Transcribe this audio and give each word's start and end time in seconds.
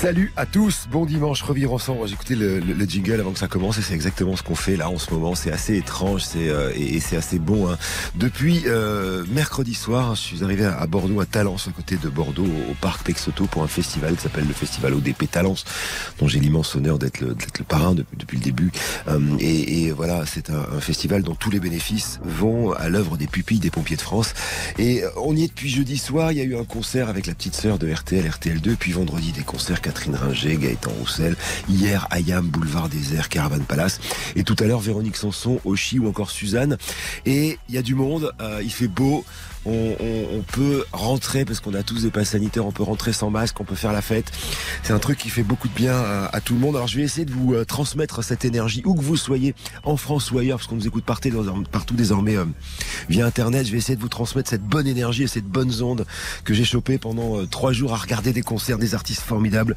Salut 0.00 0.32
à 0.36 0.46
tous, 0.46 0.86
bon 0.88 1.06
dimanche, 1.06 1.42
revivre 1.42 1.72
ensemble. 1.72 2.06
J'ai 2.06 2.14
écouté 2.14 2.36
le, 2.36 2.60
le, 2.60 2.84
jingle 2.84 3.18
avant 3.18 3.32
que 3.32 3.38
ça 3.40 3.48
commence 3.48 3.78
et 3.78 3.82
c'est 3.82 3.94
exactement 3.94 4.36
ce 4.36 4.44
qu'on 4.44 4.54
fait 4.54 4.76
là 4.76 4.88
en 4.88 4.96
ce 4.96 5.12
moment. 5.12 5.34
C'est 5.34 5.50
assez 5.50 5.76
étrange 5.76 6.22
c'est 6.22 6.50
euh, 6.50 6.70
et, 6.76 7.00
c'est 7.00 7.16
assez 7.16 7.40
bon. 7.40 7.68
Hein. 7.68 7.76
Depuis 8.14 8.62
euh, 8.66 9.24
mercredi 9.32 9.74
soir, 9.74 10.14
je 10.14 10.20
suis 10.20 10.44
arrivé 10.44 10.64
à, 10.64 10.86
Bordeaux, 10.86 11.18
à 11.18 11.26
Talence, 11.26 11.66
à 11.66 11.72
côté 11.72 11.96
de 11.96 12.08
Bordeaux, 12.08 12.46
au, 12.70 12.74
parc 12.80 13.02
Texoto 13.02 13.46
pour 13.46 13.64
un 13.64 13.66
festival 13.66 14.14
qui 14.14 14.22
s'appelle 14.22 14.46
le 14.46 14.54
Festival 14.54 14.94
ODP 14.94 15.28
Talence, 15.28 15.64
dont 16.20 16.28
j'ai 16.28 16.38
l'immense 16.38 16.76
honneur 16.76 17.00
d'être 17.00 17.18
le, 17.20 17.30
le, 17.30 17.64
parrain 17.64 17.96
depuis, 17.96 18.16
depuis 18.16 18.36
le 18.36 18.44
début. 18.44 18.70
Euh, 19.08 19.18
et, 19.40 19.82
et, 19.82 19.90
voilà, 19.90 20.26
c'est 20.26 20.50
un, 20.50 20.64
un, 20.76 20.80
festival 20.80 21.24
dont 21.24 21.34
tous 21.34 21.50
les 21.50 21.58
bénéfices 21.58 22.20
vont 22.22 22.70
à 22.70 22.88
l'œuvre 22.88 23.16
des 23.16 23.26
pupilles 23.26 23.58
des 23.58 23.70
pompiers 23.70 23.96
de 23.96 24.02
France. 24.02 24.32
Et 24.78 25.02
on 25.16 25.34
y 25.34 25.42
est 25.42 25.48
depuis 25.48 25.68
jeudi 25.68 25.98
soir. 25.98 26.30
Il 26.30 26.38
y 26.38 26.40
a 26.40 26.44
eu 26.44 26.56
un 26.56 26.64
concert 26.64 27.08
avec 27.08 27.26
la 27.26 27.34
petite 27.34 27.56
sœur 27.56 27.80
de 27.80 27.92
RTL, 27.92 28.24
RTL2, 28.24 28.76
puis 28.76 28.92
vendredi 28.92 29.32
des 29.32 29.42
concerts 29.42 29.80
Catherine 29.88 30.16
Ringer, 30.16 30.58
Gaëtan 30.58 30.90
Roussel, 30.98 31.34
hier 31.66 32.06
Ayam, 32.10 32.46
Boulevard 32.46 32.90
Désert, 32.90 33.30
Caravan 33.30 33.60
Palace, 33.60 34.00
et 34.36 34.44
tout 34.44 34.54
à 34.58 34.64
l'heure 34.64 34.80
Véronique 34.80 35.16
Sanson, 35.16 35.62
Oshi 35.64 35.98
ou 35.98 36.06
encore 36.06 36.30
Suzanne. 36.30 36.76
Et 37.24 37.58
il 37.70 37.74
y 37.74 37.78
a 37.78 37.82
du 37.82 37.94
monde, 37.94 38.30
euh, 38.42 38.60
il 38.62 38.70
fait 38.70 38.86
beau, 38.86 39.24
on, 39.66 40.42
peut 40.52 40.84
rentrer 40.92 41.44
parce 41.44 41.60
qu'on 41.60 41.74
a 41.74 41.82
tous 41.82 42.02
des 42.02 42.10
passes 42.10 42.30
sanitaires, 42.30 42.66
on 42.66 42.72
peut 42.72 42.82
rentrer 42.82 43.12
sans 43.12 43.30
masque, 43.30 43.60
on 43.60 43.64
peut 43.64 43.74
faire 43.74 43.92
la 43.92 44.02
fête. 44.02 44.30
C'est 44.82 44.92
un 44.92 44.98
truc 44.98 45.18
qui 45.18 45.28
fait 45.28 45.42
beaucoup 45.42 45.68
de 45.68 45.74
bien 45.74 45.94
à, 46.32 46.40
tout 46.40 46.54
le 46.54 46.60
monde. 46.60 46.76
Alors 46.76 46.88
je 46.88 46.96
vais 46.96 47.02
essayer 47.02 47.24
de 47.24 47.32
vous 47.32 47.54
euh, 47.54 47.64
transmettre 47.64 48.24
cette 48.24 48.44
énergie 48.44 48.82
où 48.84 48.94
que 48.94 49.02
vous 49.02 49.16
soyez, 49.16 49.54
en 49.84 49.96
France 49.96 50.30
ou 50.30 50.38
ailleurs, 50.38 50.58
parce 50.58 50.68
qu'on 50.68 50.76
nous 50.76 50.86
écoute 50.86 51.04
partout, 51.04 51.30
désormais 51.94 52.36
euh, 52.36 52.44
via 53.08 53.26
Internet. 53.26 53.66
Je 53.66 53.72
vais 53.72 53.78
essayer 53.78 53.96
de 53.96 54.00
vous 54.00 54.08
transmettre 54.08 54.48
cette 54.48 54.62
bonne 54.62 54.86
énergie 54.86 55.24
et 55.24 55.28
cette 55.28 55.44
bonne 55.44 55.72
onde 55.82 56.06
que 56.44 56.54
j'ai 56.54 56.64
chopé 56.64 56.98
pendant 56.98 57.38
euh, 57.38 57.46
trois 57.46 57.72
jours 57.72 57.92
à 57.92 57.96
regarder 57.96 58.32
des 58.32 58.42
concerts, 58.42 58.78
des 58.78 58.94
artistes 58.94 59.22
formidables, 59.22 59.76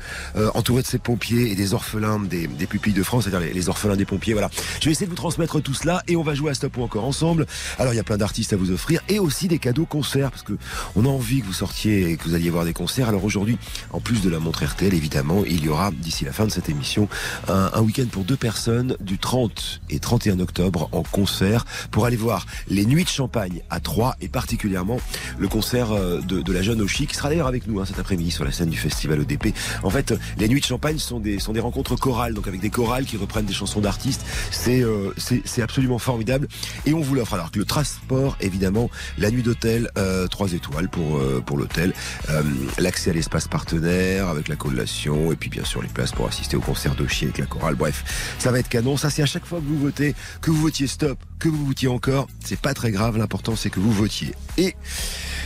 entourés 0.53 0.81
de 0.81 0.87
ces 0.87 0.99
pompiers 0.99 1.51
et 1.51 1.55
des 1.55 1.73
orphelins 1.73 2.19
des, 2.19 2.47
pupilles 2.67 2.93
de 2.93 3.03
France, 3.03 3.25
c'est-à-dire 3.25 3.53
les, 3.53 3.69
orphelins 3.69 3.95
des 3.95 4.05
pompiers. 4.05 4.33
Voilà. 4.33 4.49
Je 4.79 4.85
vais 4.85 4.91
essayer 4.91 5.05
de 5.05 5.11
vous 5.11 5.17
transmettre 5.17 5.61
tout 5.61 5.73
cela 5.73 6.03
et 6.07 6.15
on 6.15 6.23
va 6.23 6.33
jouer 6.33 6.51
à 6.51 6.53
Stop 6.53 6.77
ou 6.77 6.83
encore 6.83 7.05
ensemble. 7.05 7.45
Alors 7.77 7.93
il 7.93 7.97
y 7.97 7.99
a 7.99 8.03
plein 8.03 8.17
d'artistes 8.17 8.53
à 8.53 8.55
vous 8.55 8.71
offrir 8.71 9.01
et 9.09 9.19
aussi 9.19 9.47
des 9.47 9.59
cadeaux 9.59 9.80
concerts 9.85 10.31
parce 10.31 10.43
que 10.43 10.53
on 10.95 11.05
a 11.05 11.09
envie 11.09 11.41
que 11.41 11.45
vous 11.45 11.53
sortiez 11.53 12.09
et 12.09 12.17
que 12.17 12.23
vous 12.23 12.35
alliez 12.35 12.49
voir 12.49 12.65
des 12.65 12.73
concerts. 12.73 13.09
Alors 13.09 13.23
aujourd'hui, 13.23 13.57
en 13.91 13.99
plus 13.99 14.21
de 14.21 14.29
la 14.29 14.39
montre 14.39 14.63
RTL, 14.63 14.93
évidemment, 14.93 15.43
il 15.45 15.63
y 15.63 15.69
aura 15.69 15.91
d'ici 15.91 16.25
la 16.25 16.33
fin 16.33 16.45
de 16.45 16.51
cette 16.51 16.69
émission 16.69 17.07
un, 17.47 17.81
week-end 17.81 18.05
pour 18.11 18.23
deux 18.23 18.35
personnes 18.35 18.95
du 18.99 19.17
30 19.17 19.81
et 19.89 19.99
31 19.99 20.39
octobre 20.39 20.89
en 20.91 21.03
concert 21.03 21.65
pour 21.89 22.05
aller 22.05 22.17
voir 22.17 22.45
les 22.67 22.85
Nuits 22.85 23.03
de 23.03 23.09
Champagne 23.09 23.61
à 23.69 23.79
Troyes 23.79 24.15
et 24.21 24.27
particulièrement 24.27 24.99
le 25.37 25.47
concert 25.47 25.91
euh, 25.91 26.21
de, 26.21 26.51
la 26.51 26.61
jeune 26.61 26.81
Oshi 26.81 27.07
qui 27.07 27.15
sera 27.15 27.29
d'ailleurs 27.29 27.47
avec 27.47 27.67
nous 27.67 27.79
hein, 27.79 27.85
cet 27.85 27.99
après-midi 27.99 28.31
sur 28.31 28.45
la 28.45 28.51
scène 28.51 28.69
du 28.69 28.77
festival 28.77 29.19
ODP. 29.19 29.53
En 29.83 29.89
fait, 29.89 30.13
les 30.37 30.47
Nuits 30.47 30.61
de 30.61 30.65
Champagne 30.65 30.97
sont 30.97 31.19
des 31.19 31.39
sont 31.39 31.53
des 31.53 31.59
rencontres 31.59 31.95
chorales, 31.95 32.33
donc 32.33 32.47
avec 32.47 32.59
des 32.61 32.69
chorales 32.69 33.05
qui 33.05 33.17
reprennent 33.17 33.45
des 33.45 33.53
chansons 33.53 33.81
d'artistes. 33.81 34.25
C'est 34.51 34.83
euh, 34.83 35.13
absolument 35.61 35.99
formidable 35.99 36.47
et 36.85 36.93
on 36.93 37.01
vous 37.01 37.15
l'offre. 37.15 37.33
Alors 37.33 37.51
que 37.51 37.59
le 37.59 37.65
transport, 37.65 38.37
évidemment, 38.41 38.89
la 39.17 39.31
nuit 39.31 39.43
d'hôtel 39.61 39.89
3 39.93 39.97
euh, 39.97 40.55
étoiles 40.55 40.89
pour 40.89 41.17
euh, 41.17 41.41
pour 41.45 41.57
l'hôtel, 41.57 41.93
euh, 42.29 42.41
l'accès 42.79 43.11
à 43.11 43.13
l'espace 43.13 43.47
partenaire 43.47 44.27
avec 44.27 44.47
la 44.47 44.55
collation 44.55 45.31
et 45.31 45.35
puis 45.35 45.49
bien 45.49 45.63
sûr 45.63 45.81
les 45.81 45.87
places 45.87 46.11
pour 46.11 46.27
assister 46.27 46.57
au 46.57 46.61
concert 46.61 46.95
d'Ochi 46.95 47.25
avec 47.25 47.37
la 47.37 47.45
chorale. 47.45 47.75
Bref, 47.75 48.35
ça 48.39 48.51
va 48.51 48.59
être 48.59 48.69
canon. 48.69 48.97
Ça 48.97 49.09
c'est 49.09 49.21
à 49.21 49.25
chaque 49.25 49.45
fois 49.45 49.59
que 49.59 49.65
vous 49.65 49.79
votez, 49.79 50.15
que 50.41 50.51
vous 50.51 50.61
votiez 50.61 50.87
stop, 50.87 51.17
que 51.39 51.49
vous 51.49 51.65
votiez 51.65 51.87
encore, 51.87 52.27
c'est 52.43 52.59
pas 52.59 52.73
très 52.73 52.91
grave. 52.91 53.17
L'important 53.17 53.55
c'est 53.55 53.69
que 53.69 53.79
vous 53.79 53.91
votiez. 53.91 54.33
Et 54.57 54.75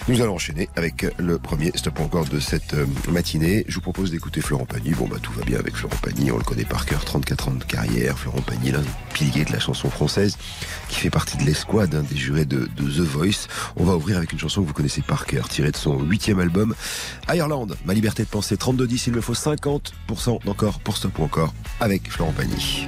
nous 0.08 0.22
allons 0.22 0.36
enchaîner 0.36 0.70
avec 0.76 1.06
le 1.18 1.40
premier 1.40 1.72
stop 1.76 2.00
encore 2.00 2.26
de 2.26 2.40
cette 2.40 2.76
matinée. 3.10 3.66
Je 3.68 3.76
vous 3.76 3.82
propose 3.82 4.12
d'écouter 4.12 4.40
Florent 4.40 4.66
Pagny. 4.66 4.92
Bon 4.92 5.08
bah 5.08 5.18
tout 5.22 5.32
va 5.34 5.44
bien 5.44 5.58
avec 5.58 5.76
Florent 5.76 5.96
Pagny, 6.02 6.32
on 6.32 6.38
le 6.38 6.44
connaît 6.44 6.66
par 6.66 6.86
cœur, 6.86 7.04
34 7.04 7.50
ans 7.50 7.54
de 7.54 7.64
carrière. 7.64 8.18
Florent 8.18 8.42
Pagny, 8.42 8.72
l'un 8.72 8.82
des 8.82 8.88
piliers 9.14 9.46
de 9.46 9.52
la 9.52 9.60
chanson 9.60 9.90
française, 9.90 10.38
qui 10.90 11.00
fait 11.00 11.10
partie 11.10 11.38
de 11.38 11.44
l'escouade 11.44 12.06
des 12.08 12.18
jurés 12.18 12.46
de, 12.46 12.66
The 12.78 13.00
Voice. 13.00 13.48
On 13.78 13.84
va 13.84 13.96
ouvrir 13.96 14.18
avec 14.18 14.32
une 14.32 14.40
chanson 14.40 14.62
que 14.62 14.68
vous 14.68 14.74
connaissez 14.74 15.02
par 15.02 15.26
cœur, 15.26 15.50
tirée 15.50 15.72
de 15.72 15.78
son 15.78 16.00
huitième 16.02 16.40
album, 16.40 16.76
Ireland, 17.28 17.68
Ma 17.86 17.94
liberté 17.94 18.24
de 18.24 18.30
penser, 18.30 18.56
32-10, 18.56 19.04
il 19.08 19.14
me 19.14 19.22
faut 19.22 19.34
50% 19.34 20.44
d'encore 20.46 20.80
pour 20.80 20.98
stop 20.98 21.18
ou 21.20 21.24
encore, 21.24 21.54
avec 21.80 22.12
Florent 22.12 22.34
Pagny. 22.34 22.88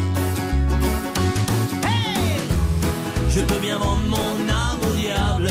Je 3.33 3.41
peux 3.41 3.59
bien 3.59 3.77
vendre 3.77 4.01
mon 4.07 4.49
âme 4.49 4.79
au 4.89 4.93
diable. 4.95 5.49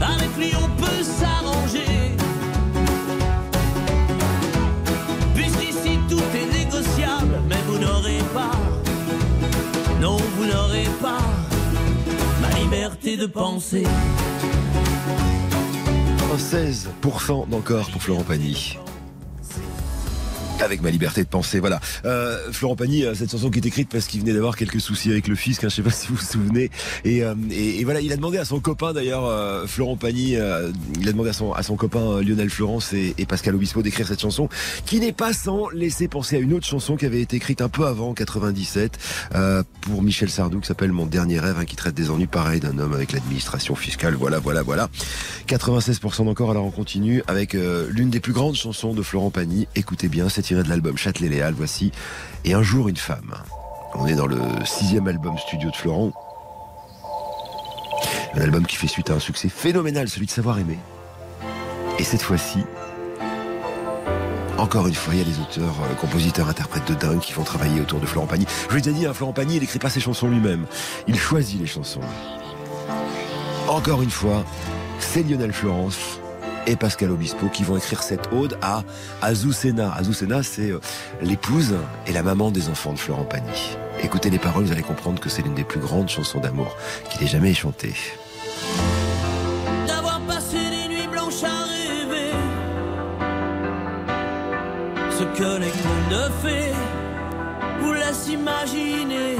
Avec 0.00 0.36
lui 0.38 0.52
on 0.62 0.68
peut 0.80 1.02
s'arranger. 1.02 2.14
Puisqu'ici 5.34 5.98
tout 6.08 6.22
est 6.34 6.58
négociable, 6.58 7.40
mais 7.48 7.62
vous 7.66 7.78
n'aurez 7.78 8.22
pas, 8.34 8.52
non 10.00 10.16
vous 10.36 10.44
n'aurez 10.44 10.88
pas 11.00 11.22
ma 12.42 12.50
liberté 12.58 13.16
de 13.16 13.26
penser. 13.26 13.84
16% 16.36 17.48
d'encore 17.48 17.90
pour 17.90 18.02
Florent 18.02 18.22
Pagny. 18.22 18.78
Avec 20.60 20.82
ma 20.82 20.90
liberté 20.90 21.22
de 21.22 21.28
penser, 21.28 21.60
voilà. 21.60 21.80
Euh, 22.04 22.50
Florent 22.50 22.74
Pagny, 22.74 23.04
euh, 23.04 23.14
cette 23.14 23.30
chanson 23.30 23.48
qui 23.48 23.60
est 23.60 23.66
écrite 23.66 23.88
parce 23.90 24.06
qu'il 24.06 24.20
venait 24.20 24.32
d'avoir 24.32 24.56
quelques 24.56 24.80
soucis 24.80 25.08
avec 25.10 25.28
le 25.28 25.36
fisc, 25.36 25.62
hein, 25.62 25.68
je 25.68 25.76
sais 25.76 25.82
pas 25.82 25.90
si 25.92 26.08
vous 26.08 26.16
vous 26.16 26.24
souvenez. 26.24 26.70
Et, 27.04 27.22
euh, 27.22 27.34
et, 27.50 27.84
voilà, 27.84 28.00
il 28.00 28.12
a 28.12 28.16
demandé 28.16 28.38
à 28.38 28.44
son 28.44 28.58
copain 28.58 28.92
d'ailleurs, 28.92 29.24
euh, 29.24 29.66
Florent 29.68 29.96
Pagny, 29.96 30.34
euh, 30.36 30.72
il 31.00 31.08
a 31.08 31.12
demandé 31.12 31.30
à 31.30 31.32
son, 31.32 31.52
à 31.52 31.62
son 31.62 31.76
copain 31.76 32.00
euh, 32.00 32.22
Lionel 32.22 32.50
Florence 32.50 32.92
et, 32.92 33.14
Pascal 33.28 33.54
Obispo 33.54 33.82
d'écrire 33.82 34.08
cette 34.08 34.20
chanson, 34.20 34.48
qui 34.84 35.00
n'est 35.00 35.12
pas 35.12 35.32
sans 35.32 35.68
laisser 35.68 36.08
penser 36.08 36.36
à 36.36 36.38
une 36.38 36.54
autre 36.54 36.66
chanson 36.66 36.96
qui 36.96 37.06
avait 37.06 37.20
été 37.20 37.36
écrite 37.36 37.60
un 37.60 37.68
peu 37.68 37.86
avant, 37.86 38.10
en 38.10 38.14
97, 38.14 38.98
euh, 39.34 39.62
pour 39.82 40.02
Michel 40.02 40.30
Sardou, 40.30 40.60
qui 40.60 40.66
s'appelle 40.66 40.92
Mon 40.92 41.06
dernier 41.06 41.38
rêve, 41.38 41.56
hein, 41.60 41.66
qui 41.66 41.76
traite 41.76 41.94
des 41.94 42.10
ennuis 42.10 42.26
pareils 42.26 42.60
d'un 42.60 42.78
homme 42.78 42.94
avec 42.94 43.12
l'administration 43.12 43.76
fiscale. 43.76 44.14
Voilà, 44.14 44.38
voilà, 44.38 44.62
voilà. 44.62 44.88
96% 45.46 46.24
d'encore, 46.24 46.50
alors 46.50 46.64
on 46.64 46.70
continue 46.70 47.22
avec 47.28 47.54
l'une 47.54 48.10
des 48.10 48.20
plus 48.20 48.32
grandes 48.32 48.56
chansons 48.56 48.92
de 48.92 49.02
Florent 49.02 49.30
Pagny. 49.30 49.68
Écoutez 49.76 50.08
bien, 50.08 50.28
c'est 50.28 50.47
de 50.54 50.68
l'album 50.68 50.96
Châtelet-Léal, 50.96 51.54
voici. 51.54 51.92
Et 52.44 52.54
un 52.54 52.62
jour, 52.62 52.88
une 52.88 52.96
femme. 52.96 53.34
On 53.94 54.06
est 54.06 54.14
dans 54.14 54.26
le 54.26 54.38
sixième 54.64 55.08
album 55.08 55.36
studio 55.38 55.70
de 55.70 55.76
Florent. 55.76 56.12
Un 58.34 58.40
album 58.40 58.66
qui 58.66 58.76
fait 58.76 58.86
suite 58.86 59.10
à 59.10 59.14
un 59.14 59.18
succès 59.18 59.48
phénoménal, 59.48 60.08
celui 60.08 60.26
de 60.26 60.30
Savoir 60.30 60.58
aimer. 60.58 60.78
Et 61.98 62.04
cette 62.04 62.22
fois-ci, 62.22 62.64
encore 64.58 64.86
une 64.86 64.94
fois, 64.94 65.14
il 65.14 65.20
y 65.20 65.22
a 65.22 65.24
des 65.24 65.40
auteurs, 65.40 65.74
euh, 65.82 65.94
compositeurs, 65.94 66.48
interprètes 66.48 66.86
de 66.88 66.94
dingue 66.94 67.20
qui 67.20 67.32
vont 67.32 67.44
travailler 67.44 67.80
autour 67.80 68.00
de 68.00 68.06
Florent 68.06 68.26
Pagny. 68.26 68.44
Je 68.64 68.68
vous 68.68 68.74
l'ai 68.76 68.82
déjà 68.82 68.96
dit, 68.96 69.06
hein, 69.06 69.14
Florent 69.14 69.32
Pagny, 69.32 69.56
il 69.56 69.60
n'écrit 69.60 69.78
pas 69.78 69.90
ses 69.90 70.00
chansons 70.00 70.28
lui-même. 70.28 70.66
Il 71.06 71.18
choisit 71.18 71.60
les 71.60 71.66
chansons. 71.66 72.00
Encore 73.68 74.02
une 74.02 74.10
fois, 74.10 74.44
c'est 74.98 75.22
Lionel 75.22 75.52
Florence 75.52 76.20
et 76.68 76.76
Pascal 76.76 77.10
Obispo 77.10 77.48
qui 77.48 77.64
vont 77.64 77.76
écrire 77.76 78.02
cette 78.02 78.28
ode 78.32 78.58
à 78.60 78.84
Azucena. 79.22 79.92
Azucena, 79.94 80.42
c'est 80.42 80.70
euh, 80.70 80.80
l'épouse 81.22 81.74
et 82.06 82.12
la 82.12 82.22
maman 82.22 82.50
des 82.50 82.68
enfants 82.68 82.92
de 82.92 82.98
Florent 82.98 83.24
Pagny. 83.24 83.76
Écoutez 84.02 84.30
les 84.30 84.38
paroles, 84.38 84.64
vous 84.64 84.72
allez 84.72 84.82
comprendre 84.82 85.20
que 85.20 85.28
c'est 85.28 85.42
l'une 85.42 85.54
des 85.54 85.64
plus 85.64 85.80
grandes 85.80 86.08
chansons 86.08 86.40
d'amour 86.40 86.76
qu'il 87.10 87.22
ait 87.22 87.30
jamais 87.30 87.54
chantée. 87.54 87.94
D'avoir 89.86 90.20
passé 90.20 90.58
des 90.58 90.94
nuits 90.94 91.08
blanches 91.10 91.42
à 91.42 91.64
rêver 91.64 92.32
Ce 95.18 95.24
que 95.38 95.58
les 95.58 95.70
contes 95.70 96.10
de 96.10 96.48
fées 96.48 96.72
vous 97.80 97.92
laissent 97.94 98.28
imaginer 98.28 99.36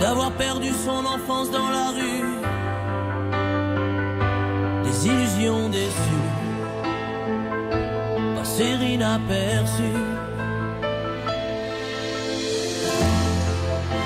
D'avoir 0.00 0.32
perdu 0.32 0.68
son 0.84 1.04
enfance 1.06 1.50
dans 1.50 1.70
la 1.70 1.90
rue 1.90 2.37
Des 5.08 5.14
illusions 5.14 5.68
déçues 5.70 6.28
Passer 8.36 8.74
inaperçues 8.94 10.04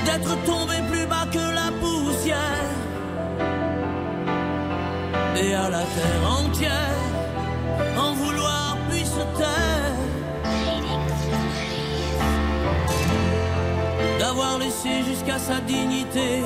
d'être 0.05 0.45
tombé 0.45 0.75
plus 0.91 1.07
bas 1.07 1.27
que 1.33 1.39
la 1.39 1.71
poussière. 1.81 2.77
Et 5.37 5.55
à 5.55 5.69
la 5.71 5.83
terre 5.97 6.25
entière 6.41 7.05
en 7.99 8.13
vouloir 8.13 8.77
puis 8.89 9.05
se 9.05 9.25
taire. 9.39 9.97
D'avoir 14.21 14.59
laissé 14.59 15.03
jusqu'à 15.09 15.39
sa 15.39 15.61
dignité 15.61 16.43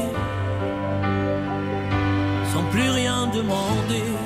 sans 2.53 2.65
plus 2.71 2.91
rien 2.91 3.27
demander 3.27 4.26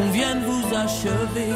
qu'on 0.00 0.10
vienne 0.10 0.42
vous 0.46 0.74
achever 0.74 1.52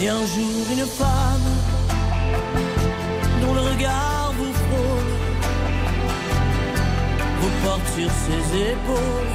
et 0.00 0.08
un 0.08 0.26
jour 0.34 0.64
une 0.72 0.86
femme 0.86 1.48
dont 3.40 3.54
le 3.54 3.60
regard 3.60 4.32
vous 4.38 4.52
frôle, 4.64 5.12
vous 7.40 7.52
porte 7.64 7.86
sur 7.96 8.10
ses 8.24 8.42
épaules, 8.72 9.34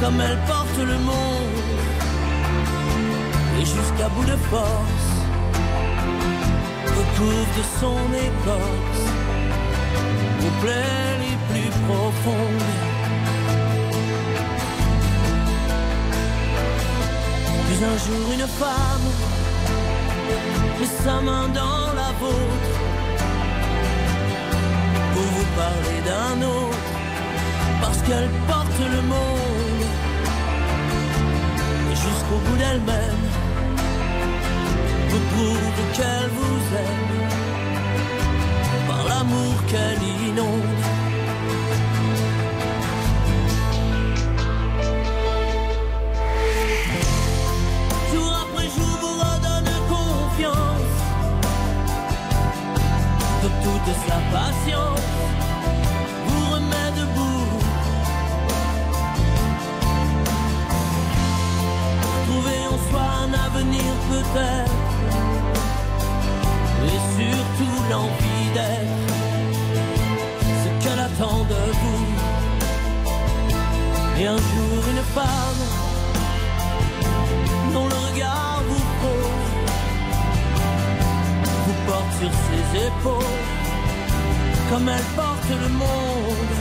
comme 0.00 0.20
elle 0.20 0.38
porte 0.48 0.78
le 0.78 0.98
monde, 1.10 1.60
et 3.60 3.64
jusqu'à 3.64 4.08
bout 4.08 4.24
de 4.24 4.36
force, 4.52 5.10
recouvre 6.98 7.50
de 7.58 7.64
son 7.80 8.00
écorce, 8.28 9.04
vos 10.40 10.60
plaies 10.60 11.14
les 11.24 11.36
plus 11.50 11.70
profondes. 11.86 12.83
Puis 17.74 17.84
un 17.84 17.98
jour 18.06 18.32
une 18.32 18.46
femme. 18.46 19.06
Met 20.78 20.92
sa 21.04 21.20
main 21.20 21.48
dans 21.48 21.86
la 22.00 22.10
vôtre. 22.20 22.72
Pour 25.12 25.22
vous 25.22 25.48
parler 25.56 25.98
d'un 26.08 26.46
autre. 26.46 26.90
Parce 27.80 28.00
qu'elle 28.02 28.30
porte 28.46 28.78
le 28.78 29.02
monde 29.02 29.84
et 31.90 31.96
jusqu'au 31.96 32.38
bout 32.44 32.56
d'elle-même. 32.56 33.24
Vous 35.08 35.22
prouve 35.32 35.78
qu'elle 35.94 36.30
vous 36.38 36.60
aime. 36.84 37.28
Par 38.88 39.02
l'amour 39.08 39.54
qu'elle 39.66 40.02
inonde. 40.28 41.03
De 53.86 53.92
sa 54.08 54.18
patience 54.32 55.00
vous 56.26 56.46
remet 56.54 56.90
debout. 57.00 57.48
Trouver 62.26 62.60
en 62.72 62.78
soi 62.88 63.06
un 63.24 63.32
avenir 63.46 63.90
peut-être, 64.10 64.80
et 66.86 67.00
surtout 67.16 67.76
l'envie 67.90 68.48
d'être 68.54 69.12
ce 70.62 70.68
qu'elle 70.82 71.00
attend 71.00 71.40
de 71.44 71.62
vous. 71.80 72.06
Et 74.18 74.26
un 74.26 74.38
jour 74.38 74.80
une 74.92 75.04
femme 75.18 75.62
dont 77.74 77.86
le 77.88 77.98
regard 78.08 78.62
vous 78.68 78.84
pose 79.02 79.44
vous 81.66 81.78
porte 81.86 82.12
sur 82.20 82.32
ses 82.46 82.86
épaules 82.86 83.33
comme 84.74 84.88
elle 84.88 85.08
porte 85.14 85.50
le 85.50 85.68
monde. 85.68 86.54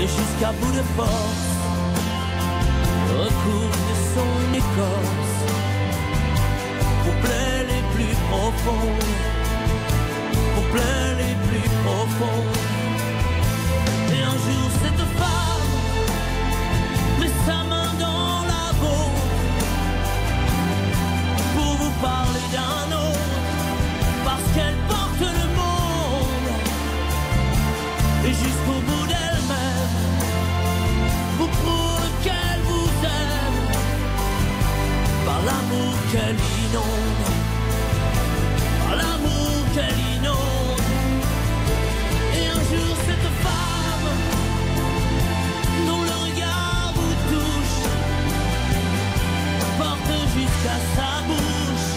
Et 0.00 0.06
jusqu'à 0.08 0.50
bout 0.60 0.72
de 0.72 0.82
force 0.96 1.52
recouvre 3.22 3.78
de 3.90 3.96
son 4.14 4.34
écorce 4.62 5.38
vos 7.04 7.16
plaies 7.22 7.64
les 7.72 7.82
plus 7.94 8.14
profondes 8.30 9.10
vos 10.56 10.66
plaies 10.72 11.14
les 11.22 11.34
plus 11.46 11.68
profondes 11.84 12.58
et 14.14 14.22
un 14.32 14.38
jour 14.44 14.68
cette 14.82 15.04
femme 15.20 15.70
met 17.20 17.32
sa 17.46 17.58
main 17.70 17.90
dans 18.06 18.36
la 18.52 18.66
vôtre 18.82 19.28
pour 21.54 21.72
vous 21.80 21.94
parler 22.00 22.46
d'un 22.56 22.81
qu'elle 36.12 36.36
inonde, 36.64 37.30
l'amour 38.96 39.64
qu'elle 39.74 40.00
inonde. 40.16 40.82
Et 42.36 42.46
un 42.46 42.62
jour 42.70 42.96
cette 43.06 43.30
femme 43.42 44.08
dont 45.86 46.02
le 46.02 46.16
regard 46.26 46.92
vous 46.94 47.14
touche 47.32 47.82
porte 49.78 50.12
jusqu'à 50.36 50.78
sa 50.96 51.10
bouche 51.26 51.92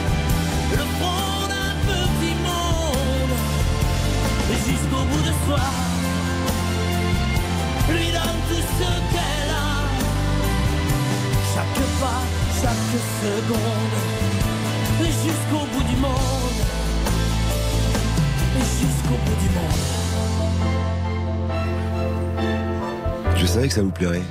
le 0.72 0.86
front 0.98 1.48
d'un 1.52 1.76
petit 1.90 2.36
monde. 2.48 3.36
Et 4.52 4.60
jusqu'au 4.70 5.04
bout 5.10 5.24
de 5.30 5.34
soi 5.46 5.66
lui 7.90 8.08
donne 8.12 8.40
tout 8.50 8.66
ce 8.80 8.90
qu'elle 9.12 9.52
a. 9.52 9.78
Chaque 11.54 11.82
pas, 12.00 12.45
jusqu'au 15.24 15.66
bout 15.74 15.84
du 15.84 15.96
monde 15.98 16.46
jusqu'au 18.80 19.18
bout 19.26 19.38
du 19.42 19.50
monde 19.50 19.80
Je 23.38 23.46
savais 23.46 23.68
que 23.68 23.74
ça 23.74 23.82
vous 23.82 23.92
plairait. 23.92 24.22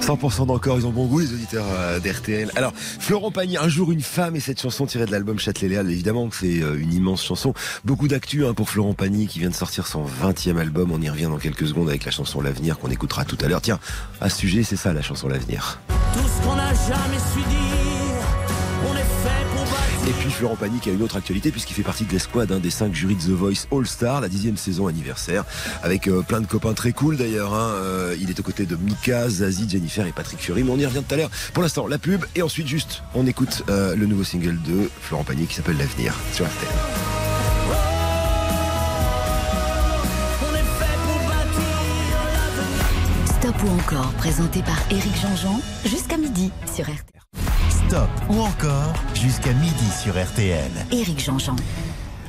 100% 0.00 0.46
d'encore, 0.46 0.78
ils 0.78 0.86
ont 0.86 0.90
bon 0.90 1.06
goût 1.06 1.20
les 1.20 1.32
auditeurs 1.32 1.66
euh, 1.70 2.00
d'RTL. 2.00 2.50
Alors, 2.56 2.72
Florent 2.74 3.30
Pagny, 3.30 3.56
un 3.56 3.68
jour 3.68 3.92
une 3.92 4.00
femme 4.00 4.34
et 4.34 4.40
cette 4.40 4.60
chanson 4.60 4.84
tirée 4.84 5.06
de 5.06 5.12
l'album 5.12 5.38
Châtelet-Léal, 5.38 5.88
évidemment 5.90 6.28
que 6.28 6.36
c'est 6.36 6.60
euh, 6.60 6.76
une 6.78 6.92
immense 6.92 7.24
chanson. 7.24 7.54
Beaucoup 7.84 8.08
d'actu 8.08 8.44
hein, 8.44 8.52
pour 8.52 8.68
Florent 8.68 8.94
Pagny 8.94 9.28
qui 9.28 9.38
vient 9.38 9.50
de 9.50 9.54
sortir 9.54 9.86
son 9.86 10.04
20e 10.04 10.58
album, 10.58 10.90
on 10.92 11.00
y 11.00 11.08
revient 11.08 11.24
dans 11.24 11.38
quelques 11.38 11.68
secondes 11.68 11.88
avec 11.88 12.04
la 12.04 12.10
chanson 12.10 12.40
L'avenir 12.40 12.78
qu'on 12.78 12.90
écoutera 12.90 13.24
tout 13.24 13.38
à 13.42 13.48
l'heure. 13.48 13.62
Tiens, 13.62 13.78
à 14.20 14.28
ce 14.28 14.38
sujet, 14.38 14.64
c'est 14.64 14.76
ça 14.76 14.92
la 14.92 15.02
chanson 15.02 15.28
L'avenir. 15.28 15.78
Tout 16.14 16.28
ce 16.28 16.46
qu'on 16.46 16.56
n'a 16.56 16.72
jamais 16.74 17.18
su 17.32 17.40
dire. 17.48 18.02
Et 20.08 20.10
puis 20.10 20.30
Florent 20.30 20.56
qui 20.82 20.90
a 20.90 20.92
une 20.92 21.02
autre 21.02 21.16
actualité 21.16 21.52
puisqu'il 21.52 21.74
fait 21.74 21.82
partie 21.82 22.04
de 22.04 22.10
l'escouade 22.10 22.48
d'un 22.48 22.58
des 22.58 22.70
cinq 22.70 22.92
jurys 22.92 23.14
de 23.14 23.22
The 23.22 23.28
Voice 23.28 23.66
All 23.70 23.86
Star, 23.86 24.20
la 24.20 24.28
dixième 24.28 24.56
saison 24.56 24.88
anniversaire, 24.88 25.44
avec 25.84 26.08
euh, 26.08 26.22
plein 26.22 26.40
de 26.40 26.46
copains 26.46 26.74
très 26.74 26.92
cool 26.92 27.16
d'ailleurs. 27.16 27.54
hein. 27.54 27.70
Euh, 27.74 28.16
il 28.20 28.28
est 28.28 28.40
aux 28.40 28.42
côtés 28.42 28.66
de 28.66 28.74
Mika, 28.74 29.28
Zazie, 29.28 29.68
Jennifer 29.68 30.04
et 30.06 30.12
Patrick 30.12 30.40
Fury, 30.40 30.64
mais 30.64 30.70
on 30.72 30.78
y 30.78 30.86
revient 30.86 31.02
tout 31.06 31.14
à 31.14 31.18
l'heure. 31.18 31.30
Pour 31.54 31.62
l'instant, 31.62 31.86
la 31.86 31.98
pub 31.98 32.24
et 32.34 32.42
ensuite 32.42 32.66
juste, 32.66 33.02
on 33.14 33.26
écoute 33.26 33.62
euh, 33.68 33.94
le 33.94 34.06
nouveau 34.06 34.24
single 34.24 34.60
de 34.62 34.90
Florent 35.00 35.24
Pagny 35.24 35.46
qui 35.46 35.54
s'appelle 35.54 35.78
L'avenir 35.78 36.14
sur 36.32 36.44
RTL. 36.44 37.21
Stop 43.42 43.56
ou 43.64 43.70
encore, 43.80 44.12
présenté 44.12 44.62
par 44.62 44.78
Éric 44.92 45.16
Jean-Jean, 45.20 45.60
jusqu'à 45.84 46.16
midi 46.16 46.52
sur 46.72 46.84
RTL. 46.84 47.20
Stop 47.88 48.08
ou 48.28 48.38
encore 48.38 48.92
jusqu'à 49.14 49.52
midi 49.54 49.90
sur 50.00 50.12
RTL. 50.14 50.70
Éric 50.92 51.18
Jean-Jean. 51.18 51.56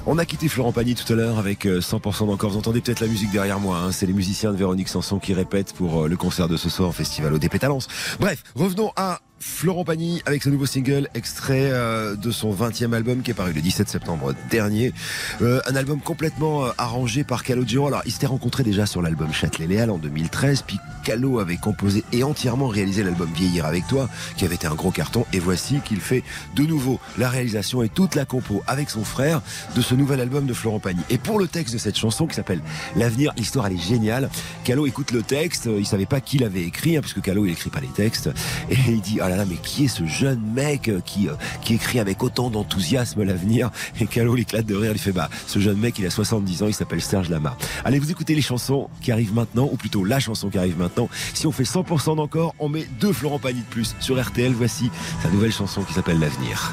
On 0.07 0.17
a 0.17 0.25
quitté 0.25 0.47
Florent 0.47 0.71
Pagny 0.71 0.95
tout 0.95 1.13
à 1.13 1.15
l'heure 1.15 1.37
avec 1.37 1.67
euh, 1.67 1.81
100% 1.81 2.25
d'encore. 2.25 2.49
Vous 2.49 2.57
entendez 2.57 2.81
peut-être 2.81 2.99
la 2.99 3.05
musique 3.05 3.29
derrière 3.29 3.59
moi. 3.59 3.77
hein. 3.77 3.91
C'est 3.91 4.07
les 4.07 4.13
musiciens 4.13 4.51
de 4.53 4.57
Véronique 4.57 4.89
Sanson 4.89 5.19
qui 5.19 5.35
répètent 5.35 5.73
pour 5.73 6.05
euh, 6.05 6.07
le 6.07 6.17
concert 6.17 6.47
de 6.47 6.57
ce 6.57 6.67
soir 6.67 6.89
au 6.89 6.93
Festival 6.93 7.31
au 7.31 7.37
Dépétalence. 7.37 7.87
Bref, 8.19 8.43
revenons 8.55 8.91
à 8.95 9.19
Florent 9.43 9.83
Pagny 9.83 10.21
avec 10.25 10.41
ce 10.41 10.49
nouveau 10.49 10.65
single 10.65 11.09
extrait 11.15 11.69
euh, 11.69 12.15
de 12.15 12.31
son 12.31 12.53
20e 12.53 12.93
album 12.93 13.21
qui 13.21 13.31
est 13.31 13.33
paru 13.33 13.51
le 13.51 13.59
17 13.59 13.89
septembre 13.89 14.33
dernier. 14.49 14.93
Euh, 15.41 15.59
un 15.67 15.75
album 15.75 15.99
complètement 15.99 16.65
euh, 16.65 16.71
arrangé 16.77 17.25
par 17.25 17.43
Calogero. 17.43 17.87
Alors, 17.87 18.01
il 18.05 18.13
s'était 18.13 18.25
rencontré 18.25 18.63
déjà 18.63 18.85
sur 18.85 19.01
l'album 19.01 19.33
Châtelet-Léal 19.33 19.89
en 19.89 19.97
2013, 19.97 20.63
puis 20.65 20.79
Calo 21.03 21.39
avait 21.39 21.57
composé 21.57 22.05
et 22.13 22.23
entièrement 22.23 22.67
réalisé 22.67 23.03
l'album 23.03 23.29
Vieillir 23.35 23.65
avec 23.65 23.85
toi, 23.87 24.09
qui 24.37 24.45
avait 24.45 24.55
été 24.55 24.65
un 24.65 24.75
gros 24.75 24.91
carton. 24.91 25.25
Et 25.33 25.39
voici 25.39 25.81
qu'il 25.83 25.99
fait 25.99 26.23
de 26.55 26.63
nouveau 26.63 27.01
la 27.17 27.29
réalisation 27.29 27.83
et 27.83 27.89
toute 27.89 28.15
la 28.15 28.23
compo 28.25 28.63
avec 28.65 28.89
son 28.89 29.03
frère 29.03 29.41
de 29.75 29.81
ce 29.81 29.93
nouvel 29.93 30.21
album 30.21 30.45
de 30.45 30.53
Florent 30.53 30.79
Pagny. 30.79 31.01
Et 31.09 31.17
pour 31.17 31.37
le 31.37 31.47
texte 31.47 31.73
de 31.73 31.79
cette 31.79 31.97
chanson 31.97 32.27
qui 32.27 32.35
s'appelle 32.35 32.61
L'avenir, 32.95 33.33
l'histoire 33.35 33.67
elle 33.67 33.73
est 33.73 33.77
géniale. 33.77 34.29
Calo 34.63 34.87
écoute 34.87 35.11
le 35.11 35.21
texte, 35.21 35.67
euh, 35.67 35.79
il 35.79 35.85
savait 35.85 36.05
pas 36.05 36.21
qui 36.21 36.37
l'avait 36.37 36.63
écrit, 36.63 36.95
hein, 36.95 37.01
puisque 37.01 37.21
Calo 37.21 37.45
il 37.45 37.51
écrit 37.51 37.69
pas 37.69 37.81
les 37.81 37.87
textes, 37.87 38.29
et 38.69 38.77
il 38.87 39.01
dit 39.01 39.19
oh 39.21 39.32
mais 39.47 39.55
qui 39.55 39.85
est 39.85 39.87
ce 39.87 40.05
jeune 40.05 40.41
mec 40.53 40.89
euh, 40.89 41.01
qui 41.05 41.27
euh, 41.27 41.33
qui 41.61 41.73
écrit 41.75 41.99
avec 41.99 42.23
autant 42.23 42.49
d'enthousiasme 42.49 43.23
l'avenir 43.23 43.71
Et 43.99 44.05
Calo 44.05 44.35
l'éclate 44.35 44.65
de 44.65 44.75
rire, 44.75 44.91
il 44.93 44.99
fait 44.99 45.11
bah 45.11 45.29
ce 45.47 45.59
jeune 45.59 45.77
mec 45.77 45.99
il 45.99 46.05
a 46.05 46.09
70 46.09 46.63
ans, 46.63 46.67
il 46.67 46.73
s'appelle 46.73 47.01
Serge 47.01 47.29
Lama. 47.29 47.57
Allez 47.83 47.99
vous 47.99 48.11
écoutez 48.11 48.35
les 48.35 48.41
chansons 48.41 48.89
qui 49.01 49.11
arrivent 49.11 49.33
maintenant, 49.33 49.69
ou 49.71 49.75
plutôt 49.75 50.03
la 50.03 50.19
chanson 50.19 50.49
qui 50.49 50.57
arrive 50.57 50.77
maintenant. 50.77 51.09
Si 51.33 51.47
on 51.47 51.51
fait 51.51 51.63
100% 51.63 52.15
d'encore, 52.15 52.53
on 52.59 52.69
met 52.69 52.87
deux 52.99 53.13
Florent 53.13 53.39
Pagny 53.39 53.61
de 53.61 53.65
plus 53.65 53.95
sur 53.99 54.21
RTL. 54.21 54.53
Voici 54.53 54.91
sa 55.21 55.29
nouvelle 55.29 55.51
chanson 55.51 55.81
qui 55.83 55.93
s'appelle 55.93 56.19
L'avenir. 56.19 56.71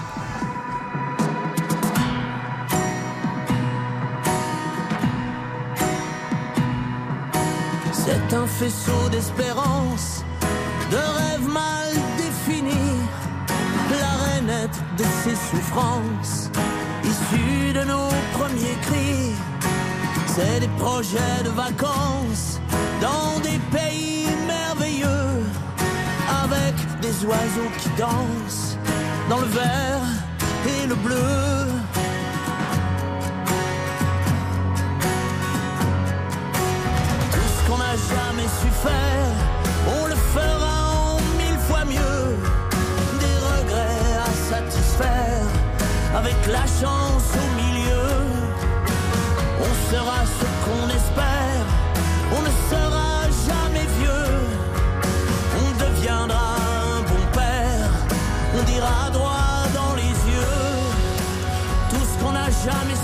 C'est 7.92 8.34
un 8.34 8.46
faisceau 8.46 9.08
d'espérance, 9.10 10.24
de 10.90 10.96
rêves 10.96 11.48
mal 11.48 11.99
de 14.98 15.04
ses 15.22 15.36
souffrances, 15.36 16.50
issue 17.04 17.72
de 17.72 17.84
nos 17.84 18.10
premiers 18.32 18.78
cris. 18.82 19.34
C'est 20.26 20.60
des 20.60 20.72
projets 20.78 21.42
de 21.44 21.50
vacances 21.50 22.60
dans 23.00 23.40
des 23.40 23.58
pays 23.76 24.28
merveilleux, 24.46 25.44
avec 26.44 26.74
des 27.00 27.24
oiseaux 27.24 27.72
qui 27.78 27.88
dansent 27.98 28.76
dans 29.28 29.40
le 29.40 29.46
vert 29.46 30.06
et 30.66 30.86
le 30.86 30.94
bleu. 30.94 31.66
Tout 37.32 37.48
ce 37.54 37.70
qu'on 37.70 37.78
n'a 37.78 37.96
jamais 38.14 38.48
su 38.60 38.68
faire, 38.82 39.49
avec 46.14 46.36
la 46.46 46.66
chance 46.80 47.28
au 47.34 47.48
milieu. 47.62 48.08
On 49.60 49.92
sera 49.92 50.18
ce 50.38 50.46
qu'on 50.64 50.88
espère, 50.88 51.64
on 52.36 52.42
ne 52.42 52.52
sera 52.70 53.22
jamais 53.48 53.86
vieux. 53.98 54.36
On 55.62 55.68
deviendra 55.84 56.54
un 56.96 57.00
bon 57.02 57.24
père, 57.32 57.90
on 58.58 58.62
dira 58.64 59.10
droit 59.12 59.64
dans 59.74 59.94
les 59.94 60.12
yeux. 60.32 60.66
Tout 61.90 62.04
ce 62.04 62.22
qu'on 62.22 62.32
n'a 62.32 62.50
jamais 62.50 62.99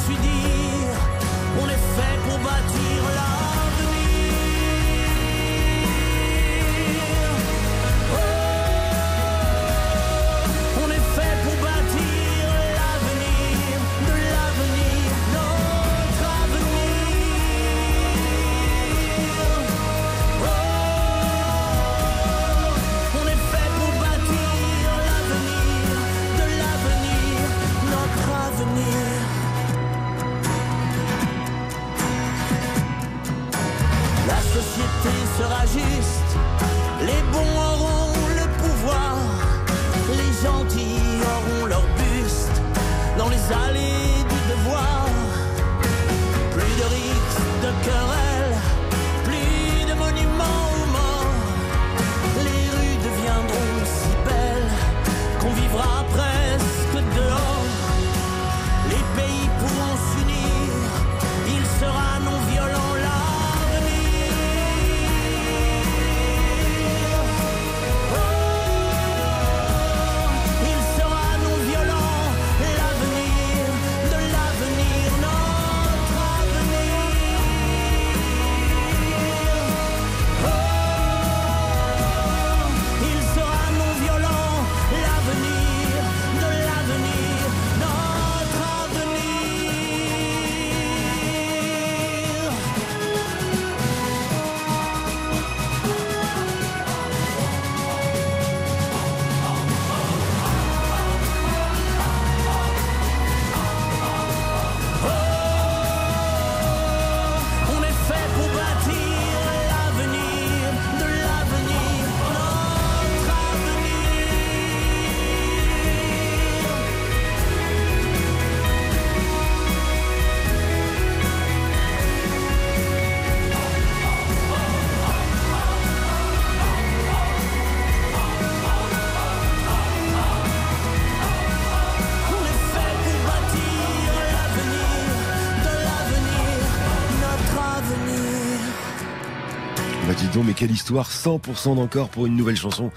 quelle 140.56 140.70
histoire 140.70 141.10
100% 141.10 141.76
d'encore 141.76 142.08
pour 142.08 142.26
une 142.26 142.34
nouvelle 142.34 142.56
chanson. 142.56 142.90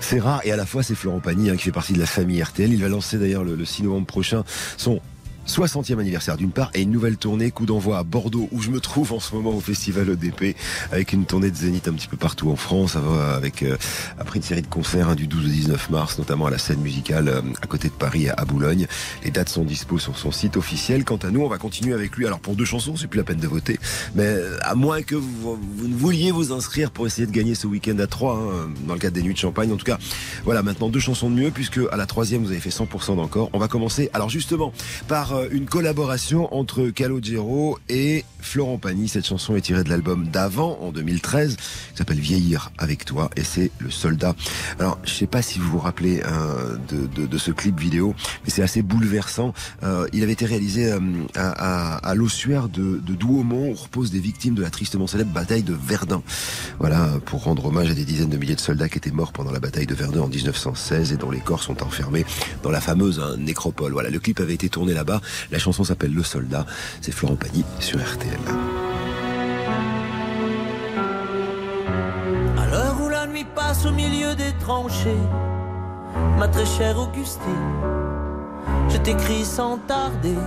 C'est 0.00 0.20
rare 0.20 0.40
et 0.44 0.52
à 0.52 0.56
la 0.56 0.64
fois 0.64 0.82
c'est 0.82 0.94
Florent 0.94 1.20
Pagny 1.20 1.50
hein, 1.50 1.56
qui 1.56 1.64
fait 1.64 1.72
partie 1.72 1.92
de 1.92 1.98
la 1.98 2.06
famille 2.06 2.42
RTL. 2.42 2.72
Il 2.72 2.80
va 2.80 2.88
lancer 2.88 3.18
d'ailleurs 3.18 3.44
le, 3.44 3.56
le 3.56 3.64
6 3.64 3.82
novembre 3.82 4.06
prochain 4.06 4.44
son 4.76 5.00
60e 5.46 5.98
anniversaire 5.98 6.36
d'une 6.36 6.52
part 6.52 6.70
et 6.74 6.82
une 6.82 6.90
nouvelle 6.90 7.16
tournée 7.16 7.50
coup 7.50 7.66
d'envoi 7.66 7.98
à 7.98 8.04
Bordeaux 8.04 8.48
où 8.52 8.60
je 8.60 8.70
me 8.70 8.80
trouve 8.80 9.12
en 9.12 9.20
ce 9.20 9.34
moment 9.34 9.50
au 9.50 9.60
festival 9.60 10.08
EDP 10.08 10.56
avec 10.92 11.12
une 11.12 11.24
tournée 11.24 11.50
de 11.50 11.56
Zénith 11.56 11.88
un 11.88 11.92
petit 11.94 12.06
peu 12.06 12.16
partout 12.16 12.50
en 12.50 12.56
France 12.56 12.96
avec 13.36 13.64
une 14.36 14.42
série 14.42 14.62
de 14.62 14.66
concerts 14.66 15.08
hein, 15.08 15.14
du 15.14 15.26
12 15.26 15.44
au 15.44 15.48
19 15.48 15.90
mars 15.90 16.18
notamment 16.18 16.46
à 16.46 16.50
la 16.50 16.58
scène 16.58 16.80
musicale 16.80 17.28
euh, 17.28 17.40
à 17.60 17.66
côté 17.66 17.88
de 17.88 17.92
Paris 17.92 18.28
à, 18.28 18.44
Boulogne. 18.44 18.86
Les 19.24 19.30
dates 19.30 19.48
sont 19.48 19.64
dispo 19.64 19.98
sur 19.98 20.18
son 20.18 20.32
site 20.32 20.56
officiel. 20.56 21.04
Quant 21.04 21.16
à 21.16 21.30
nous, 21.30 21.42
on 21.42 21.48
va 21.48 21.58
continuer 21.58 21.94
avec 21.94 22.16
lui. 22.16 22.26
Alors 22.26 22.40
pour 22.40 22.54
deux 22.54 22.64
chansons, 22.64 22.96
c'est 22.96 23.06
plus 23.06 23.18
la 23.18 23.24
peine 23.24 23.38
de 23.38 23.48
voter, 23.48 23.78
mais 24.14 24.24
euh, 24.24 24.58
à 24.62 24.74
moins 24.74 25.02
que 25.02 25.14
vous, 25.14 25.58
ne 25.82 25.94
vouliez 25.94 26.30
vous 26.30 26.52
inscrire 26.52 26.90
pour 26.90 27.06
essayer 27.06 27.26
de 27.26 27.32
gagner 27.32 27.54
ce 27.54 27.66
week-end 27.66 27.98
à 27.98 28.06
3 28.06 28.34
hein, 28.34 28.70
dans 28.86 28.94
le 28.94 29.00
cadre 29.00 29.14
des 29.14 29.22
nuits 29.22 29.34
de 29.34 29.38
champagne. 29.38 29.72
En 29.72 29.76
tout 29.76 29.84
cas, 29.84 29.98
voilà 30.44 30.62
maintenant 30.62 30.88
deux 30.88 31.00
chansons 31.00 31.30
de 31.30 31.34
mieux 31.34 31.50
puisque 31.50 31.80
à 31.90 31.96
la 31.96 32.06
troisième 32.06 32.42
vous 32.42 32.50
avez 32.50 32.60
fait 32.60 32.70
100% 32.70 33.16
d'encore. 33.16 33.50
On 33.52 33.58
va 33.58 33.68
commencer 33.68 34.10
alors 34.12 34.28
justement 34.28 34.72
par 35.08 35.34
euh, 35.34 35.48
une 35.50 35.66
collaboration 35.66 36.54
entre 36.54 36.88
Calogero 36.88 37.78
et 37.88 38.24
Florent 38.40 38.78
Pagny. 38.78 39.08
Cette 39.08 39.26
chanson 39.26 39.56
est 39.56 39.60
tirée 39.62 39.84
de 39.84 39.88
l'album 39.88 40.26
d'avant, 40.28 40.78
en 40.80 40.92
2013, 40.92 41.56
qui 41.56 41.96
s'appelle 41.96 42.20
Vieillir 42.20 42.72
avec 42.78 43.04
toi, 43.04 43.30
et 43.36 43.44
c'est 43.44 43.70
Le 43.78 43.90
Alors, 44.78 44.98
je 45.04 45.12
sais 45.12 45.26
pas 45.26 45.42
si 45.42 45.58
vous 45.58 45.70
vous 45.70 45.78
rappelez 45.78 46.22
euh, 46.24 46.76
de, 46.88 47.38
ce 47.38 47.50
clip 47.50 47.78
vidéo, 47.78 48.14
mais 48.44 48.50
c'est 48.50 48.62
assez 48.62 48.82
bouleversant. 48.82 49.52
Euh, 49.82 50.06
il 50.12 50.22
avait 50.22 50.32
été 50.32 50.46
réalisé 50.46 50.94
à, 51.34 51.96
à, 51.96 52.14
l'ossuaire 52.14 52.68
de, 52.68 52.98
Douaumont, 52.98 53.70
où 53.70 53.74
reposent 53.74 54.10
des 54.10 54.20
victimes 54.20 54.54
de 54.54 54.62
la 54.62 54.70
tristement 54.70 55.06
célèbre 55.06 55.32
bataille 55.32 55.62
de 55.62 55.74
Verdun. 55.74 56.22
Voilà, 56.78 57.08
pour 57.26 57.44
rendre 57.44 57.66
hommage 57.66 57.90
à 57.90 57.94
des 57.94 58.04
dizaines 58.04 58.30
de 58.30 58.36
milliers 58.36 58.54
de 58.54 58.60
soldats 58.60 58.88
qui 58.88 58.98
étaient 58.98 59.10
morts 59.10 59.32
pendant 59.32 59.52
la 59.52 59.60
bataille 59.60 59.86
de 59.86 59.94
Verdun 59.94 60.22
en 60.22 60.28
1916 60.28 61.12
et 61.12 61.16
dont 61.16 61.30
les 61.30 61.40
corps 61.40 61.62
sont 61.62 61.82
enfermés 61.82 62.24
dans 62.62 62.70
la 62.70 62.80
fameuse 62.80 63.20
hein, 63.20 63.36
nécropole. 63.38 63.92
Voilà, 63.92 64.10
le 64.10 64.18
clip 64.18 64.40
avait 64.40 64.54
été 64.54 64.68
tourné 64.68 64.94
là-bas. 64.94 65.20
La 65.50 65.58
chanson 65.58 65.84
s'appelle 65.84 66.14
Le 66.14 66.22
Soldat. 66.22 66.66
C'est 67.00 67.12
Florent 67.12 67.36
Pagny 67.36 67.64
sur 67.80 67.98
RTL. 67.98 68.91
Passe 73.44 73.86
au 73.86 73.92
milieu 73.92 74.34
des 74.34 74.52
tranchées, 74.60 75.22
ma 76.38 76.48
très 76.48 76.66
chère 76.66 76.98
Augustine, 76.98 77.72
je 78.88 78.96
t'écris 78.98 79.44
sans 79.44 79.78
tarder. 79.78 80.38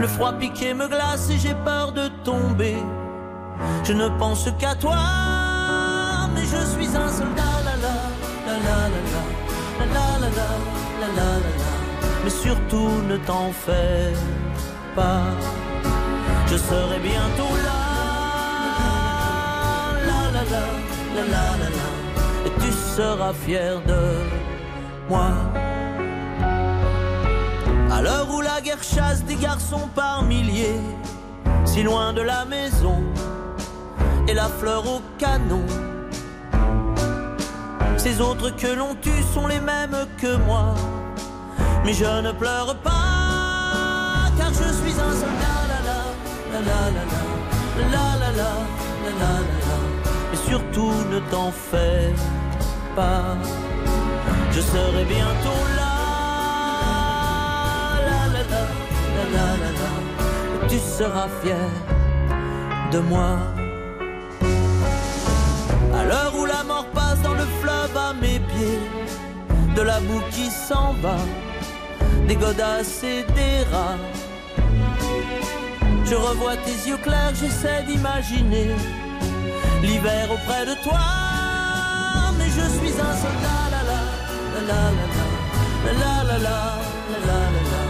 Le 0.00 0.06
froid 0.06 0.32
piqué 0.32 0.74
me 0.74 0.88
glace 0.88 1.30
et 1.30 1.38
j'ai 1.38 1.54
peur 1.64 1.92
de 1.92 2.08
tomber. 2.24 2.76
Je 3.84 3.92
ne 3.92 4.08
pense 4.18 4.48
qu'à 4.58 4.74
toi, 4.74 4.98
mais 6.34 6.42
je 6.42 6.64
suis 6.74 6.96
un 6.96 7.08
soldat. 7.08 7.54
La 7.64 7.76
la 7.84 7.94
la 8.46 8.58
la 8.58 8.76
la 8.76 9.14
la 9.78 9.94
la 9.94 10.18
la 10.18 10.28
la 10.28 10.48
la 11.00 11.08
la 11.16 11.38
la 11.38 11.82
mais 12.24 12.30
surtout 12.30 12.90
ne 13.08 13.16
t'en 13.16 13.50
fais 13.52 14.12
pas. 14.94 15.24
Je 16.46 16.56
serai 16.56 16.98
bientôt 17.00 17.54
là, 17.64 17.81
la 20.50 20.64
la 21.16 21.24
la, 21.30 21.44
la 21.60 21.68
la 21.78 21.88
et 22.46 22.52
tu 22.60 22.72
seras 22.72 23.32
fier 23.32 23.80
de 23.86 24.02
moi. 25.08 25.30
À 27.90 28.02
l'heure 28.02 28.28
où 28.34 28.40
la 28.40 28.60
guerre 28.60 28.82
chasse 28.82 29.22
des 29.24 29.36
garçons 29.36 29.88
par 29.94 30.22
milliers, 30.22 30.80
si 31.64 31.82
loin 31.82 32.12
de 32.12 32.22
la 32.22 32.44
maison, 32.44 33.02
et 34.26 34.34
la 34.34 34.48
fleur 34.48 34.84
au 34.86 35.00
canon. 35.18 35.66
Ces 37.96 38.20
autres 38.20 38.50
que 38.56 38.66
l'on 38.66 38.94
tue 38.96 39.22
sont 39.34 39.46
les 39.46 39.60
mêmes 39.60 40.06
que 40.20 40.36
moi 40.36 40.74
mais 41.84 41.92
je 41.94 42.04
ne 42.04 42.32
pleure 42.32 42.76
pas, 42.76 44.30
car 44.38 44.48
je 44.50 44.72
suis 44.72 44.92
un 44.92 45.12
soldat, 45.12 45.62
la 45.68 45.80
la, 45.86 46.70
la 47.90 48.18
la 48.20 48.32
la 48.36 49.91
et 50.32 50.36
surtout 50.48 50.94
ne 51.10 51.18
t'en 51.30 51.50
fais 51.50 52.14
pas, 52.96 53.36
je 54.50 54.60
serai 54.60 55.04
bientôt 55.04 55.62
là, 55.76 55.82
la, 58.32 58.38
tu 60.68 60.78
seras 60.78 61.28
fier 61.42 61.68
de 62.90 62.98
moi. 62.98 63.38
À 65.98 66.04
l'heure 66.04 66.34
où 66.38 66.46
la 66.46 66.62
mort 66.64 66.86
passe 66.94 67.20
dans 67.22 67.34
le 67.34 67.46
fleuve 67.60 67.96
à 67.96 68.14
mes 68.14 68.38
pieds, 68.38 68.80
de 69.76 69.82
la 69.82 70.00
boue 70.00 70.22
qui 70.30 70.50
s'en 70.50 70.94
va 71.02 71.16
des 72.26 72.36
godasses 72.36 73.04
et 73.04 73.22
des 73.34 73.64
rats. 73.72 73.98
Je 76.04 76.14
revois 76.14 76.56
tes 76.56 76.88
yeux 76.88 76.96
clairs, 76.98 77.34
j'essaie 77.34 77.82
d'imaginer 77.84 78.68
l'hiver 79.82 80.30
auprès 80.30 80.64
de 80.64 80.74
toi. 80.82 81.00
Mais 82.38 82.46
je 82.46 82.66
suis 82.76 82.94
un 83.00 83.14
soldat, 83.24 83.62
la 83.74 83.82
la, 83.90 84.00
la 84.68 84.82
la 84.94 85.96
la 86.00 86.14
la 86.22 86.38
la 86.38 86.58
la 87.26 87.38
la 87.70 87.82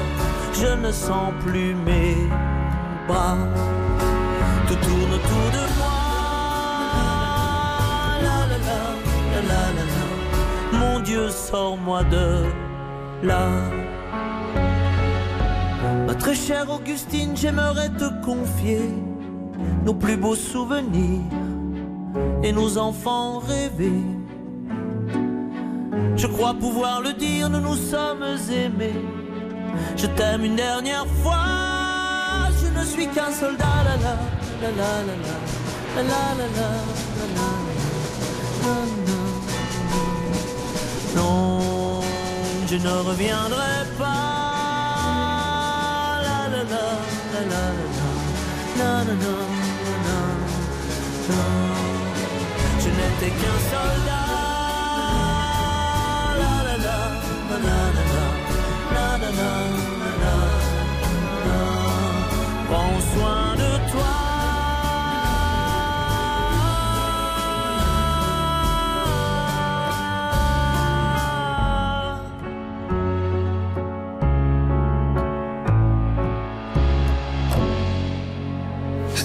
Je 0.60 0.70
ne 0.84 0.90
sens 0.90 1.32
plus 1.44 1.74
mes 1.74 2.16
bras, 3.06 3.36
tout 4.66 4.74
tourne 4.86 5.12
autour 5.18 5.46
de 5.58 5.64
moi. 5.78 5.98
La 8.26 8.38
la 8.50 8.58
la 8.68 8.80
la 9.48 9.62
la 9.76 9.84
la, 9.92 10.78
mon 10.78 11.00
Dieu, 11.00 11.28
sors-moi 11.30 12.02
de 12.04 12.44
là. 13.22 13.48
Ma 16.06 16.14
très 16.14 16.34
chère 16.34 16.70
Augustine, 16.70 17.36
j'aimerais 17.36 17.88
te 17.90 18.08
confier 18.24 18.88
nos 19.84 19.94
plus 19.94 20.16
beaux 20.16 20.36
souvenirs 20.36 21.41
et 22.42 22.52
nos 22.52 22.76
enfants 22.78 23.38
rêvés. 23.38 24.02
Je 26.16 26.26
crois 26.26 26.54
pouvoir 26.54 27.00
le 27.00 27.12
dire, 27.12 27.48
nous 27.48 27.60
nous 27.60 27.76
sommes 27.76 28.24
aimés. 28.50 29.00
Je 29.96 30.06
t'aime 30.06 30.44
une 30.44 30.56
dernière 30.56 31.06
fois, 31.22 32.50
je 32.60 32.78
ne 32.78 32.84
suis 32.84 33.08
qu'un 33.08 33.32
soldat. 33.32 33.84
La 33.84 33.96
la 33.96 34.16
la 34.60 34.70
la 34.72 36.02
la 36.02 36.32
Non, 41.16 42.00
je 42.68 42.76
ne 42.76 43.08
reviendrai 43.08 43.86
pas. 43.98 44.42
N'étais 53.22 53.36
qu'un 53.36 53.58
soldat. 53.70 54.32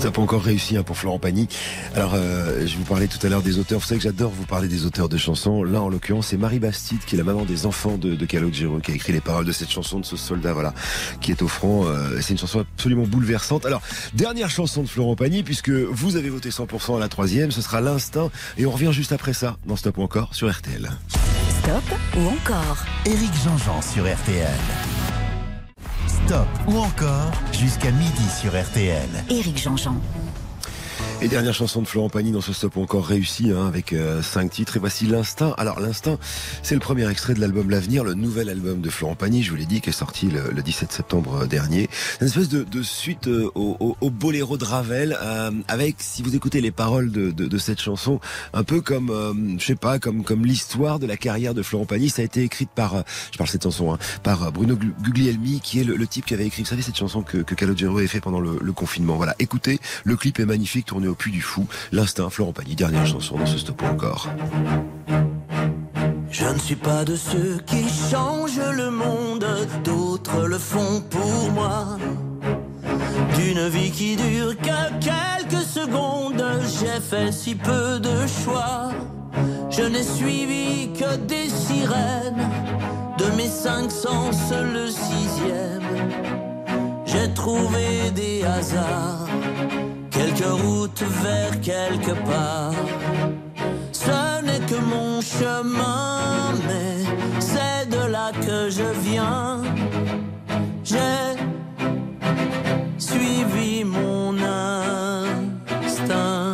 N'a 0.08 0.12
pas 0.12 0.22
encore 0.22 0.44
réussi 0.44 0.78
hein, 0.78 0.84
pour 0.84 0.98
Florent 0.98 1.20
Pagny. 1.20 1.48
Alors, 1.94 2.14
euh, 2.16 2.66
je 2.66 2.78
vous 2.78 2.84
parlais 2.84 3.08
tout 3.08 3.20
à 3.26 3.30
l'heure 3.30 3.42
des 3.42 3.60
auteurs. 3.60 3.80
Vous 3.80 3.86
savez 3.86 4.00
que 4.00 4.04
j'adore 4.04 4.32
vous 4.32 4.46
parler 4.46 4.68
des 4.68 4.86
auteurs 4.86 5.10
de 5.10 5.18
chansons. 5.18 5.64
Là, 5.64 5.82
en 5.82 5.90
l'occurrence, 5.90 6.28
c'est 6.28 6.38
Marie 6.38 6.60
Bastide, 6.60 7.04
qui 7.06 7.16
est 7.16 7.18
la 7.18 7.24
maman 7.26 7.44
des 7.44 7.66
enfants 7.66 7.98
de, 7.98 8.16
de 8.16 8.26
Calogero, 8.26 8.80
qui 8.80 8.92
a 8.92 8.96
écrit 8.96 9.12
les 9.14 9.22
paroles 9.22 9.46
de 9.46 9.52
cette 9.52 9.70
chanson 9.70 10.00
de 10.00 10.06
ce 10.06 10.16
soldat, 10.16 10.54
voilà, 10.54 10.74
qui 11.20 11.32
est 11.32 11.42
au 11.42 11.48
front. 11.48 11.86
Euh, 11.86 12.20
c'est 12.22 12.32
une 12.32 12.40
chanson 12.40 12.60
absolument 12.60 13.06
bouleversante. 13.06 13.66
Alors, 13.66 13.82
dernière 14.14 14.50
chanson 14.50 14.82
de 14.82 14.88
Florent 14.88 15.16
Pagny, 15.16 15.44
puisque 15.44 15.70
vous 15.70 16.16
avez 16.16 16.30
voté 16.30 16.50
100% 16.50 16.96
à 16.96 17.00
la 17.00 17.10
troisième, 17.10 17.52
ce 17.52 17.62
sera 17.62 17.82
l'instinct. 17.82 18.32
Et 18.58 18.66
on 18.66 18.72
revient 18.72 18.94
juste 18.94 19.12
après 19.12 19.34
ça, 19.34 19.58
dans 19.66 19.76
Stop 19.76 19.98
ou 19.98 20.04
encore, 20.04 20.34
sur 20.34 20.50
RTL. 20.50 20.90
Stop 21.60 21.84
ou 22.18 22.28
encore 22.28 22.86
Éric 23.06 23.32
Jean-Jean 23.44 23.82
sur 23.82 24.04
RTL. 24.04 24.97
Ou 26.68 26.78
encore 26.78 27.32
jusqu'à 27.54 27.92
midi 27.92 28.30
sur 28.40 28.52
RTL. 28.52 29.08
Éric 29.30 29.58
Jean-Jean. 29.58 29.96
Et 31.20 31.28
dernière 31.28 31.56
chanson 31.56 31.82
de 31.82 31.88
Florent 31.88 32.10
Pagny 32.10 32.32
dans 32.32 32.42
ce 32.42 32.54
stop 32.54 32.78
encore 32.78 33.08
réussi 33.08 33.50
hein, 33.50 33.66
avec 33.66 33.92
euh, 33.92 34.22
cinq 34.22 34.52
titres. 34.52 34.78
Et 34.78 34.80
voici 34.80 35.08
l'instinct. 35.08 35.56
Alors 35.58 35.80
l'instinct, 35.80 36.20
c'est 36.62 36.76
le 36.76 36.80
premier 36.80 37.10
extrait 37.10 37.34
de 37.34 37.40
l'album 37.40 37.72
L'avenir, 37.72 38.04
le 38.04 38.14
nouvel 38.14 38.50
album 38.50 38.82
de 38.82 38.90
Florent 38.92 39.16
Pagny. 39.16 39.42
Je 39.42 39.50
vous 39.50 39.56
l'ai 39.56 39.66
dit, 39.66 39.82
qui 39.82 39.90
est 39.90 39.94
sorti 39.94 40.28
le, 40.28 40.62
17 40.62 40.92
septembre 40.92 41.40
euh, 41.42 41.46
dernier. 41.48 41.90
Une 42.22 42.28
espèce 42.28 42.50
de, 42.50 42.64
de 42.64 42.84
suite 42.84 43.28
euh, 43.30 43.50
au, 43.56 43.98
au, 44.00 44.10
boléro 44.12 44.58
de 44.58 44.66
Ravel, 44.66 45.18
avec, 45.68 45.96
si 46.00 46.22
vous 46.22 46.36
écoutez 46.36 46.62
les 46.62 46.70
paroles 46.70 47.12
de, 47.12 47.32
de, 47.32 47.48
de 47.48 47.58
cette 47.58 47.82
chanson, 47.82 48.20
un 48.54 48.64
peu 48.64 48.82
comme, 48.82 49.58
je 49.60 49.66
sais 49.66 49.76
pas, 49.76 49.98
comme 49.98 50.24
comme 50.24 50.46
l'histoire 50.46 51.00
de 51.00 51.08
la 51.08 51.18
carrière 51.18 51.56
de 51.56 51.64
Florent 51.64 51.86
Pagny. 51.86 52.10
Ça 52.10 52.22
a 52.22 52.26
été 52.26 52.44
écrite 52.44 52.70
par, 52.70 53.04
je 53.32 53.38
parle 53.38 53.50
cette 53.50 53.64
chanson, 53.64 53.92
hein, 53.94 53.98
par 54.22 54.52
Bruno 54.52 54.76
Guglielmi, 54.76 55.62
qui 55.62 55.80
est 55.80 55.84
le, 55.84 56.08
type 56.08 56.26
qui 56.26 56.36
avait 56.36 56.46
écrit, 56.46 56.62
vous 56.62 56.70
savez, 56.70 56.84
cette 56.84 56.98
chanson 56.98 57.22
que, 57.24 57.38
que 57.40 57.56
Calogero 57.56 57.98
avait 57.98 58.08
fait 58.08 58.22
pendant 58.22 58.40
le, 58.40 58.60
le 58.62 58.72
confinement. 58.72 59.16
Voilà, 59.18 59.36
écoutez, 59.40 59.80
le 60.04 60.16
clip 60.16 60.40
est 60.40 60.46
magnifique, 60.46 60.86
tourné 60.86 61.07
au 61.08 61.16
Puy 61.16 61.32
du 61.32 61.42
Fou. 61.42 61.68
L'instinct, 61.92 62.30
Florent 62.30 62.54
Pagny, 62.54 62.76
dernière 62.76 63.06
chanson 63.06 63.38
dans 63.38 63.46
ce 63.46 63.58
stop 63.58 63.82
encore. 63.84 64.30
Je 66.30 66.46
ne 66.46 66.60
suis 66.60 66.76
pas 66.76 67.04
de 67.04 67.16
ceux 67.16 67.58
qui 67.66 67.86
changent 68.12 68.72
le 68.76 68.92
monde, 68.92 69.46
d'autres 69.84 70.46
le 70.46 70.58
font 70.58 71.02
pour 71.10 71.52
moi. 71.52 71.98
D'une 73.36 73.68
vie 73.70 73.92
qui 73.92 74.16
dure 74.16 74.56
que 74.58 74.90
quelques 75.00 75.64
secondes, 75.64 76.44
j'ai 76.80 77.00
fait 77.00 77.32
si 77.32 77.56
peu 77.56 78.00
de 78.00 78.28
choix. 78.44 78.92
Je 79.70 79.84
n'ai 79.84 80.04
suivi 80.04 80.92
que 80.94 81.16
des 81.18 81.50
sirènes, 81.50 82.50
de 83.18 83.26
mes 83.36 83.50
cinq 83.50 83.92
sens 83.92 84.52
le 84.52 84.88
sixième. 84.88 85.82
J'ai 87.06 87.34
trouvé 87.34 88.12
des 88.14 88.44
hasards 88.44 89.28
quelques 90.38 90.62
routes 90.62 91.04
vers 91.24 91.62
quelque 91.62 92.12
part. 92.26 92.74
Ce 93.92 94.42
n'est 94.44 94.66
que 94.66 94.76
mon 94.76 95.22
chemin, 95.22 96.54
mais 96.68 97.06
c'est 97.40 97.90
de 97.90 98.06
là 98.12 98.32
que 98.46 98.70
je 98.70 98.84
viens. 99.02 99.62
J'ai 100.84 101.36
suivi 102.98 103.84
mon 103.84 104.36
instinct. 105.84 106.54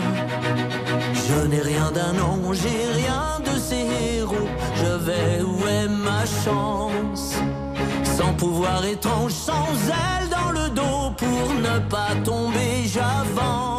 Je 1.27 1.47
n'ai 1.47 1.61
rien 1.61 1.91
d'un 1.91 2.19
ange, 2.21 2.59
rien 2.61 3.39
de 3.43 3.59
ces 3.59 3.85
héros. 4.17 4.49
Je 4.75 4.91
vais 5.05 5.41
où 5.41 5.67
est 5.67 5.87
ma 5.87 6.25
chance? 6.43 7.35
Sans 8.03 8.33
pouvoir 8.33 8.85
étrange, 8.85 9.33
sans 9.33 9.67
elle 9.89 10.29
dans 10.29 10.51
le 10.51 10.69
dos 10.69 11.11
pour 11.17 11.53
ne 11.55 11.79
pas 11.89 12.13
tomber, 12.23 12.85
j'avance. 12.85 13.72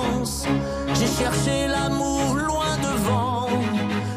J'ai 1.16 1.24
cherché 1.24 1.68
l'amour 1.68 2.34
loin 2.34 2.76
devant, 2.82 3.48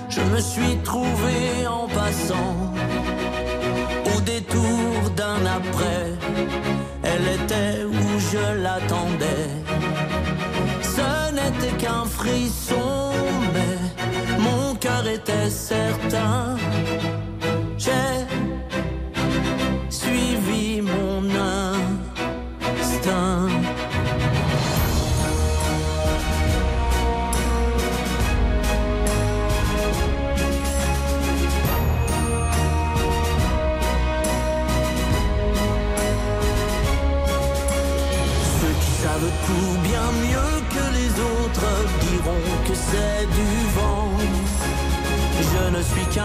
je 0.10 0.22
me 0.22 0.40
suis 0.40 0.78
trouvé 0.84 1.68
en 1.68 1.88
passant. 1.88 2.56
Au 4.16 4.22
détour 4.22 5.10
d'un 5.16 5.46
après, 5.46 6.14
elle 7.04 7.28
était 7.40 7.84
où 7.86 8.20
je 8.20 8.62
l'attendais. 8.64 9.50
Ce 10.82 11.32
n'était 11.34 11.76
qu'un 11.78 12.06
frisson, 12.06 13.12
mais 13.54 14.40
mon 14.40 14.76
cœur 14.76 15.08
était 15.08 15.50
certain. 15.50 16.58
J'ai 17.78 18.26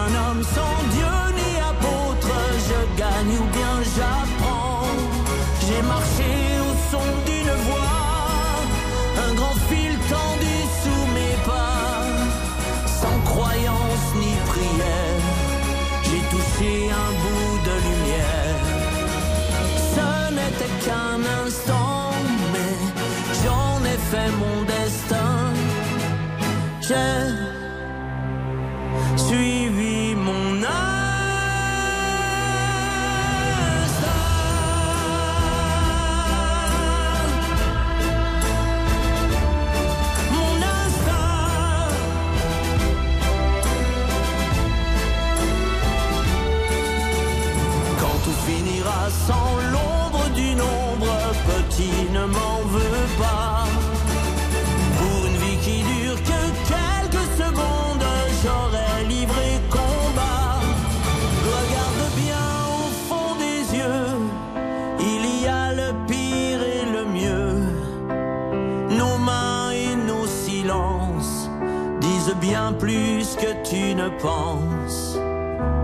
Je 0.03 0.13
ne 0.13 0.72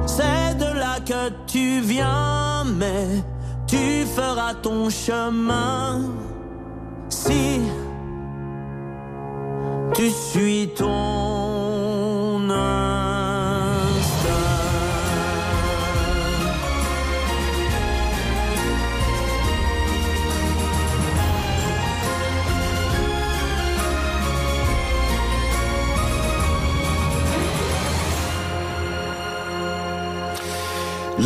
C'est 0.06 0.54
de 0.58 0.78
là 0.78 1.00
que 1.04 1.30
tu 1.46 1.80
viens, 1.80 2.64
mais 2.64 3.24
tu 3.66 4.04
feras 4.06 4.54
ton 4.54 4.88
chemin 4.90 6.02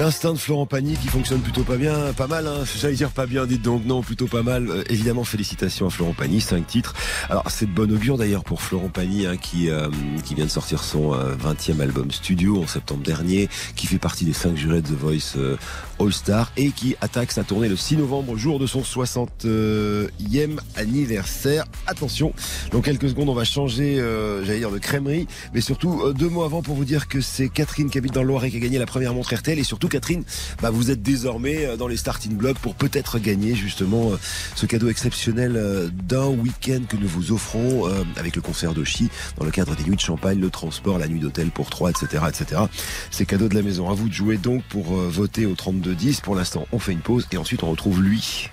L'instinct 0.03 0.33
de 0.33 0.39
Florent 0.39 0.67
Pagny 0.67 0.97
qui 0.97 1.07
fonctionne 1.07 1.41
plutôt 1.43 1.63
pas 1.63 1.77
bien, 1.77 2.13
pas 2.17 2.27
mal, 2.27 2.49
hein. 2.49 2.65
j'allais 2.77 2.97
dire 2.97 3.13
pas 3.13 3.25
bien, 3.27 3.47
dites 3.47 3.63
donc 3.63 3.85
non, 3.85 4.03
plutôt 4.03 4.27
pas 4.27 4.43
mal. 4.43 4.69
Euh, 4.69 4.83
évidemment, 4.91 5.23
félicitations 5.23 5.87
à 5.87 5.91
Florent 5.91 6.13
Pagny, 6.13 6.41
cinq 6.41 6.67
titres. 6.67 6.95
Alors 7.31 7.45
c'est 7.49 7.67
de 7.67 7.71
bon 7.71 7.89
augure 7.93 8.19
d'ailleurs 8.19 8.43
pour 8.43 8.63
Florent 8.63 8.89
Pagny 8.89 9.27
hein, 9.27 9.37
qui 9.37 9.71
euh, 9.71 9.89
qui 10.25 10.35
vient 10.35 10.47
de 10.47 10.51
sortir 10.51 10.83
son 10.83 11.15
euh, 11.15 11.37
20e 11.37 11.81
album 11.81 12.11
studio 12.11 12.61
en 12.61 12.67
septembre 12.67 13.05
dernier, 13.05 13.49
qui 13.77 13.87
fait 13.87 14.01
partie 14.01 14.25
des 14.25 14.33
cinq 14.33 14.57
jurés 14.57 14.83
de 14.83 14.89
The 14.89 14.99
Voice 14.99 15.37
euh, 15.37 15.57
All 16.03 16.13
Star 16.13 16.53
et 16.57 16.71
qui 16.71 16.97
attaque 17.01 17.33
sa 17.33 17.45
tournée 17.45 17.69
le 17.69 17.77
6 17.77 17.97
novembre, 17.99 18.37
jour 18.37 18.59
de 18.59 18.67
son 18.67 18.81
60e 18.81 20.59
anniversaire. 20.77 21.65
Attention, 21.87 22.33
dans 22.71 22.81
quelques 22.81 23.09
secondes 23.09 23.29
on 23.29 23.35
va 23.35 23.45
changer, 23.45 24.01
euh, 24.01 24.45
j'allais 24.45 24.59
dire 24.59 24.71
de 24.71 24.79
crèmerie, 24.79 25.27
mais 25.55 25.61
surtout 25.61 26.03
euh, 26.03 26.13
deux 26.13 26.29
mots 26.29 26.43
avant 26.43 26.63
pour 26.63 26.75
vous 26.75 26.85
dire 26.85 27.09
que 27.09 27.21
c'est 27.21 27.49
Catherine 27.49 27.91
qui 27.91 27.99
habite 27.99 28.13
dans 28.13 28.23
le 28.23 28.29
Loiret 28.29 28.51
qui 28.51 28.57
a 28.57 28.61
gagné 28.61 28.79
la 28.79 28.87
première 28.87 29.15
montre 29.15 29.35
RTL 29.35 29.59
et 29.59 29.65
surtout 29.65 29.89
Catherine, 29.93 30.25
bah, 30.63 30.71
vous 30.71 30.91
êtes 30.91 31.03
désormais 31.03 31.67
euh, 31.67 31.77
dans 31.77 31.87
les 31.87 31.99
starting 31.99 32.33
blocks 32.35 32.59
pour 32.59 32.75
peut-être 32.75 33.19
gagner 33.19 33.55
justement 33.55 34.13
euh, 34.13 34.17
ce 34.55 34.65
cadeau 34.65 34.89
exceptionnel 34.89 35.53
euh, 35.57 35.91
d'un 36.09 36.29
week-end 36.29 36.81
que 36.89 36.97
nous 36.97 37.09
vous 37.09 37.31
offrons 37.31 37.85
avec 38.17 38.37
le 38.37 38.43
concert 38.43 38.73
de 38.73 38.85
Chi 38.85 39.11
dans 39.37 39.45
le 39.45 39.51
cadre 39.51 39.77
des 39.77 39.85
nuits 39.85 39.97
de 39.97 40.01
champagne, 40.01 40.41
le 40.41 40.49
transport, 40.49 40.99
la 40.99 41.09
nuit 41.09 41.21
d'hôtel 41.21 41.51
pour 41.51 41.69
trois, 41.69 41.91
etc., 41.91 42.25
etc. 42.29 42.63
C'est 43.11 43.27
cadeau 43.27 43.49
de 43.49 43.55
la 43.55 43.63
maison. 43.63 43.91
À 43.91 43.95
vous 43.95 44.09
de 44.09 44.15
jouer 44.15 44.39
donc 44.39 44.63
pour 44.65 44.95
voter 44.95 45.45
au 45.45 45.53
32-10. 45.53 46.23
Pour 46.23 46.35
l'instant, 46.35 46.67
on 46.73 46.79
fait 46.79 46.93
une 46.93 47.01
pause 47.01 47.27
et 47.33 47.37
ensuite 47.37 47.63
on 47.63 47.71
retrouve 47.71 48.03
lui. 48.03 48.49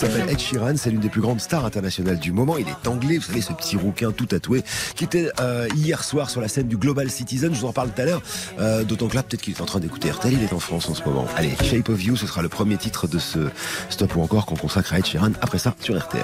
Il 0.00 0.06
s'appelle 0.06 0.30
Ed 0.30 0.38
Sheeran, 0.38 0.76
c'est 0.76 0.90
l'une 0.90 1.00
des 1.00 1.08
plus 1.08 1.20
grandes 1.20 1.40
stars 1.40 1.64
internationales 1.64 2.20
du 2.20 2.30
moment. 2.30 2.56
Il 2.56 2.68
est 2.68 2.86
anglais, 2.86 3.16
vous 3.18 3.24
savez, 3.24 3.40
ce 3.40 3.52
petit 3.52 3.76
rouquin 3.76 4.12
tout 4.12 4.26
tatoué, 4.26 4.62
qui 4.94 5.02
était 5.02 5.28
euh, 5.40 5.66
hier 5.74 6.04
soir 6.04 6.30
sur 6.30 6.40
la 6.40 6.46
scène 6.46 6.68
du 6.68 6.76
Global 6.76 7.10
Citizen. 7.10 7.52
Je 7.52 7.58
vous 7.58 7.66
en 7.66 7.72
parle 7.72 7.90
tout 7.90 8.00
à 8.02 8.04
l'heure. 8.04 8.22
Euh, 8.60 8.84
D'autant 8.84 9.08
que 9.08 9.16
là, 9.16 9.24
peut-être 9.24 9.42
qu'il 9.42 9.54
est 9.54 9.60
en 9.60 9.66
train 9.66 9.80
d'écouter 9.80 10.12
RTL. 10.12 10.32
Il 10.34 10.42
est 10.44 10.52
en 10.52 10.60
France 10.60 10.88
en 10.88 10.94
ce 10.94 11.02
moment. 11.02 11.26
Allez, 11.36 11.50
Shape 11.64 11.88
of 11.88 12.00
You, 12.00 12.14
ce 12.14 12.28
sera 12.28 12.42
le 12.42 12.48
premier 12.48 12.76
titre 12.76 13.08
de 13.08 13.18
ce 13.18 13.48
stop 13.90 14.14
ou 14.14 14.22
encore 14.22 14.46
qu'on 14.46 14.54
consacre 14.54 14.92
à 14.94 15.00
Ed 15.00 15.06
Sheeran. 15.06 15.32
Après 15.40 15.58
ça, 15.58 15.74
sur 15.80 15.98
RTL. 15.98 16.22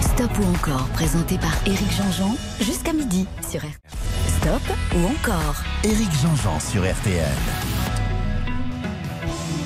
Stop 0.00 0.30
ou 0.40 0.48
encore, 0.48 0.88
présenté 0.94 1.36
par 1.36 1.52
Éric 1.66 1.92
Jean-Jean, 1.92 2.34
jusqu'à 2.58 2.94
midi 2.94 3.26
sur 3.50 3.60
RTL. 3.60 3.70
Stop 4.40 4.62
ou 4.96 5.06
encore 5.06 5.56
Éric 5.84 6.08
Jean-Jean 6.22 6.58
sur 6.58 6.82
RTL. 6.82 7.28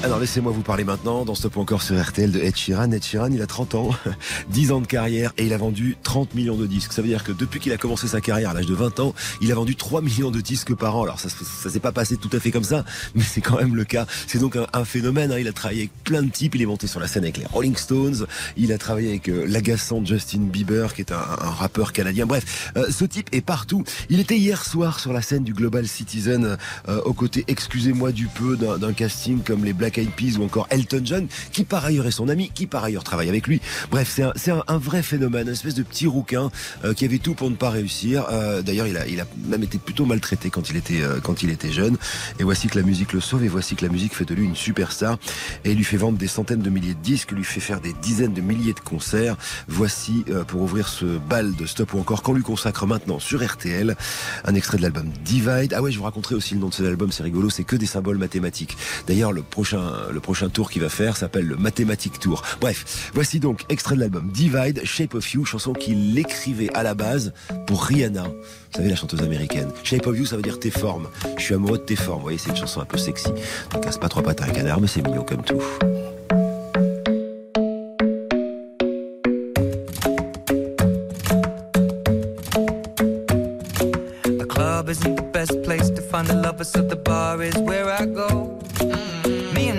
Alors 0.07 0.21
laissez-moi 0.21 0.53
vous 0.53 0.63
parler 0.63 0.85
maintenant 0.85 1.25
dans 1.25 1.35
Stop 1.35 1.57
encore 1.57 1.83
sur 1.83 2.01
RTL 2.01 2.31
de 2.31 2.39
Ed 2.39 2.55
Sheeran. 2.55 2.93
Ed 2.93 3.03
Sheeran, 3.03 3.33
il 3.33 3.43
a 3.43 3.47
30 3.49 3.75
ans, 3.75 3.91
10 4.51 4.71
ans 4.71 4.81
de 4.81 4.87
carrière 4.87 5.33
et 5.37 5.47
il 5.47 5.53
a 5.53 5.57
vendu 5.57 5.97
30 6.05 6.37
millions 6.37 6.57
de 6.57 6.65
disques. 6.65 6.93
Ça 6.93 7.03
veut 7.03 7.09
dire 7.09 7.25
que 7.25 7.33
depuis 7.33 7.59
qu'il 7.59 7.73
a 7.73 7.77
commencé 7.77 8.07
sa 8.07 8.21
carrière 8.21 8.51
à 8.51 8.55
l'âge 8.55 8.67
de 8.67 8.75
20 8.77 9.01
ans, 9.01 9.15
il 9.41 9.51
a 9.51 9.57
vendu 9.57 9.75
3 9.75 10.03
millions 10.03 10.31
de 10.31 10.41
disques 10.41 10.77
par 10.77 10.95
an. 10.95 11.03
Alors 11.03 11.19
ça, 11.19 11.29
ça 11.29 11.71
s'est 11.71 11.81
pas 11.81 11.91
passé 11.91 12.17
tout 12.17 12.31
à 12.33 12.39
fait 12.39 12.53
comme 12.53 12.63
ça, 12.63 12.85
mais 13.17 13.25
c'est 13.25 13.41
quand 13.41 13.57
même 13.57 13.75
le 13.75 13.85
cas. 13.85 14.07
C'est 14.29 14.39
donc 14.39 14.57
un, 14.57 14.85
phénomène. 14.85 15.33
Hein. 15.33 15.41
Il 15.41 15.49
a 15.49 15.53
travaillé 15.53 15.81
avec 15.81 16.05
plein 16.05 16.23
de 16.23 16.31
types. 16.31 16.55
Il 16.55 16.63
est 16.63 16.67
monté 16.67 16.87
sur 16.87 17.01
la 17.01 17.09
scène 17.09 17.25
avec 17.25 17.39
les 17.39 17.47
Rolling 17.47 17.75
Stones. 17.75 18.29
Il 18.57 18.73
a 18.73 18.79
travaillé 18.79 19.09
avec 19.09 19.29
euh, 19.29 19.45
l'agaçant 19.49 20.05
Justin 20.05 20.43
Bieber, 20.43 20.95
qui 20.95 21.01
est 21.01 21.11
un, 21.11 21.17
un 21.17 21.51
rappeur 21.51 21.93
canadien. 21.93 22.27
Bref, 22.27 22.71
euh, 22.77 22.87
ce 22.93 23.05
type 23.05 23.29
est 23.33 23.41
partout. 23.41 23.83
Il 24.09 24.21
était 24.21 24.39
hier 24.39 24.65
soir 24.65 25.01
sur 25.01 25.13
la 25.13 25.21
scène 25.21 25.43
du 25.43 25.53
Global 25.53 25.89
Citizen, 25.89 26.57
euh, 26.89 27.01
aux 27.01 27.13
côtés, 27.13 27.45
excusez-moi 27.49 28.13
du 28.13 28.29
peu, 28.29 28.57
d'un 28.57 28.93
casting 28.93 29.41
comme 29.43 29.65
les 29.65 29.73
Black 29.73 29.96
Eyed 29.99 30.11
Peas 30.11 30.39
ou 30.39 30.45
encore 30.45 30.67
Elton 30.71 31.03
John, 31.05 31.27
qui 31.53 31.65
par 31.65 31.85
ailleurs 31.85 32.07
est 32.07 32.13
son 32.13 32.29
ami, 32.29 32.51
qui 32.55 32.67
par 32.67 32.85
ailleurs 32.85 33.05
travaille 33.05 33.29
avec 33.29 33.47
lui. 33.47 33.61
Bref, 33.91 34.21
c'est 34.37 34.51
un, 34.51 34.79
vrai 34.79 35.03
phénomène, 35.03 35.47
une 35.47 35.53
espèce 35.53 35.75
de 35.75 35.83
petit 35.83 36.07
rouquin 36.07 36.51
euh, 36.85 36.95
qui 36.95 37.05
avait 37.05 37.19
tout 37.19 37.35
pour 37.35 37.51
ne 37.51 37.57
pas 37.57 37.71
réussir. 37.71 38.27
Euh, 38.31 38.63
D'ailleurs, 38.63 38.87
il 38.87 39.21
a, 39.21 39.27
même 39.47 39.63
été 39.63 39.79
plutôt 39.79 40.07
maltraité 40.07 40.51
quand 40.51 40.71
il 40.71 40.77
était 40.77 41.03
euh, 41.03 41.21
quand 41.23 41.43
il 41.43 41.51
était 41.51 41.73
jeune. 41.73 41.97
Et 42.39 42.45
voici 42.45 42.69
que 42.69 42.79
la 42.79 42.85
musique 42.85 43.13
le 43.13 43.21
sauve, 43.21 43.45
et 43.45 43.49
voici 43.49 43.77
que 43.77 43.85
la 43.85 43.91
musique 43.91 44.15
fait 44.15 44.25
de 44.25 44.35
lui 44.35 44.45
une 44.45 44.57
superstar 44.57 45.19
et 45.65 45.75
lui 45.75 45.85
fait 45.85 45.97
vendre 45.97 46.19
des 46.19 46.27
centaines 46.27 46.63
de 46.63 46.71
milliers 46.71 46.95
de 46.95 47.03
disques, 47.03 47.33
lui 47.33 47.45
fait 47.45 47.61
faire 47.61 47.81
des 47.81 47.93
dizaines 47.95 48.35
de 48.35 48.41
milliers 48.41 48.75
de 48.75 48.81
concerts. 48.81 49.37
Voici 49.69 50.25
pour 50.49 50.63
ouvrir 50.63 50.89
ce 50.89 51.05
bal 51.05 51.55
de 51.55 51.67
stop 51.67 51.95
ou 51.95 51.99
encore 51.99 52.23
qu'on 52.23 52.35
lui 52.35 52.43
consacre 52.43 52.87
maintenant 52.87 53.19
sur 53.19 53.45
RTL 53.45 53.97
un 54.45 54.55
extrait 54.55 54.79
de 54.79 54.83
l'album 54.83 55.11
Divide. 55.25 55.75
Ah 55.75 55.83
ouais, 55.83 55.91
je 55.91 55.99
vous 55.99 56.05
raconterai 56.05 56.35
aussi 56.35 56.55
le 56.55 56.61
nom 56.61 56.69
de 56.69 56.75
cet 56.75 56.87
album, 56.87 57.13
c'est 57.13 57.23
rigolo, 57.23 57.51
c'est 57.51 57.65
que 57.65 57.77
des 57.77 57.87
symboles 57.87 58.19
mathématiques. 58.19 58.77
D'ailleurs, 59.07 59.33
le 59.33 59.43
prochain 59.43 59.86
le 60.11 60.21
prochain 60.21 60.49
tour 60.49 60.71
qu'il 60.71 60.83
va 60.83 60.89
faire 60.89 61.17
s'appelle 61.17 61.47
le 61.47 61.57
Mathématique 61.57 62.19
Tour. 62.19 62.43
Bref, 62.61 63.11
voici 63.15 63.41
donc 63.41 63.63
extrait 63.69 63.95
de 63.95 64.01
l'album 64.01 64.31
Divide, 64.33 64.83
Shape 64.85 65.15
of 65.15 65.33
You, 65.33 65.45
chanson 65.45 65.73
qu'il 65.73 66.19
écrivait 66.19 66.71
à 66.75 66.83
la 66.83 66.95
base 66.95 67.33
pour 67.67 67.85
Rihanna. 67.85 68.25
Vous 68.25 68.77
savez, 68.77 68.89
la 68.89 68.97
chanteuse 68.97 69.23
américaine. 69.23 69.71
Shape 69.85 70.07
of 70.07 70.17
You, 70.17 70.27
ça 70.27 70.37
veut 70.37 70.43
dire 70.43 70.59
tes 70.59 70.71
formes. 70.71 71.09
Je 71.37 71.43
suis 71.43 71.55
amoureux 71.55 71.79
de 71.79 71.85
tes 71.85 71.97
formes. 71.97 72.19
Vous 72.19 72.25
voyez, 72.25 72.39
c'est 72.39 72.51
une 72.51 72.57
chanson 72.57 72.81
un 72.81 72.85
peu 72.85 72.99
sexy. 72.99 73.29
Donc, 73.73 73.85
casse 73.85 73.99
pas 73.99 74.09
trois 74.09 74.23
pattes 74.23 74.43
à 74.43 74.45
un 74.45 74.51
canard, 74.51 74.81
mais 74.81 74.87
c'est 74.87 75.03
mignon 75.03 75.25
comme 75.25 75.43
tout. 75.43 75.63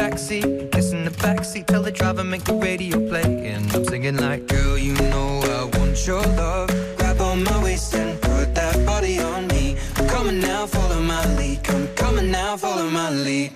Taxi. 0.00 0.40
Kissing 0.72 1.04
the 1.04 1.14
backseat, 1.24 1.66
tell 1.66 1.82
the 1.82 1.92
driver, 1.92 2.24
make 2.24 2.44
the 2.44 2.54
radio 2.54 2.96
play. 3.08 3.28
And 3.52 3.64
I'm 3.74 3.84
singing 3.84 4.16
like, 4.16 4.46
girl, 4.46 4.78
you 4.78 4.94
know 5.12 5.28
I 5.58 5.78
want 5.78 6.06
your 6.06 6.22
love. 6.40 6.68
Grab 6.96 7.20
on 7.20 7.44
my 7.44 7.62
waist 7.62 7.94
and 7.94 8.20
put 8.20 8.54
that 8.54 8.76
body 8.86 9.20
on 9.20 9.46
me. 9.48 9.76
I'm 9.96 10.06
coming 10.08 10.40
now, 10.40 10.66
follow 10.66 11.00
my 11.00 11.22
lead. 11.36 11.62
Come 11.64 11.86
coming 12.02 12.30
now, 12.30 12.56
follow 12.56 12.88
my 12.88 13.10
lead. 13.10 13.50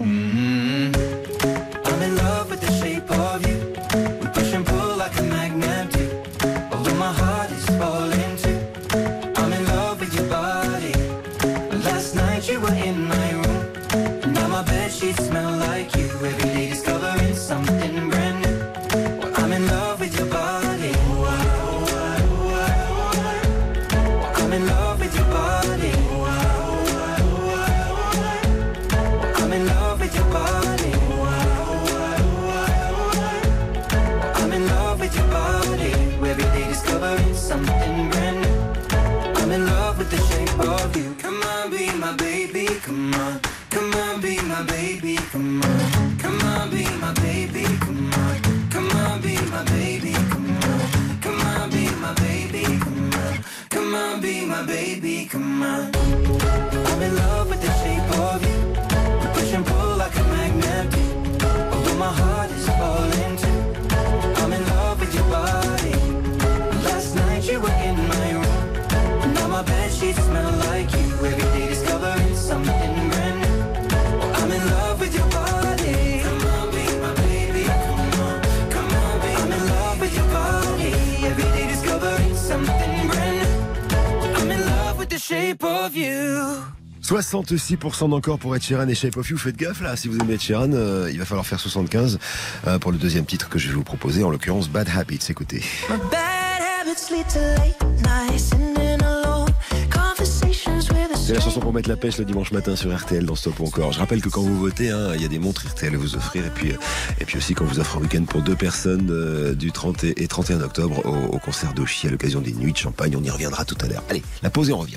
66% 87.05 88.09
d'encore 88.09 88.39
pour 88.39 88.57
Ed 88.57 88.63
Sheeran 88.63 88.89
et 88.89 88.95
Shape 88.95 89.19
of 89.19 89.29
You. 89.29 89.37
Faites 89.37 89.57
gaffe 89.57 89.83
là, 89.83 89.95
si 89.95 90.09
vous 90.09 90.19
aimez 90.19 90.35
Ed 90.35 90.41
Sheeran, 90.41 90.73
euh, 90.73 91.11
il 91.13 91.19
va 91.19 91.27
falloir 91.27 91.47
faire 91.47 91.61
75 91.61 92.19
euh, 92.67 92.79
pour 92.79 92.93
le 92.93 92.99
deuxième 92.99 93.27
titre 93.27 93.51
que 93.51 93.59
je 93.59 93.69
vais 93.69 93.75
vous 93.75 93.85
proposer, 93.85 94.25
en 94.25 94.31
l'occurrence 94.31 94.71
Bad 94.71 94.89
Habits. 94.89 95.27
Écoutez. 95.29 95.63
My 95.91 95.99
bad 96.11 96.63
habits 96.63 97.11
lead 97.11 97.29
to 97.29 97.41
late 97.61 97.77
nights, 98.03 98.45
sitting 98.45 99.03
alone, 99.03 99.49
conversations 99.91 100.89
with 100.91 101.13
a 101.13 101.17
C'est 101.17 101.35
la 101.35 101.41
chanson 101.41 101.61
pour 101.61 101.75
mettre 101.75 101.91
la 101.91 101.97
pêche 101.97 102.17
le 102.17 102.25
dimanche 102.25 102.53
matin 102.53 102.75
sur 102.75 102.95
RTL 102.97 103.27
dans 103.27 103.35
Stop 103.35 103.61
ou 103.61 103.67
encore. 103.67 103.93
Je 103.93 103.99
rappelle 103.99 104.23
que 104.23 104.31
quand 104.31 104.43
vous 104.43 104.59
votez, 104.59 104.89
hein, 104.89 105.13
il 105.15 105.21
y 105.21 105.27
a 105.27 105.29
des 105.29 105.39
montres 105.39 105.67
RTL 105.67 105.95
à 105.95 105.99
vous 105.99 106.17
offrir 106.17 106.47
et 106.47 106.51
puis 106.51 106.73
euh, 106.73 106.77
et 107.21 107.27
puis 107.27 107.37
aussi 107.37 107.53
quand 107.53 107.67
vous 107.67 107.81
offre 107.81 107.99
un 107.99 108.01
week-end 108.01 108.25
pour 108.25 108.41
deux 108.41 108.57
personnes 108.57 109.09
euh, 109.11 109.55
du 109.55 109.73
30 109.73 110.05
et 110.05 110.23
et 110.23 110.27
31 110.27 110.63
octobre 110.63 111.05
au, 111.05 111.35
au 111.35 111.39
concert 111.39 111.75
d'Ochi 111.75 112.07
à 112.07 112.11
l'occasion 112.11 112.41
des 112.41 112.53
nuits 112.53 112.73
de 112.73 112.79
champagne. 112.79 113.15
On 113.15 113.23
y 113.23 113.31
reviendra 113.31 113.67
tout 113.67 113.77
à 113.83 113.89
l'heure. 113.89 114.03
Allez, 114.09 114.23
la 114.43 114.49
pause 114.49 114.71
et 114.71 114.73
on 114.73 114.79
revient. 114.79 114.97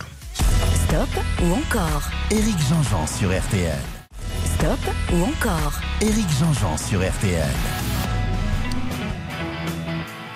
Stop 0.88 1.10
ou 1.43 1.54
encore 1.54 2.04
Éric 2.32 2.56
Jean-Jean 2.69 3.08
sur 3.08 3.30
RTL. 3.30 3.78
Stop 4.45 4.80
ou 5.13 5.23
encore 5.23 5.73
Éric 6.02 6.28
Jean-Jean 6.39 6.78
sur 6.78 7.00
RTL. 7.08 7.47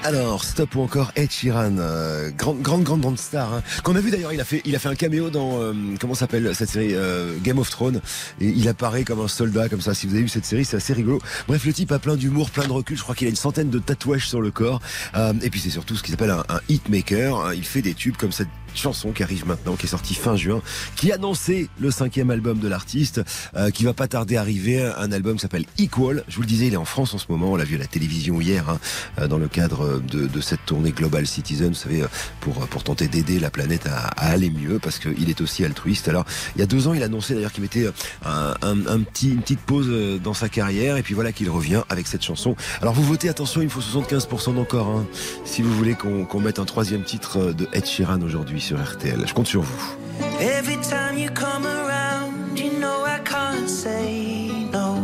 Alors, 0.03 0.43
stop 0.43 0.73
ou 0.75 0.81
encore 0.81 1.11
Ed 1.15 1.29
Sheeran, 1.31 1.77
euh, 1.77 2.31
grande, 2.35 2.59
grande, 2.63 2.81
grande, 2.81 3.01
grande 3.01 3.19
star, 3.19 3.53
hein, 3.53 3.61
qu'on 3.83 3.95
a 3.95 3.99
vu 4.01 4.09
d'ailleurs. 4.09 4.33
Il 4.33 4.41
a 4.41 4.43
fait, 4.43 4.63
il 4.65 4.75
a 4.75 4.79
fait 4.79 4.89
un 4.89 4.95
caméo 4.95 5.29
dans 5.29 5.61
euh, 5.61 5.73
comment 5.99 6.15
s'appelle 6.15 6.55
cette 6.55 6.69
série 6.69 6.95
euh, 6.95 7.35
Game 7.43 7.59
of 7.59 7.69
Thrones, 7.69 8.01
et 8.39 8.47
il 8.47 8.67
apparaît 8.67 9.03
comme 9.03 9.21
un 9.21 9.27
soldat, 9.27 9.69
comme 9.69 9.79
ça. 9.79 9.93
Si 9.93 10.07
vous 10.07 10.13
avez 10.15 10.23
vu 10.23 10.27
cette 10.29 10.45
série, 10.45 10.65
c'est 10.65 10.77
assez 10.77 10.93
rigolo. 10.93 11.21
Bref, 11.47 11.63
le 11.67 11.71
type 11.73 11.91
a 11.91 11.99
plein 11.99 12.15
d'humour, 12.15 12.49
plein 12.49 12.65
de 12.65 12.71
recul. 12.71 12.97
Je 12.97 13.03
crois 13.03 13.13
qu'il 13.13 13.27
a 13.27 13.29
une 13.29 13.35
centaine 13.35 13.69
de 13.69 13.77
tatouages 13.77 14.27
sur 14.27 14.41
le 14.41 14.49
corps, 14.49 14.81
Euh, 15.15 15.33
et 15.43 15.51
puis 15.51 15.59
c'est 15.59 15.69
surtout 15.69 15.95
ce 15.95 16.01
qu'il 16.01 16.11
s'appelle 16.13 16.31
un, 16.31 16.43
un 16.49 16.59
hitmaker. 16.67 17.35
hein. 17.37 17.53
Il 17.53 17.63
fait 17.63 17.83
des 17.83 17.93
tubes 17.93 18.17
comme 18.17 18.31
cette 18.31 18.49
chanson 18.75 19.11
qui 19.11 19.23
arrive 19.23 19.45
maintenant, 19.45 19.75
qui 19.75 19.85
est 19.85 19.89
sortie 19.89 20.15
fin 20.15 20.35
juin, 20.35 20.61
qui 20.95 21.11
annonçait 21.11 21.69
le 21.79 21.91
cinquième 21.91 22.31
album 22.31 22.59
de 22.59 22.67
l'artiste, 22.67 23.21
euh, 23.55 23.69
qui 23.69 23.83
va 23.83 23.93
pas 23.93 24.07
tarder 24.07 24.37
à 24.37 24.41
arriver, 24.41 24.81
un 24.81 25.11
album 25.11 25.35
qui 25.35 25.41
s'appelle 25.41 25.65
Equal. 25.77 26.23
Je 26.27 26.35
vous 26.35 26.41
le 26.41 26.47
disais, 26.47 26.67
il 26.67 26.73
est 26.73 26.77
en 26.77 26.85
France 26.85 27.13
en 27.13 27.17
ce 27.17 27.25
moment, 27.29 27.51
on 27.51 27.55
l'a 27.55 27.63
vu 27.63 27.75
à 27.75 27.79
la 27.79 27.87
télévision 27.87 28.39
hier, 28.41 28.69
hein, 28.69 28.79
euh, 29.19 29.27
dans 29.27 29.37
le 29.37 29.47
cadre 29.47 29.99
de, 29.99 30.27
de 30.27 30.41
cette 30.41 30.65
tournée 30.65 30.91
Global 30.91 31.25
Citizen, 31.27 31.69
vous 31.69 31.73
savez, 31.73 32.03
euh, 32.03 32.07
pour, 32.39 32.67
pour 32.67 32.83
tenter 32.83 33.07
d'aider 33.07 33.39
la 33.39 33.49
planète 33.49 33.87
à, 33.87 34.07
à 34.07 34.31
aller 34.31 34.49
mieux, 34.49 34.79
parce 34.79 34.99
qu'il 34.99 35.29
est 35.29 35.41
aussi 35.41 35.65
altruiste. 35.65 36.07
Alors, 36.07 36.25
il 36.55 36.59
y 36.59 36.63
a 36.63 36.67
deux 36.67 36.87
ans, 36.87 36.93
il 36.93 37.03
annonçait 37.03 37.33
d'ailleurs 37.33 37.51
qu'il 37.51 37.63
mettait 37.63 37.87
un, 38.25 38.53
un, 38.61 38.99
petit, 39.01 39.31
une 39.31 39.41
petite 39.41 39.59
pause 39.59 39.87
euh, 39.89 40.17
dans 40.17 40.33
sa 40.33 40.49
carrière, 40.49 40.97
et 40.97 41.03
puis 41.03 41.13
voilà 41.13 41.31
qu'il 41.31 41.49
revient 41.49 41.83
avec 41.89 42.07
cette 42.07 42.23
chanson. 42.23 42.55
Alors 42.81 42.93
vous 42.93 43.03
votez, 43.03 43.29
attention, 43.29 43.61
il 43.61 43.69
faut 43.69 43.81
75% 43.81 44.55
d'encore, 44.55 44.87
hein, 44.87 45.05
si 45.45 45.61
vous 45.61 45.73
voulez 45.73 45.95
qu'on 45.95 46.25
qu'on 46.25 46.39
mette 46.39 46.59
un 46.59 46.65
troisième 46.65 47.03
titre 47.03 47.53
de 47.53 47.67
Ed 47.73 47.85
Sheeran 47.85 48.21
aujourd'hui 48.21 48.60
sur 48.61 48.77
RTL. 48.79 49.23
Je 49.25 49.33
compte 49.33 49.47
sur 49.47 49.61
vous. 49.61 49.95
Every 50.39 50.77
time 50.77 51.17
you 51.17 51.29
come 51.31 51.65
around, 51.65 52.57
you 52.57 52.71
know 52.79 53.03
I 53.05 53.19
can't 53.23 53.67
say 53.67 54.49
no. 54.71 54.97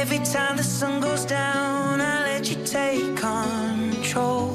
Every 0.00 0.18
time 0.18 0.56
the 0.56 0.64
sun 0.64 1.00
goes 1.00 1.24
down, 1.24 2.00
I 2.00 2.24
let 2.24 2.50
you 2.50 2.56
take 2.64 3.16
control. 3.16 4.51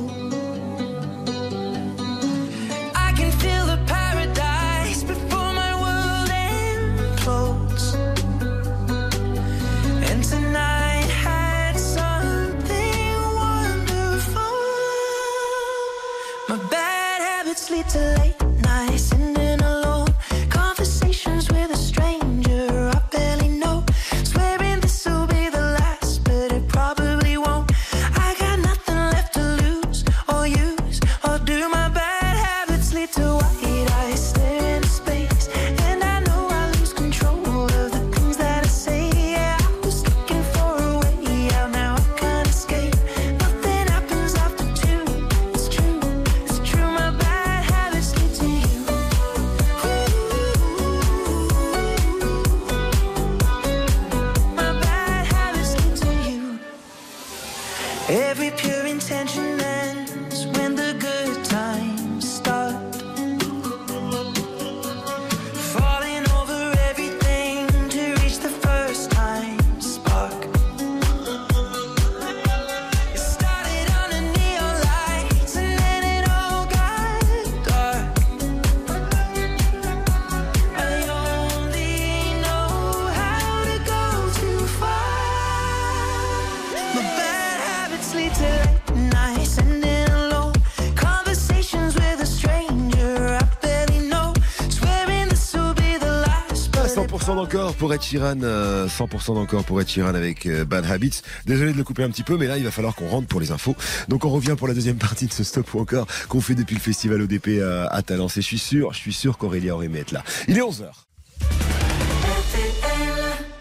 Pour 97.87 97.93
Ed 97.93 98.01
Sheeran, 98.01 98.41
euh, 98.43 98.85
100% 98.89 99.35
d'encore 99.35 99.63
pour 99.63 99.79
Ed 99.79 99.87
Sheeran 99.87 100.13
avec 100.13 100.45
euh, 100.45 100.65
Bad 100.65 100.85
Habits. 100.91 101.21
Désolé 101.45 101.71
de 101.71 101.77
le 101.77 101.85
couper 101.85 102.03
un 102.03 102.09
petit 102.09 102.23
peu, 102.23 102.35
mais 102.35 102.45
là 102.45 102.57
il 102.57 102.65
va 102.65 102.71
falloir 102.71 102.93
qu'on 102.95 103.07
rentre 103.07 103.29
pour 103.29 103.39
les 103.39 103.51
infos. 103.51 103.77
Donc 104.09 104.25
on 104.25 104.29
revient 104.29 104.55
pour 104.57 104.67
la 104.67 104.73
deuxième 104.73 104.97
partie 104.97 105.25
de 105.25 105.31
ce 105.31 105.45
stop 105.45 105.73
ou 105.73 105.79
encore 105.79 106.05
qu'on 106.27 106.41
fait 106.41 106.53
depuis 106.53 106.75
le 106.75 106.81
festival 106.81 107.21
ODP 107.21 107.61
à, 107.63 107.85
à 107.85 108.01
Talence. 108.01 108.35
Et 108.35 108.41
je 108.41 108.45
suis 108.45 108.57
sûr, 108.57 108.91
je 108.91 108.97
suis 108.97 109.13
sûr 109.13 109.37
qu'Aurélia 109.37 109.73
aurait 109.73 109.85
aimé 109.85 109.99
être 109.99 110.11
là. 110.11 110.21
Il 110.49 110.57
est 110.57 110.61
11h. 110.61 110.89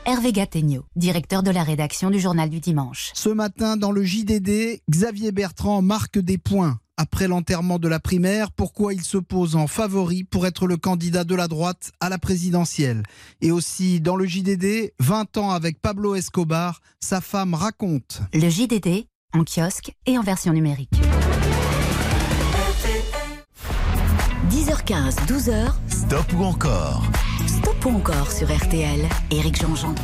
Hervé 0.06 0.32
Gattegno, 0.32 0.84
directeur 0.96 1.44
de 1.44 1.53
la 1.53 1.62
rédaction 1.62 2.11
du 2.11 2.18
Journal 2.18 2.51
du 2.51 2.59
Dimanche. 2.59 3.12
Ce 3.14 3.28
matin, 3.28 3.76
dans 3.76 3.92
le 3.92 4.03
JDD, 4.03 4.80
Xavier 4.90 5.30
Bertrand 5.30 5.82
marque 5.82 6.18
des 6.18 6.38
points. 6.38 6.80
Après 6.99 7.28
l'enterrement 7.28 7.78
de 7.78 7.88
la 7.88 8.01
primaire, 8.01 8.51
pourquoi 8.51 8.94
il 8.94 9.03
se 9.03 9.18
pose 9.18 9.55
en 9.55 9.66
favori 9.66 10.24
pour 10.24 10.47
être 10.47 10.66
le 10.66 10.78
candidat 10.78 11.24
de 11.24 11.34
la 11.34 11.47
droite 11.47 11.92
à 12.01 12.09
la 12.09 12.16
présidentielle? 12.16 13.03
Et 13.42 13.51
aussi, 13.53 14.01
dans 14.01 14.16
le 14.16 14.24
JDD, 14.24 14.94
20 14.99 15.36
ans 15.36 15.51
avec 15.51 15.82
Pablo 15.82 16.14
Escobar, 16.14 16.80
sa 16.99 17.20
femme 17.20 17.53
raconte. 17.53 18.22
Le 18.32 18.49
JDD, 18.49 19.09
en 19.34 19.44
kiosque 19.44 19.92
et 20.07 20.16
en 20.16 20.22
version 20.22 20.55
numérique. 20.55 20.90
10h15, 24.49 25.26
12h, 25.26 25.72
Stop 25.88 26.32
ou 26.32 26.44
encore? 26.44 27.03
Stop 27.47 27.84
ou 27.84 27.90
encore 27.90 28.32
sur 28.32 28.49
RTL. 28.51 29.07
Éric 29.30 29.61
Jean-Jean. 29.61 29.94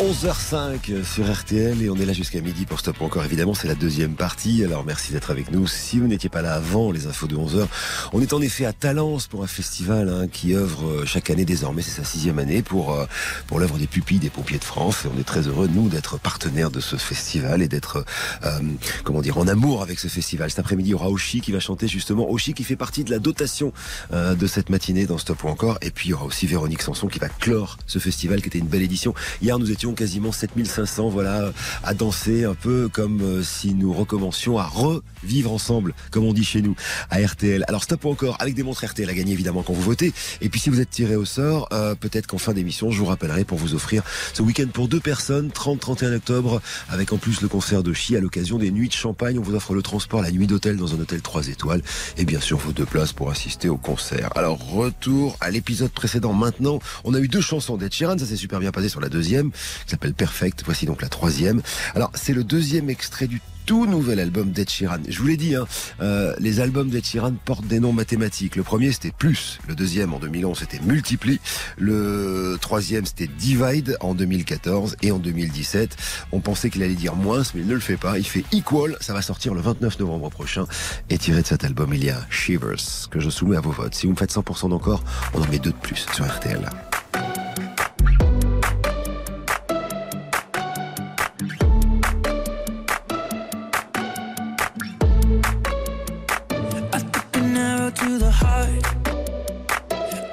11h05 0.00 1.04
sur 1.04 1.32
RTL 1.32 1.80
et 1.80 1.88
on 1.88 1.96
est 1.96 2.04
là 2.04 2.12
jusqu'à 2.12 2.40
midi 2.40 2.66
pour 2.66 2.80
Stop 2.80 3.00
encore. 3.00 3.24
Évidemment, 3.24 3.54
c'est 3.54 3.68
la 3.68 3.76
deuxième 3.76 4.14
partie. 4.14 4.64
Alors 4.64 4.84
merci 4.84 5.12
d'être 5.12 5.30
avec 5.30 5.52
nous. 5.52 5.68
Si 5.68 6.00
vous 6.00 6.08
n'étiez 6.08 6.28
pas 6.28 6.42
là 6.42 6.54
avant 6.54 6.90
les 6.90 7.06
infos 7.06 7.28
de 7.28 7.36
11h, 7.36 7.66
on 8.12 8.20
est 8.20 8.32
en 8.32 8.42
effet 8.42 8.64
à 8.64 8.72
Talence 8.72 9.28
pour 9.28 9.44
un 9.44 9.46
festival 9.46 10.08
hein, 10.08 10.26
qui 10.26 10.54
œuvre 10.54 10.88
euh, 10.88 11.06
chaque 11.06 11.30
année 11.30 11.44
désormais. 11.44 11.80
C'est 11.82 11.92
sa 11.92 12.04
sixième 12.04 12.40
année 12.40 12.60
pour 12.60 12.92
euh, 12.92 13.06
pour 13.46 13.60
l'œuvre 13.60 13.78
des 13.78 13.86
pupilles 13.86 14.18
des 14.18 14.30
pompiers 14.30 14.58
de 14.58 14.64
France. 14.64 15.04
Et 15.04 15.08
on 15.14 15.20
est 15.20 15.24
très 15.24 15.46
heureux 15.46 15.68
nous 15.72 15.88
d'être 15.88 16.18
partenaires 16.18 16.72
de 16.72 16.80
ce 16.80 16.96
festival 16.96 17.62
et 17.62 17.68
d'être 17.68 18.04
euh, 18.44 18.58
comment 19.04 19.22
dire 19.22 19.38
en 19.38 19.46
amour 19.46 19.82
avec 19.82 20.00
ce 20.00 20.08
festival. 20.08 20.50
Cet 20.50 20.58
après-midi, 20.58 20.88
il 20.88 20.92
y 20.92 20.94
aura 20.94 21.08
Oshi 21.08 21.40
qui 21.40 21.52
va 21.52 21.60
chanter 21.60 21.86
justement. 21.86 22.28
Oshi 22.28 22.52
qui 22.52 22.64
fait 22.64 22.76
partie 22.76 23.04
de 23.04 23.12
la 23.12 23.20
dotation 23.20 23.72
euh, 24.12 24.34
de 24.34 24.46
cette 24.48 24.70
matinée 24.70 25.06
dans 25.06 25.18
Stop 25.18 25.44
encore. 25.44 25.78
Et 25.82 25.92
puis 25.92 26.08
il 26.08 26.10
y 26.10 26.14
aura 26.14 26.24
aussi 26.24 26.48
Véronique 26.48 26.82
Sanson 26.82 27.06
qui 27.06 27.20
va 27.20 27.28
clore 27.28 27.78
ce 27.86 28.00
festival 28.00 28.42
qui 28.42 28.48
était 28.48 28.58
une 28.58 28.66
belle 28.66 28.82
édition. 28.82 29.14
Hier, 29.40 29.56
nous 29.58 29.70
étions 29.70 29.83
quasiment 29.92 30.32
7500, 30.32 31.08
voilà, 31.08 31.52
à 31.82 31.94
danser 31.94 32.44
un 32.44 32.54
peu 32.54 32.88
comme 32.88 33.20
euh, 33.20 33.42
si 33.42 33.74
nous 33.74 33.92
recommencions 33.92 34.58
à 34.58 34.64
revivre 34.64 35.52
ensemble, 35.52 35.94
comme 36.10 36.24
on 36.24 36.32
dit 36.32 36.44
chez 36.44 36.62
nous, 36.62 36.74
à 37.10 37.18
RTL. 37.18 37.64
Alors 37.68 37.82
stop 37.82 38.04
encore, 38.06 38.36
avec 38.40 38.54
des 38.54 38.62
montres 38.62 38.84
RTL 38.84 39.08
à 39.08 39.14
gagner 39.14 39.32
évidemment 39.32 39.62
quand 39.62 39.72
vous 39.72 39.82
votez. 39.82 40.12
Et 40.40 40.48
puis 40.48 40.60
si 40.60 40.70
vous 40.70 40.80
êtes 40.80 40.90
tiré 40.90 41.16
au 41.16 41.24
sort, 41.24 41.68
euh, 41.72 41.94
peut-être 41.94 42.26
qu'en 42.26 42.38
fin 42.38 42.52
d'émission, 42.52 42.90
je 42.90 42.98
vous 42.98 43.06
rappellerai 43.06 43.44
pour 43.44 43.58
vous 43.58 43.74
offrir 43.74 44.02
ce 44.32 44.42
week-end 44.42 44.68
pour 44.72 44.88
deux 44.88 45.00
personnes, 45.00 45.48
30-31 45.48 46.16
octobre, 46.16 46.62
avec 46.88 47.12
en 47.12 47.18
plus 47.18 47.40
le 47.42 47.48
concert 47.48 47.82
de 47.82 47.92
Chi 47.92 48.16
à 48.16 48.20
l'occasion 48.20 48.58
des 48.58 48.70
nuits 48.70 48.88
de 48.88 48.94
champagne. 48.94 49.38
On 49.38 49.42
vous 49.42 49.54
offre 49.54 49.74
le 49.74 49.82
transport, 49.82 50.22
la 50.22 50.30
nuit 50.30 50.46
d'hôtel 50.46 50.76
dans 50.76 50.94
un 50.94 51.00
hôtel 51.00 51.20
3 51.20 51.48
étoiles 51.48 51.82
et 52.16 52.24
bien 52.24 52.40
sûr 52.40 52.58
vos 52.58 52.72
deux 52.72 52.86
places 52.86 53.12
pour 53.12 53.30
assister 53.30 53.68
au 53.68 53.76
concert. 53.76 54.30
Alors 54.36 54.58
retour 54.58 55.36
à 55.40 55.50
l'épisode 55.50 55.90
précédent. 55.90 56.32
Maintenant, 56.32 56.78
on 57.04 57.14
a 57.14 57.20
eu 57.20 57.28
deux 57.28 57.40
chansons 57.40 57.76
d'Ed 57.76 57.92
Sheeran, 57.92 58.18
ça 58.18 58.26
s'est 58.26 58.36
super 58.36 58.60
bien 58.60 58.72
passé 58.72 58.88
sur 58.88 59.00
la 59.00 59.08
deuxième, 59.08 59.50
qui 59.84 59.90
s'appelle 59.90 60.14
Perfect. 60.14 60.62
Voici 60.64 60.86
donc 60.86 61.02
la 61.02 61.08
troisième. 61.08 61.62
Alors 61.94 62.10
c'est 62.14 62.34
le 62.34 62.44
deuxième 62.44 62.90
extrait 62.90 63.26
du 63.26 63.40
tout 63.66 63.86
nouvel 63.86 64.20
album 64.20 64.50
d'Ed 64.50 64.68
Sheeran. 64.68 64.98
Je 65.08 65.18
vous 65.18 65.26
l'ai 65.26 65.36
dit, 65.36 65.54
hein, 65.54 65.66
euh, 66.00 66.34
les 66.38 66.60
albums 66.60 66.90
d'Ed 66.90 67.04
Sheeran 67.04 67.32
portent 67.44 67.66
des 67.66 67.80
noms 67.80 67.92
mathématiques. 67.92 68.56
Le 68.56 68.62
premier 68.62 68.92
c'était 68.92 69.10
Plus, 69.10 69.58
le 69.66 69.74
deuxième 69.74 70.12
en 70.12 70.18
2011 70.18 70.58
c'était 70.58 70.80
Multiply, 70.80 71.40
le 71.78 72.58
troisième 72.60 73.06
c'était 73.06 73.26
Divide 73.26 73.96
en 74.00 74.14
2014 74.14 74.96
et 75.02 75.12
en 75.12 75.18
2017 75.18 75.96
on 76.32 76.40
pensait 76.40 76.70
qu'il 76.70 76.82
allait 76.82 76.94
dire 76.94 77.14
moins 77.14 77.42
mais 77.54 77.62
il 77.62 77.66
ne 77.66 77.74
le 77.74 77.80
fait 77.80 77.96
pas. 77.96 78.18
Il 78.18 78.26
fait 78.26 78.44
Equal, 78.52 78.96
ça 79.00 79.14
va 79.14 79.22
sortir 79.22 79.54
le 79.54 79.60
29 79.60 79.98
novembre 79.98 80.30
prochain 80.30 80.66
et 81.10 81.18
tiré 81.18 81.42
de 81.42 81.46
cet 81.46 81.64
album 81.64 81.94
il 81.94 82.04
y 82.04 82.10
a 82.10 82.20
Shivers 82.30 83.08
que 83.10 83.20
je 83.20 83.30
soumets 83.30 83.56
à 83.56 83.60
vos 83.60 83.72
votes. 83.72 83.94
Si 83.94 84.06
vous 84.06 84.12
me 84.12 84.18
faites 84.18 84.32
100% 84.32 84.70
d'encore, 84.70 85.02
on 85.32 85.42
en 85.42 85.48
met 85.48 85.58
deux 85.58 85.72
de 85.72 85.76
plus 85.76 86.06
sur 86.12 86.26
RTL. 86.26 86.68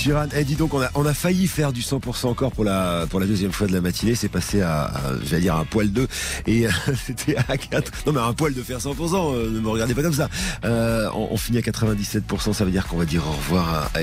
Sheeran, 0.00 0.28
eh, 0.34 0.44
dis 0.44 0.54
donc, 0.54 0.72
on 0.72 0.80
a, 0.80 0.88
on 0.94 1.04
a 1.04 1.12
failli 1.12 1.46
faire 1.46 1.74
du 1.74 1.82
100% 1.82 2.28
encore 2.28 2.52
pour 2.52 2.64
la, 2.64 3.06
pour 3.10 3.20
la 3.20 3.26
deuxième 3.26 3.52
fois 3.52 3.66
de 3.66 3.72
la 3.72 3.82
matinée. 3.82 4.14
C'est 4.14 4.30
passé 4.30 4.62
à, 4.62 4.84
à, 4.84 5.00
j'allais 5.22 5.42
dire, 5.42 5.56
un 5.56 5.66
poil 5.66 5.90
2. 5.90 6.08
Et 6.46 6.66
euh, 6.66 6.70
c'était 7.06 7.36
à 7.36 7.58
4. 7.58 8.06
Non, 8.06 8.14
mais 8.14 8.20
un 8.20 8.32
poil 8.32 8.54
de 8.54 8.62
faire 8.62 8.78
100%, 8.78 9.34
euh, 9.34 9.50
ne 9.50 9.60
me 9.60 9.68
regardez 9.68 9.94
pas 9.94 10.02
comme 10.02 10.14
ça. 10.14 10.30
Euh, 10.64 11.10
on, 11.12 11.28
on 11.32 11.36
finit 11.36 11.58
à 11.58 11.60
97%, 11.60 12.54
ça 12.54 12.64
veut 12.64 12.70
dire 12.70 12.86
qu'on 12.86 12.96
va 12.96 13.04
dire 13.04 13.26
au 13.26 13.32
revoir 13.32 13.68
à, 13.68 13.98
à. 13.98 14.00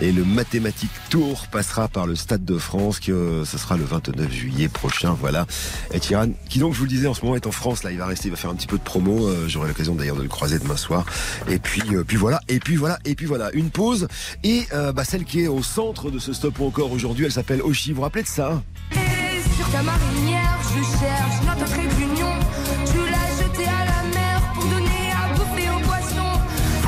Et 0.00 0.12
le 0.12 0.24
mathématique 0.24 0.92
tour 1.10 1.48
passera 1.48 1.88
par 1.88 2.06
le 2.06 2.14
Stade 2.14 2.44
de 2.44 2.56
France, 2.56 3.00
que 3.00 3.10
euh, 3.10 3.44
ce 3.44 3.58
sera 3.58 3.76
le 3.76 3.84
29 3.84 4.30
juillet 4.32 4.68
prochain. 4.68 5.16
Voilà. 5.18 5.46
Ed 5.92 6.02
qui 6.48 6.58
donc, 6.58 6.74
je 6.74 6.78
vous 6.78 6.84
le 6.84 6.90
disais, 6.90 7.06
en 7.08 7.14
ce 7.14 7.22
moment 7.22 7.34
est 7.34 7.46
en 7.46 7.52
France. 7.52 7.82
Là, 7.82 7.90
il 7.90 7.98
va 7.98 8.06
rester, 8.06 8.28
il 8.28 8.30
va 8.30 8.36
faire 8.36 8.50
un 8.50 8.54
petit 8.54 8.66
peu 8.66 8.78
de 8.78 8.82
promo. 8.82 9.26
Euh, 9.26 9.48
J'aurai 9.48 9.68
l'occasion 9.68 9.94
d'ailleurs 9.94 10.16
de 10.16 10.22
le 10.22 10.28
croiser 10.28 10.58
demain 10.58 10.76
soir. 10.76 11.04
Et 11.48 11.58
puis, 11.58 11.82
euh, 11.92 12.04
puis 12.04 12.16
voilà, 12.16 12.40
et 12.48 12.60
puis 12.60 12.76
voilà, 12.76 12.98
et 13.04 13.14
puis 13.14 13.26
voilà. 13.26 13.50
Une 13.52 13.70
pause. 13.70 14.06
Et 14.44 14.66
euh, 14.72 14.91
euh, 14.92 14.94
bah, 14.94 15.04
celle 15.04 15.24
qui 15.24 15.42
est 15.42 15.48
au 15.48 15.62
centre 15.62 16.10
de 16.10 16.18
ce 16.18 16.32
stop 16.32 16.58
ou 16.60 16.66
encore 16.66 16.92
aujourd'hui, 16.92 17.24
elle 17.24 17.32
s'appelle 17.32 17.62
Oshi. 17.62 17.90
Vous 17.90 17.96
vous 17.96 18.02
rappelez 18.02 18.22
de 18.22 18.28
ça 18.28 18.62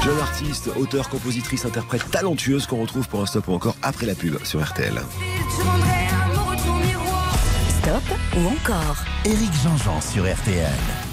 Jeune 0.05 0.19
artiste, 0.19 0.71
auteur, 0.77 1.09
compositrice, 1.09 1.65
interprète 1.65 2.11
talentueuse 2.11 2.67
qu'on 2.67 2.83
retrouve 2.83 3.09
pour 3.09 3.23
un 3.23 3.27
stop 3.27 3.49
ou 3.49 3.53
encore 3.53 3.77
après 3.83 4.07
la 4.07 4.15
pub 4.15 4.37
sur 4.45 4.63
RTL. 4.63 5.01
Stop 7.83 8.19
ou 8.37 8.47
encore 8.49 8.97
Éric 9.25 9.51
Jean-Jean 9.63 10.01
sur 10.01 10.25
RTL. 10.25 11.04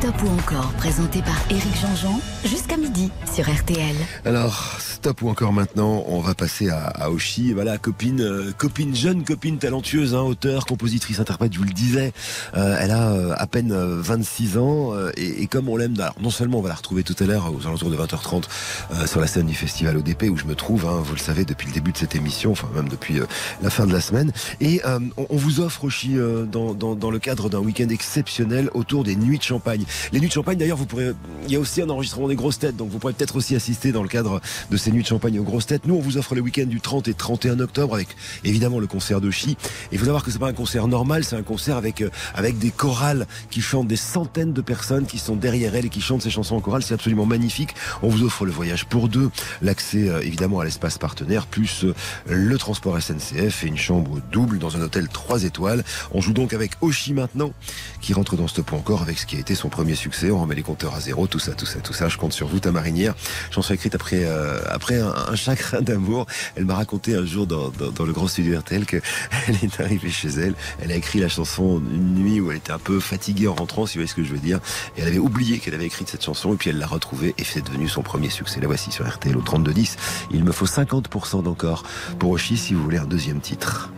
Stop 0.00 0.22
ou 0.24 0.28
encore, 0.28 0.72
présenté 0.74 1.22
par 1.22 1.38
Éric 1.48 1.74
Jean-Jean, 1.80 2.20
jusqu'à 2.44 2.76
midi 2.76 3.10
sur 3.34 3.50
RTL. 3.50 3.96
Alors, 4.26 4.76
stop 4.78 5.22
ou 5.22 5.30
encore 5.30 5.54
maintenant, 5.54 6.04
on 6.06 6.20
va 6.20 6.34
passer 6.34 6.68
à, 6.68 6.84
à 6.88 7.08
Oshi. 7.08 7.54
Voilà, 7.54 7.78
copine, 7.78 8.20
euh, 8.20 8.52
copine 8.52 8.94
jeune, 8.94 9.24
copine 9.24 9.56
talentueuse, 9.56 10.14
hein, 10.14 10.20
auteur, 10.20 10.66
compositrice, 10.66 11.18
interprète, 11.18 11.54
je 11.54 11.58
vous 11.58 11.64
le 11.64 11.72
disais. 11.72 12.12
Euh, 12.58 12.76
elle 12.78 12.90
a 12.90 13.12
euh, 13.12 13.34
à 13.38 13.46
peine 13.46 13.72
euh, 13.72 13.98
26 14.02 14.58
ans 14.58 14.92
et, 15.16 15.46
comme 15.46 15.70
on 15.70 15.78
l'aime, 15.78 15.96
non 16.20 16.28
seulement 16.28 16.58
on 16.58 16.62
va 16.62 16.68
la 16.68 16.74
retrouver 16.74 17.02
tout 17.02 17.16
à 17.18 17.24
l'heure 17.24 17.50
aux 17.54 17.66
alentours 17.66 17.88
de 17.88 17.96
20h30 17.96 18.44
euh, 18.92 19.06
sur 19.06 19.20
la 19.20 19.26
scène 19.26 19.46
du 19.46 19.54
festival 19.54 19.96
ODP 19.96 20.24
où 20.24 20.36
je 20.36 20.44
me 20.44 20.54
trouve, 20.54 20.84
hein, 20.84 21.00
vous 21.02 21.14
le 21.14 21.20
savez 21.20 21.46
depuis 21.46 21.68
le 21.68 21.72
début 21.72 21.92
de 21.92 21.98
cette 21.98 22.14
émission, 22.14 22.52
enfin 22.52 22.68
même 22.74 22.90
depuis 22.90 23.20
la 23.62 23.70
fin 23.70 23.86
de 23.86 23.94
la 23.94 24.02
semaine. 24.02 24.30
Et 24.60 24.82
on, 25.16 25.36
vous 25.36 25.60
offre 25.60 25.84
Oshi 25.84 26.16
dans 26.52 27.10
le 27.10 27.18
cadre 27.18 27.48
d'un 27.48 27.60
week-end 27.60 27.88
exceptionnel 27.88 28.68
autour 28.74 29.02
des 29.02 29.16
nuits 29.16 29.38
de 29.38 29.42
champagne. 29.42 29.85
Les 30.12 30.20
nuits 30.20 30.28
de 30.28 30.32
champagne, 30.32 30.58
d'ailleurs, 30.58 30.76
vous 30.76 30.86
pourrez, 30.86 31.12
il 31.46 31.52
y 31.52 31.56
a 31.56 31.60
aussi 31.60 31.82
un 31.82 31.90
enregistrement 31.90 32.28
des 32.28 32.36
grosses 32.36 32.58
têtes, 32.58 32.76
donc 32.76 32.90
vous 32.90 32.98
pourrez 32.98 33.12
peut-être 33.12 33.36
aussi 33.36 33.54
assister 33.54 33.92
dans 33.92 34.02
le 34.02 34.08
cadre 34.08 34.40
de 34.70 34.76
ces 34.76 34.90
nuits 34.92 35.02
de 35.02 35.08
champagne 35.08 35.38
aux 35.38 35.44
grosses 35.44 35.66
têtes. 35.66 35.86
Nous, 35.86 35.94
on 35.94 36.00
vous 36.00 36.18
offre 36.18 36.34
le 36.34 36.40
week-end 36.40 36.66
du 36.66 36.80
30 36.80 37.08
et 37.08 37.14
31 37.14 37.60
octobre 37.60 37.94
avec 37.94 38.08
évidemment 38.44 38.80
le 38.80 38.86
concert 38.86 39.20
de 39.20 39.30
Chi. 39.30 39.50
Et 39.50 39.56
il 39.92 39.98
faut 39.98 40.04
savoir 40.04 40.24
que 40.24 40.30
c'est 40.30 40.38
pas 40.38 40.48
un 40.48 40.52
concert 40.52 40.88
normal, 40.88 41.24
c'est 41.24 41.36
un 41.36 41.42
concert 41.42 41.76
avec 41.76 42.00
euh, 42.00 42.10
avec 42.34 42.58
des 42.58 42.70
chorales 42.70 43.26
qui 43.50 43.60
chantent 43.60 43.88
des 43.88 43.96
centaines 43.96 44.52
de 44.52 44.60
personnes 44.60 45.06
qui 45.06 45.18
sont 45.18 45.36
derrière 45.36 45.74
elles 45.74 45.86
et 45.86 45.90
qui 45.90 46.00
chantent 46.00 46.22
ces 46.22 46.30
chansons 46.30 46.56
en 46.56 46.60
chorale. 46.60 46.82
C'est 46.82 46.94
absolument 46.94 47.26
magnifique. 47.26 47.74
On 48.02 48.08
vous 48.08 48.22
offre 48.22 48.44
le 48.44 48.52
voyage 48.52 48.86
pour 48.86 49.08
deux, 49.08 49.30
l'accès 49.62 50.08
euh, 50.08 50.20
évidemment 50.20 50.60
à 50.60 50.64
l'espace 50.64 50.98
partenaire, 50.98 51.46
plus 51.46 51.84
euh, 51.84 51.94
le 52.28 52.58
transport 52.58 53.00
SNCF 53.00 53.64
et 53.64 53.66
une 53.66 53.76
chambre 53.76 54.20
double 54.32 54.58
dans 54.58 54.76
un 54.76 54.82
hôtel 54.82 55.08
3 55.08 55.44
étoiles. 55.44 55.84
On 56.12 56.20
joue 56.20 56.32
donc 56.32 56.52
avec 56.52 56.72
Oshi 56.80 57.12
maintenant, 57.12 57.52
qui 58.00 58.12
rentre 58.12 58.36
dans 58.36 58.48
ce 58.48 58.60
point 58.60 58.78
encore 58.78 59.02
avec 59.02 59.18
ce 59.18 59.26
qui 59.26 59.36
a 59.36 59.40
été 59.40 59.54
son 59.54 59.68
premier 59.76 59.94
succès. 59.94 60.30
On 60.30 60.40
remet 60.40 60.54
les 60.54 60.62
compteurs 60.62 60.94
à 60.94 61.00
zéro, 61.00 61.26
tout 61.26 61.38
ça, 61.38 61.52
tout 61.52 61.66
ça, 61.66 61.80
tout 61.80 61.92
ça. 61.92 62.08
Je 62.08 62.16
compte 62.16 62.32
sur 62.32 62.48
vous, 62.48 62.60
ta 62.60 62.72
marinière. 62.72 63.14
Chanson 63.50 63.74
écrite 63.74 63.94
après 63.94 64.24
euh, 64.24 64.58
après 64.70 64.98
un, 64.98 65.12
un 65.28 65.36
chagrin 65.36 65.82
d'amour. 65.82 66.24
Elle 66.54 66.64
m'a 66.64 66.76
raconté 66.76 67.14
un 67.14 67.26
jour 67.26 67.46
dans, 67.46 67.68
dans, 67.68 68.04
le 68.06 68.12
grand 68.14 68.26
studio 68.26 68.58
RTL 68.58 68.86
que 68.86 68.96
elle 69.48 69.56
est 69.62 69.78
arrivée 69.78 70.08
chez 70.08 70.28
elle. 70.28 70.54
Elle 70.80 70.92
a 70.92 70.94
écrit 70.94 71.20
la 71.20 71.28
chanson 71.28 71.82
une 71.92 72.14
nuit 72.14 72.40
où 72.40 72.50
elle 72.50 72.56
était 72.56 72.72
un 72.72 72.78
peu 72.78 73.00
fatiguée 73.00 73.48
en 73.48 73.54
rentrant, 73.54 73.84
si 73.84 73.98
vous 73.98 74.00
voyez 74.00 74.08
ce 74.08 74.14
que 74.14 74.24
je 74.24 74.32
veux 74.32 74.38
dire. 74.38 74.60
Et 74.96 75.02
elle 75.02 75.08
avait 75.08 75.18
oublié 75.18 75.58
qu'elle 75.58 75.74
avait 75.74 75.84
écrit 75.84 76.06
cette 76.08 76.24
chanson 76.24 76.54
et 76.54 76.56
puis 76.56 76.70
elle 76.70 76.78
l'a 76.78 76.86
retrouvée 76.86 77.34
et 77.36 77.44
c'est 77.44 77.62
devenu 77.62 77.86
son 77.86 78.00
premier 78.00 78.30
succès. 78.30 78.60
La 78.62 78.68
voici 78.68 78.90
sur 78.90 79.06
RTL 79.06 79.36
au 79.36 79.42
3210. 79.42 79.98
Il 80.30 80.42
me 80.42 80.52
faut 80.52 80.64
50% 80.64 81.42
d'encore 81.42 81.82
pour 82.18 82.30
Oshi 82.30 82.56
si 82.56 82.72
vous 82.72 82.82
voulez 82.82 82.96
un 82.98 83.04
deuxième 83.04 83.40
titre. 83.40 83.90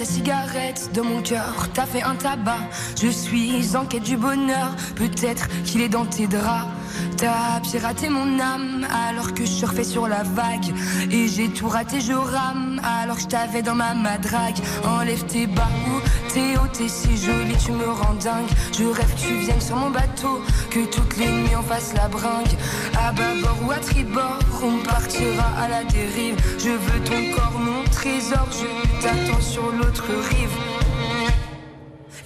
Ta 0.00 0.06
cigarette 0.06 0.90
de 0.94 1.02
mon 1.02 1.20
cœur, 1.20 1.68
t'as 1.74 1.84
fait 1.84 2.02
un 2.02 2.14
tabac. 2.14 2.70
Je 3.02 3.08
suis 3.08 3.76
en 3.76 3.84
quête 3.84 4.02
du 4.02 4.16
bonheur, 4.16 4.74
peut-être 4.96 5.46
qu'il 5.66 5.82
est 5.82 5.90
dans 5.90 6.06
tes 6.06 6.26
draps. 6.26 6.68
T'as 7.18 7.60
piraté 7.60 8.08
mon 8.08 8.40
âme 8.40 8.86
alors 9.06 9.34
que 9.34 9.44
je 9.44 9.50
surfais 9.50 9.84
sur 9.84 10.08
la 10.08 10.22
vague. 10.22 10.72
Et 11.10 11.28
j'ai 11.28 11.50
tout 11.50 11.68
raté, 11.68 12.00
je 12.00 12.14
rame 12.14 12.80
alors 12.82 13.16
que 13.16 13.22
je 13.24 13.28
t'avais 13.28 13.60
dans 13.60 13.74
ma 13.74 13.92
madrague. 13.92 14.56
Enlève 14.84 15.22
tes 15.26 15.46
bas 15.46 15.68
ou 15.86 16.00
t'es 16.32 16.56
haut, 16.56 16.68
t'es 16.72 16.88
si 16.88 17.18
jolie, 17.18 17.58
tu 17.62 17.72
me 17.72 17.84
rends 17.84 18.14
dingue. 18.14 18.48
Je 18.72 18.84
rêve 18.84 19.14
que 19.14 19.20
tu 19.20 19.34
viennes 19.34 19.60
sur 19.60 19.76
mon 19.76 19.90
bateau, 19.90 20.40
que 20.70 20.80
toutes 20.86 21.18
les 21.18 21.30
nuits 21.30 21.56
on 21.58 21.62
fasse 21.62 21.92
la 21.92 22.08
bringue. 22.08 22.56
À 22.98 23.12
bâbord 23.12 23.58
ou 23.66 23.70
à 23.70 23.76
tribord, 23.76 24.38
on 24.62 24.82
partira 24.82 25.48
à 25.62 25.68
la 25.68 25.84
dérive. 25.84 26.36
Je 26.58 26.70
veux 26.70 27.00
ton 27.04 27.36
corps, 27.36 27.60
mon 27.60 27.84
trésor, 27.90 28.48
je 28.50 28.89
t'attends 29.00 29.40
sur 29.40 29.72
l'autre 29.72 30.04
rive. 30.30 30.56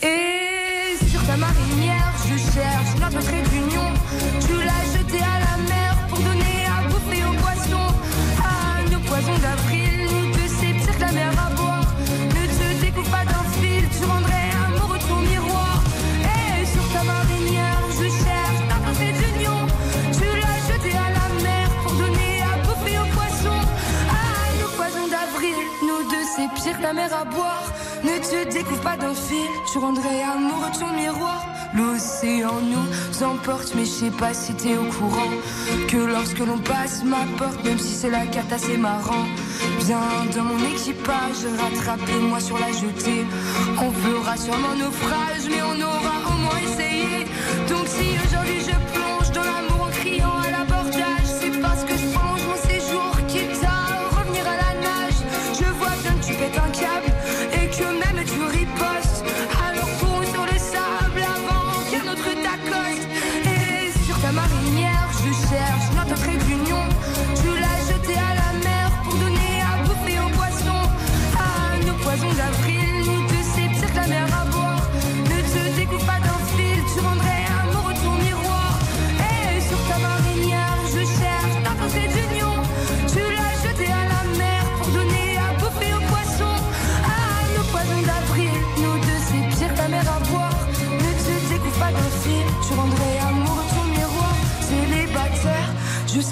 Et 0.02 0.96
sur 1.06 1.24
ta 1.26 1.36
marinière, 1.36 2.12
je 2.28 2.36
cherche 2.36 2.94
notre 3.00 3.20
trait 3.24 3.42
d'union. 3.50 4.43
Que 26.72 26.82
la 26.82 26.92
mer 26.92 27.10
à 27.12 27.24
boire. 27.24 27.64
Ne 28.02 28.18
te 28.18 28.52
découvre 28.52 28.80
pas 28.80 28.96
d'un 28.96 29.14
fil, 29.14 29.50
tu 29.70 29.78
rendrais 29.78 30.22
amoureux 30.22 30.70
ton 30.78 30.92
miroir. 30.96 31.44
L'océan 31.74 32.60
nous 32.62 33.22
emporte, 33.22 33.74
mais 33.74 33.84
je 33.84 33.90
sais 33.90 34.10
pas 34.10 34.32
si 34.32 34.54
t'es 34.54 34.76
au 34.76 34.84
courant. 34.84 35.32
Que 35.88 35.96
lorsque 35.96 36.38
l'on 36.38 36.58
passe 36.58 37.02
ma 37.04 37.24
porte, 37.36 37.64
même 37.64 37.78
si 37.78 37.94
c'est 37.94 38.10
la 38.10 38.26
carte 38.26 38.52
assez 38.52 38.76
marrant. 38.76 39.26
Viens 39.80 39.98
dans 40.34 40.44
mon 40.44 40.58
équipage, 40.66 41.40
rattrapez-moi 41.58 42.40
sur 42.40 42.58
la 42.58 42.72
jetée. 42.72 43.24
On 43.78 43.90
fera 43.90 44.36
sûrement 44.36 44.74
naufrage, 44.78 45.44
mais 45.48 45.62
on 45.62 45.80
aura 45.80 46.16
au 46.30 46.38
moins 46.44 46.60
essayé. 46.64 47.26
Donc 47.68 47.86
si 47.86 48.06
aujourd'hui 48.24 48.60
je 48.60 48.93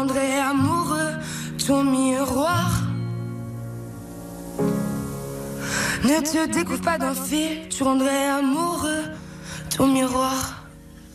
rendrais 0.00 0.40
amoureux 0.40 1.12
ton 1.66 1.84
miroir. 1.84 2.70
Ne 6.04 6.20
te 6.22 6.50
découvre 6.50 6.80
pas 6.80 6.96
d'un 6.96 7.14
fil, 7.14 7.68
tu 7.68 7.82
rendrais 7.82 8.28
amoureux 8.28 9.02
ton 9.76 9.88
miroir. 9.88 10.64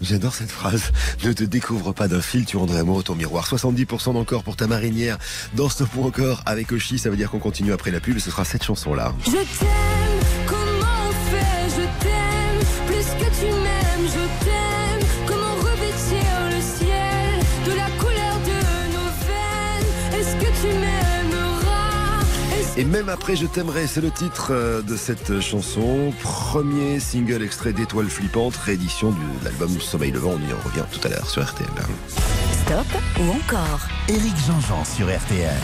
J'adore 0.01 0.35
cette 0.35 0.51
phrase. 0.51 0.91
Ne 1.23 1.33
te 1.33 1.43
découvre 1.43 1.93
pas 1.93 2.07
d'un 2.07 2.21
fil, 2.21 2.45
tu 2.45 2.57
rendrais 2.57 2.77
amoureux 2.77 3.01
ton 3.01 3.15
miroir. 3.15 3.47
70% 3.47 4.13
d'encore 4.13 4.43
pour 4.43 4.55
ta 4.55 4.67
marinière. 4.67 5.17
Dans 5.55 5.69
ce 5.69 5.83
point 5.83 6.05
encore 6.05 6.43
avec 6.45 6.71
Oshi, 6.71 6.99
ça 6.99 7.09
veut 7.09 7.17
dire 7.17 7.31
qu'on 7.31 7.39
continue 7.39 7.73
après 7.73 7.89
la 7.89 7.99
pub 7.99 8.19
ce 8.19 8.29
sera 8.29 8.45
cette 8.45 8.63
chanson-là. 8.63 9.15
Je 9.25 9.31
t'aime, 9.31 10.21
comment 10.45 10.97
on 11.09 11.13
fait? 11.31 11.69
Je 11.71 11.85
t'aime, 12.03 12.61
plus 12.85 13.07
que 13.19 13.29
tu 13.39 13.51
m'aimes, 13.51 14.07
je 14.13 14.45
t'aime. 14.45 14.74
Et 22.77 22.83
même 22.83 23.07
après 23.07 23.35
Je 23.35 23.45
t'aimerai, 23.45 23.87
c'est 23.87 24.01
le 24.01 24.11
titre 24.11 24.49
euh, 24.51 24.81
de 24.81 24.97
cette 24.97 25.39
chanson. 25.39 26.13
Premier 26.21 26.99
single 26.99 27.41
extrait 27.41 27.71
d'Étoile 27.71 28.09
flippante, 28.09 28.55
réédition 28.57 29.11
de 29.11 29.45
l'album 29.45 29.79
Sommeil 29.79 30.11
levant. 30.11 30.31
On 30.31 30.49
y 30.49 30.53
en 30.53 30.57
revient 30.63 30.83
tout 30.91 31.05
à 31.07 31.09
l'heure 31.09 31.29
sur 31.29 31.43
RTL. 31.43 31.67
Stop 32.65 32.85
ou 33.19 33.29
encore? 33.29 33.79
Éric 34.09 34.35
Jean-Jean 34.45 34.83
sur 34.83 35.07
RTL. 35.07 35.55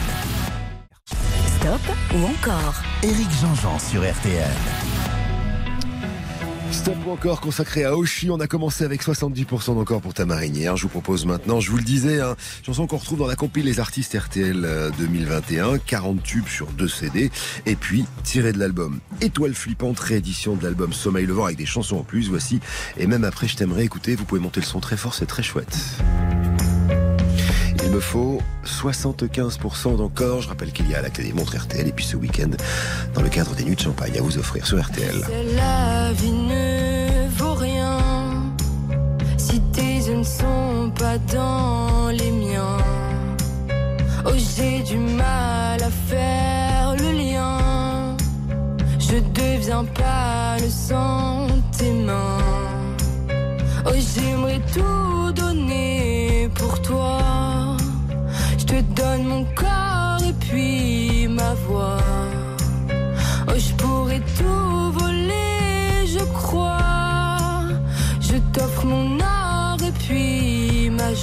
Stop 1.60 1.82
ou 2.16 2.26
encore? 2.26 2.76
Éric 3.04 3.30
Jean-Jean 3.42 3.78
sur 3.78 4.02
RTL. 4.02 4.91
Stop 6.72 6.96
encore 7.10 7.42
consacré 7.42 7.84
à 7.84 7.98
Oshi. 7.98 8.30
On 8.30 8.40
a 8.40 8.48
commencé 8.48 8.86
avec 8.86 9.04
70% 9.04 9.76
d'encore 9.76 10.02
pour 10.02 10.14
ta 10.14 10.26
marinière. 10.26 10.78
Je 10.78 10.84
vous 10.84 10.90
propose 10.90 11.26
maintenant, 11.26 11.60
je 11.60 11.70
vous 11.70 11.78
le 11.78 11.84
disais, 11.84 12.22
hein, 12.22 12.36
chanson 12.66 12.88
qu'on 12.88 12.98
retrouve 12.98 13.20
dans 13.20 13.28
la 13.28 13.36
compil 13.36 13.66
Les 13.66 13.82
Artistes 13.82 14.18
RTL 14.18 14.64
euh, 14.64 14.90
2021. 14.98 15.80
40 15.80 16.24
tubes 16.24 16.48
sur 16.48 16.68
deux 16.68 16.88
CD. 16.88 17.30
Et 17.66 17.76
puis, 17.76 18.06
tiré 18.24 18.54
de 18.54 18.60
l'album 18.60 19.00
Étoile 19.20 19.54
flippante, 19.54 20.00
réédition 20.00 20.56
de 20.56 20.64
l'album 20.64 20.94
Sommeil 20.94 21.26
levant 21.26 21.46
avec 21.46 21.58
des 21.58 21.66
chansons 21.66 21.98
en 21.98 22.04
plus. 22.04 22.30
Voici. 22.30 22.62
Et 22.98 23.06
même 23.06 23.26
après, 23.26 23.48
je 23.48 23.58
t'aimerais 23.58 23.84
écouter. 23.84 24.16
Vous 24.16 24.26
pouvez 24.26 24.42
monter 24.42 24.62
le 24.62 24.66
son 24.66 24.80
très 24.80 24.98
fort, 24.98 25.14
c'est 25.14 25.26
très 25.26 25.44
chouette. 25.44 25.78
Il 27.84 27.90
me 27.90 28.00
faut 28.00 28.40
75% 28.66 29.98
d'encore. 29.98 30.42
Je 30.42 30.50
rappelle 30.50 30.72
qu'il 30.72 30.90
y 30.90 30.96
a 30.96 31.02
la 31.02 31.10
clé 31.10 31.24
des 31.26 31.34
montres 31.34 31.58
RTL 31.58 31.88
et 31.88 31.92
puis 31.92 32.06
ce 32.06 32.16
week-end, 32.16 32.50
dans 33.14 33.22
le 33.22 33.30
cadre 33.30 33.56
des 33.56 33.64
nuits 33.64 33.76
de 33.76 33.82
champagne 33.82 34.18
à 34.18 34.22
vous 34.22 34.38
offrir 34.38 34.66
sur 34.66 34.80
RTL. 34.80 35.16
la 35.56 36.12
vie 36.14 36.32
ne 36.32 37.28
vaut 37.38 37.56
rien 37.56 37.98
si 39.38 39.60
tes 39.74 39.98
yeux 39.98 40.18
ne 40.18 40.24
sont 40.24 40.92
pas 40.98 41.18
dans 41.34 42.10
les 42.10 42.32
miens 42.32 42.78
Oh 44.26 44.34
j'ai 44.36 44.84
du 44.84 44.98
mal 44.98 45.82
à 45.82 45.90
faire 45.90 46.96
le 46.98 47.12
lien 47.12 48.16
Je 49.00 49.18
deviens 49.34 49.84
pas 49.84 50.58
le 50.60 50.70
sang 50.70 51.48
tes 51.78 51.92
mains 51.92 52.38
Oh 53.86 53.92
j'aimerais 53.96 54.62
tout 54.74 55.41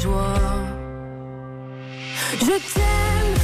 joie. 0.02 0.68
Je 2.40 2.56
t'aime, 2.72 3.37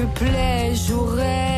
chaque 0.00 0.14
plaie, 0.14 0.74
j'aurai 0.74 1.49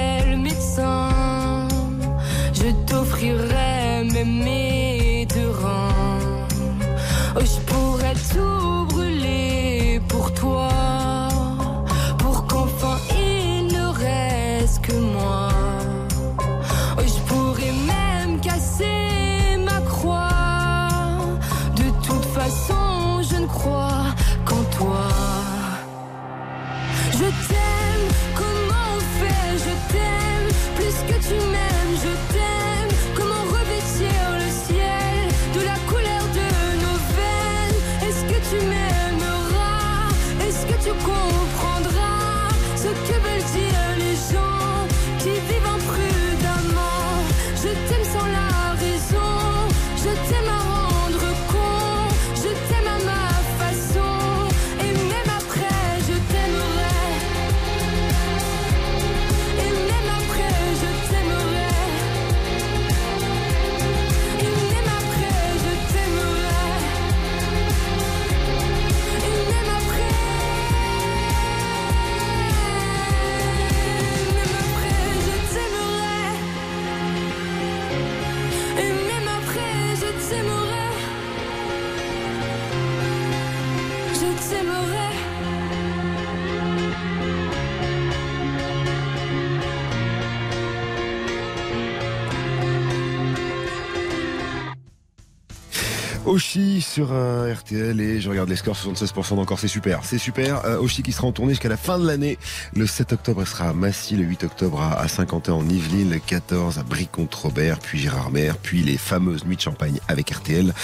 sur 96.93 97.09
euh, 97.13 97.55
RTL 97.55 97.99
et 98.03 98.21
je 98.21 98.29
regarde 98.29 98.51
les 98.51 98.57
scores 98.57 98.77
76% 98.77 99.37
d'encore, 99.37 99.59
c'est 99.59 99.67
super, 99.67 100.01
c'est 100.05 100.19
super. 100.19 100.67
Euh, 100.67 100.79
Oshi 100.79 101.03
qui 101.03 101.13
sera 101.13 101.27
en 101.27 101.33
tournée 101.33 101.53
jusqu'à 101.53 101.71
la 101.71 101.79
fin 101.79 101.99
de 101.99 102.07
l'année. 102.07 102.39
Le 102.77 102.87
7 102.87 103.15
octobre, 103.15 103.41
elle 103.41 103.47
sera 103.47 103.71
à 103.71 103.73
Massy, 103.73 104.15
le 104.15 104.25
8 104.25 104.45
octobre 104.45 104.79
à, 104.83 105.01
à 105.01 105.09
Saint-Quentin 105.09 105.55
en 105.55 105.67
Yvelines, 105.67 106.11
le 106.11 106.19
14 106.19 106.79
à 106.79 106.83
Bricon-Robert, 106.83 107.79
puis 107.79 107.99
Gérardmer, 107.99 108.53
puis 108.63 108.83
les 108.83 108.99
fameuses 108.99 109.47
nuits 109.47 109.57
de 109.57 109.63
champagne 109.63 110.01
avec 110.07 110.33
RTL. 110.33 110.75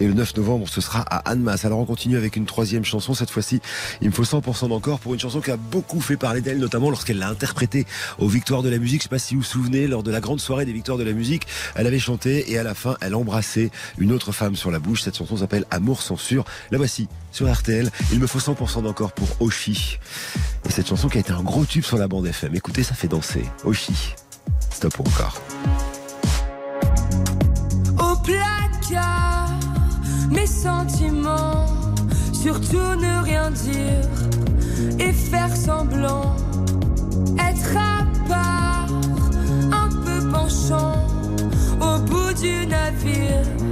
Et 0.00 0.06
le 0.06 0.14
9 0.14 0.38
novembre, 0.38 0.66
ce 0.70 0.80
sera 0.80 1.00
à 1.00 1.18
Annemasse. 1.30 1.66
Alors 1.66 1.80
on 1.80 1.84
continue 1.84 2.16
avec 2.16 2.36
une 2.36 2.46
troisième 2.46 2.86
chanson, 2.86 3.12
cette 3.12 3.30
fois-ci, 3.30 3.60
il 4.00 4.08
me 4.08 4.14
faut 4.14 4.24
100% 4.24 4.70
d'encore 4.70 5.00
pour 5.00 5.12
une 5.12 5.20
chanson 5.20 5.42
qui 5.42 5.50
a 5.50 5.58
beaucoup 5.58 6.00
fait 6.00 6.16
parler 6.16 6.40
d'elle, 6.40 6.60
notamment 6.60 6.88
lorsqu'elle 6.88 7.18
l'a 7.18 7.28
interprétée 7.28 7.84
aux 8.18 8.28
Victoires 8.28 8.62
de 8.62 8.70
la 8.70 8.78
musique. 8.78 9.00
Je 9.00 9.02
sais 9.02 9.10
pas 9.10 9.18
si 9.18 9.34
vous 9.34 9.42
vous 9.42 9.46
souvenez, 9.46 9.86
lors 9.86 10.02
de 10.02 10.10
la 10.10 10.20
grande 10.20 10.40
soirée 10.40 10.64
des 10.64 10.72
Victoires 10.72 10.96
de 10.96 11.04
la 11.04 11.12
musique, 11.12 11.46
elle 11.74 11.86
avait 11.86 11.98
chanté 11.98 12.50
et 12.50 12.56
à 12.56 12.62
la 12.62 12.72
fin, 12.72 12.96
elle 13.02 13.14
embrassait 13.14 13.70
une 13.98 14.12
autre 14.12 14.32
femme 14.32 14.56
sur 14.56 14.70
la 14.70 14.78
bouche. 14.78 15.02
Cette 15.02 15.18
chanson 15.18 15.36
s'appelle 15.36 15.57
Amour 15.70 16.02
censure. 16.02 16.44
La 16.70 16.78
voici 16.78 17.08
sur 17.32 17.52
RTL. 17.52 17.90
Il 18.12 18.20
me 18.20 18.26
faut 18.26 18.38
100% 18.38 18.82
d'encore 18.82 19.12
pour 19.12 19.28
Oshi. 19.40 19.98
Et 20.66 20.70
cette 20.70 20.88
chanson 20.88 21.08
qui 21.08 21.18
a 21.18 21.20
été 21.20 21.32
un 21.32 21.42
gros 21.42 21.64
tube 21.64 21.84
sur 21.84 21.98
la 21.98 22.08
bande 22.08 22.26
FM. 22.26 22.54
Écoutez, 22.54 22.82
ça 22.82 22.94
fait 22.94 23.08
danser. 23.08 23.44
Oshi. 23.64 24.14
Stop 24.70 25.00
encore. 25.00 25.40
Au 27.98 28.16
placard, 28.16 29.50
mes 30.30 30.46
sentiments, 30.46 31.66
surtout 32.32 32.76
ne 32.76 33.22
rien 33.24 33.50
dire 33.50 34.08
et 34.98 35.12
faire 35.12 35.54
semblant, 35.56 36.36
être 37.38 37.76
à 37.76 38.06
part, 38.28 38.88
un 39.72 39.88
peu 39.88 40.30
penchant, 40.30 41.06
au 41.80 41.98
bout 42.00 42.32
du 42.40 42.66
navire. 42.66 43.67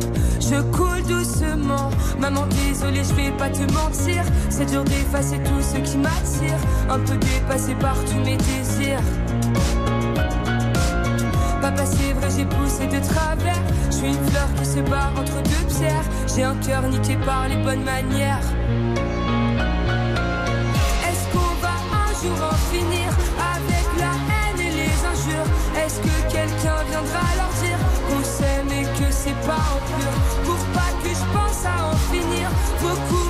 Je 0.48 0.60
coule 0.76 1.02
doucement, 1.02 1.90
maman 2.20 2.46
désolée 2.46 3.02
je 3.02 3.14
vais 3.14 3.32
pas 3.32 3.50
te 3.50 3.62
mentir. 3.72 4.22
C'est 4.48 4.66
dur 4.66 4.84
d'effacer 4.84 5.38
tout 5.38 5.60
ce 5.60 5.78
qui 5.78 5.98
m'attire. 5.98 6.58
Un 6.88 7.00
peu 7.00 7.16
dépassé 7.16 7.74
par 7.74 7.96
tous 8.04 8.20
mes 8.24 8.36
désirs. 8.36 9.00
Papa 11.60 11.84
c'est 11.84 12.12
vrai 12.12 12.28
j'ai 12.36 12.44
poussé 12.44 12.86
de 12.86 13.04
travers. 13.04 13.60
Je 13.90 13.96
suis 13.96 14.06
une 14.06 14.26
fleur 14.28 14.48
qui 14.56 14.66
se 14.66 14.80
bat 14.88 15.10
entre 15.16 15.42
deux 15.42 15.74
pierres. 15.74 16.04
J'ai 16.32 16.44
un 16.44 16.54
cœur 16.56 16.82
niqué 16.82 17.16
par 17.26 17.48
les 17.48 17.56
bonnes 17.56 17.82
manières. 17.82 18.46
Est-ce 21.08 21.26
qu'on 21.32 21.54
va 21.60 21.74
un 22.04 22.12
jour 22.22 22.38
en 22.52 22.54
finir 22.72 23.10
Avec 23.56 23.86
la 23.98 24.12
haine 24.30 24.60
et 24.60 24.70
les 24.70 24.94
injures? 25.10 25.50
Est-ce 25.84 25.98
que 25.98 26.32
quelqu'un 26.32 26.84
viendra 26.88 27.26
Qu'on 27.46 27.55
et 28.42 28.84
que 28.98 29.10
c'est 29.10 29.38
pas 29.46 29.54
en 29.54 29.78
pur 29.86 30.12
Pour 30.44 30.64
pas 30.74 30.92
que 31.02 31.08
je 31.08 31.24
pense 31.32 31.64
à 31.64 31.92
en 31.92 31.96
finir 32.12 32.48
Beaucoup 32.80 33.25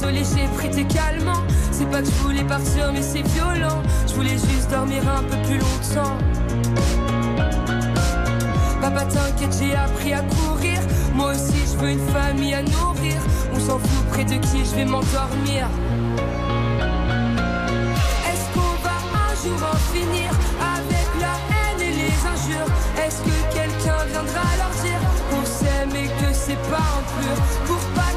Maman, 0.00 0.12
désolée, 0.12 0.48
j'ai 0.62 0.70
tes 0.70 0.84
calmants. 0.84 1.44
C'est 1.70 1.88
pas 1.90 2.00
que 2.00 2.06
je 2.06 2.22
voulais 2.22 2.44
partir, 2.44 2.92
mais 2.92 3.02
c'est 3.02 3.22
violent. 3.22 3.82
Je 4.06 4.14
voulais 4.14 4.38
juste 4.38 4.70
dormir 4.70 5.02
un 5.08 5.22
peu 5.22 5.36
plus 5.46 5.58
longtemps. 5.58 6.16
Papa, 8.80 9.04
t'inquiète, 9.04 9.56
j'ai 9.58 9.74
appris 9.74 10.12
à 10.12 10.20
courir. 10.20 10.80
Moi 11.14 11.32
aussi, 11.32 11.60
je 11.72 11.78
veux 11.78 11.90
une 11.90 12.08
famille 12.08 12.54
à 12.54 12.62
nourrir. 12.62 13.16
On 13.54 13.60
s'en 13.60 13.78
fout 13.78 14.06
près 14.10 14.24
de 14.24 14.34
qui 14.34 14.64
je 14.64 14.76
vais 14.76 14.84
m'endormir. 14.84 15.68
Est-ce 18.28 18.46
qu'on 18.54 18.74
va 18.82 18.96
un 19.14 19.34
jour 19.42 19.60
en 19.72 19.76
finir 19.92 20.30
avec 20.76 21.08
la 21.20 21.34
haine 21.50 21.80
et 21.80 21.92
les 21.92 22.14
injures? 22.32 22.70
Est-ce 23.04 23.20
que 23.22 23.36
quelqu'un 23.52 24.04
viendra 24.10 24.46
leur 24.58 24.70
dire 24.82 25.00
qu'on 25.30 25.44
s'aime 25.44 25.94
et 25.96 26.08
que 26.08 26.32
c'est 26.32 26.62
pas 26.70 26.76
en 26.76 27.02
pur? 27.20 27.36
Pour 27.66 27.82
pas 27.94 28.07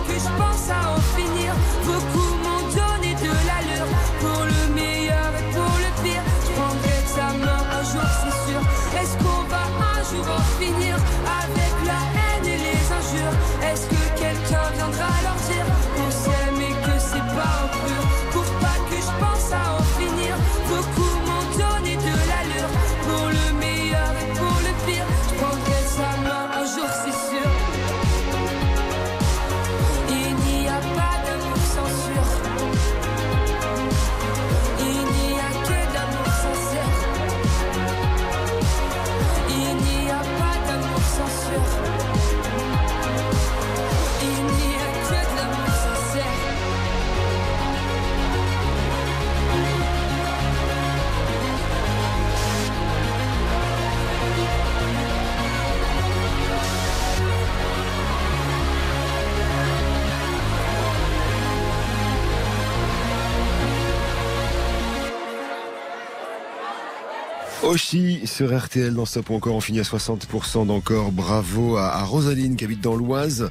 Oshi 67.71 68.27
sur 68.27 68.53
RTL 68.53 68.93
dans 68.93 69.05
Stop 69.05 69.31
encore, 69.31 69.55
on 69.55 69.61
finit 69.61 69.79
à 69.79 69.83
60% 69.83 70.67
d'encore. 70.67 71.13
Bravo 71.13 71.77
à 71.77 72.03
Rosaline 72.03 72.57
qui 72.57 72.65
habite 72.65 72.81
dans 72.81 72.97
l'Oise 72.97 73.49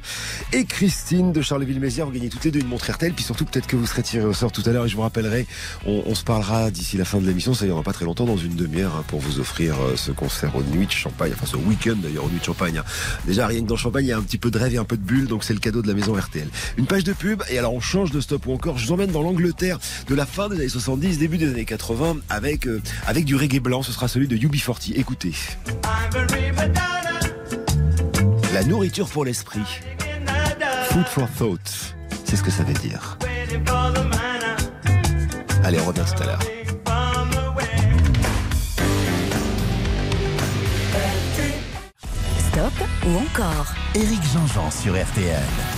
et 0.53 0.65
Christine 0.65 1.31
de 1.31 1.41
Charleville-Mézières. 1.41 2.05
Vous 2.05 2.11
gagnez 2.11 2.29
toutes 2.29 2.43
les 2.43 2.51
deux 2.51 2.59
une 2.59 2.67
montre 2.67 2.91
RTL. 2.91 3.13
Puis 3.13 3.23
surtout, 3.23 3.45
peut-être 3.45 3.67
que 3.67 3.75
vous 3.75 3.85
serez 3.85 4.03
tiré 4.03 4.25
au 4.25 4.33
sort 4.33 4.51
tout 4.51 4.63
à 4.65 4.71
l'heure 4.71 4.85
et 4.85 4.89
je 4.89 4.95
vous 4.95 5.01
rappellerai, 5.01 5.47
on, 5.85 6.03
on 6.05 6.15
se 6.15 6.23
parlera 6.23 6.71
d'ici 6.71 6.97
la 6.97 7.05
fin 7.05 7.19
de 7.19 7.27
l'émission. 7.27 7.53
Ça 7.53 7.65
y 7.65 7.69
aura 7.71 7.83
pas 7.83 7.93
très 7.93 8.05
longtemps, 8.05 8.25
dans 8.25 8.37
une 8.37 8.55
demi-heure, 8.55 8.95
hein, 8.95 9.03
pour 9.07 9.19
vous 9.19 9.39
offrir 9.39 9.75
euh, 9.81 9.95
ce 9.95 10.11
concert 10.11 10.55
aux 10.55 10.63
Nuits 10.63 10.87
de 10.87 10.91
Champagne. 10.91 11.31
Enfin, 11.33 11.45
ce 11.45 11.57
week-end 11.57 11.95
d'ailleurs, 11.95 12.25
aux 12.25 12.29
Nuits 12.29 12.39
de 12.39 12.43
Champagne. 12.45 12.77
hein. 12.77 12.83
Déjà, 13.25 13.47
rien 13.47 13.61
que 13.61 13.67
dans 13.67 13.77
Champagne, 13.77 14.05
il 14.05 14.09
y 14.09 14.13
a 14.13 14.17
un 14.17 14.21
petit 14.21 14.37
peu 14.37 14.51
de 14.51 14.57
rêve 14.57 14.73
et 14.73 14.77
un 14.77 14.83
peu 14.85 14.97
de 14.97 15.03
bulle. 15.03 15.27
Donc 15.27 15.43
c'est 15.43 15.53
le 15.53 15.59
cadeau 15.59 15.81
de 15.81 15.87
la 15.87 15.93
maison 15.93 16.13
RTL. 16.13 16.47
Une 16.77 16.85
page 16.85 17.03
de 17.03 17.13
pub. 17.13 17.43
Et 17.49 17.57
alors, 17.57 17.73
on 17.73 17.79
change 17.79 18.11
de 18.11 18.19
Stop 18.19 18.45
ou 18.47 18.53
encore. 18.53 18.77
Je 18.77 18.87
vous 18.87 18.93
emmène 18.93 19.11
dans 19.11 19.21
l'Angleterre 19.23 19.79
de 20.07 20.15
la 20.15 20.25
fin 20.25 20.49
des 20.49 20.57
années 20.57 20.69
70, 20.69 21.17
début 21.17 21.37
des 21.37 21.49
années 21.49 21.65
80 21.65 22.17
avec, 22.29 22.67
euh, 22.67 22.81
avec 23.07 23.25
du 23.25 23.35
reggae 23.35 23.59
blanc. 23.59 23.83
Ce 23.83 23.91
sera 23.91 24.07
celui 24.07 24.27
de 24.27 24.35
UB40. 24.37 24.93
Écoutez. 24.95 25.33
La 28.53 28.63
nourriture 28.65 29.07
pour 29.07 29.23
l'esprit. 29.23 29.61
Food 30.91 31.07
for 31.07 31.25
thought. 31.29 31.95
C'est 32.25 32.35
ce 32.35 32.43
que 32.43 32.51
ça 32.51 32.63
veut 32.63 32.73
dire. 32.73 33.17
Allez, 35.63 35.79
on 35.79 35.85
revient 35.85 36.03
tout 36.05 36.21
à 36.21 36.25
l'heure. 36.25 36.39
Stop 42.37 42.73
ou 43.05 43.17
encore? 43.19 43.73
Éric 43.95 44.21
Jean-Jean 44.33 44.69
sur 44.69 45.01
RTL. 45.01 45.70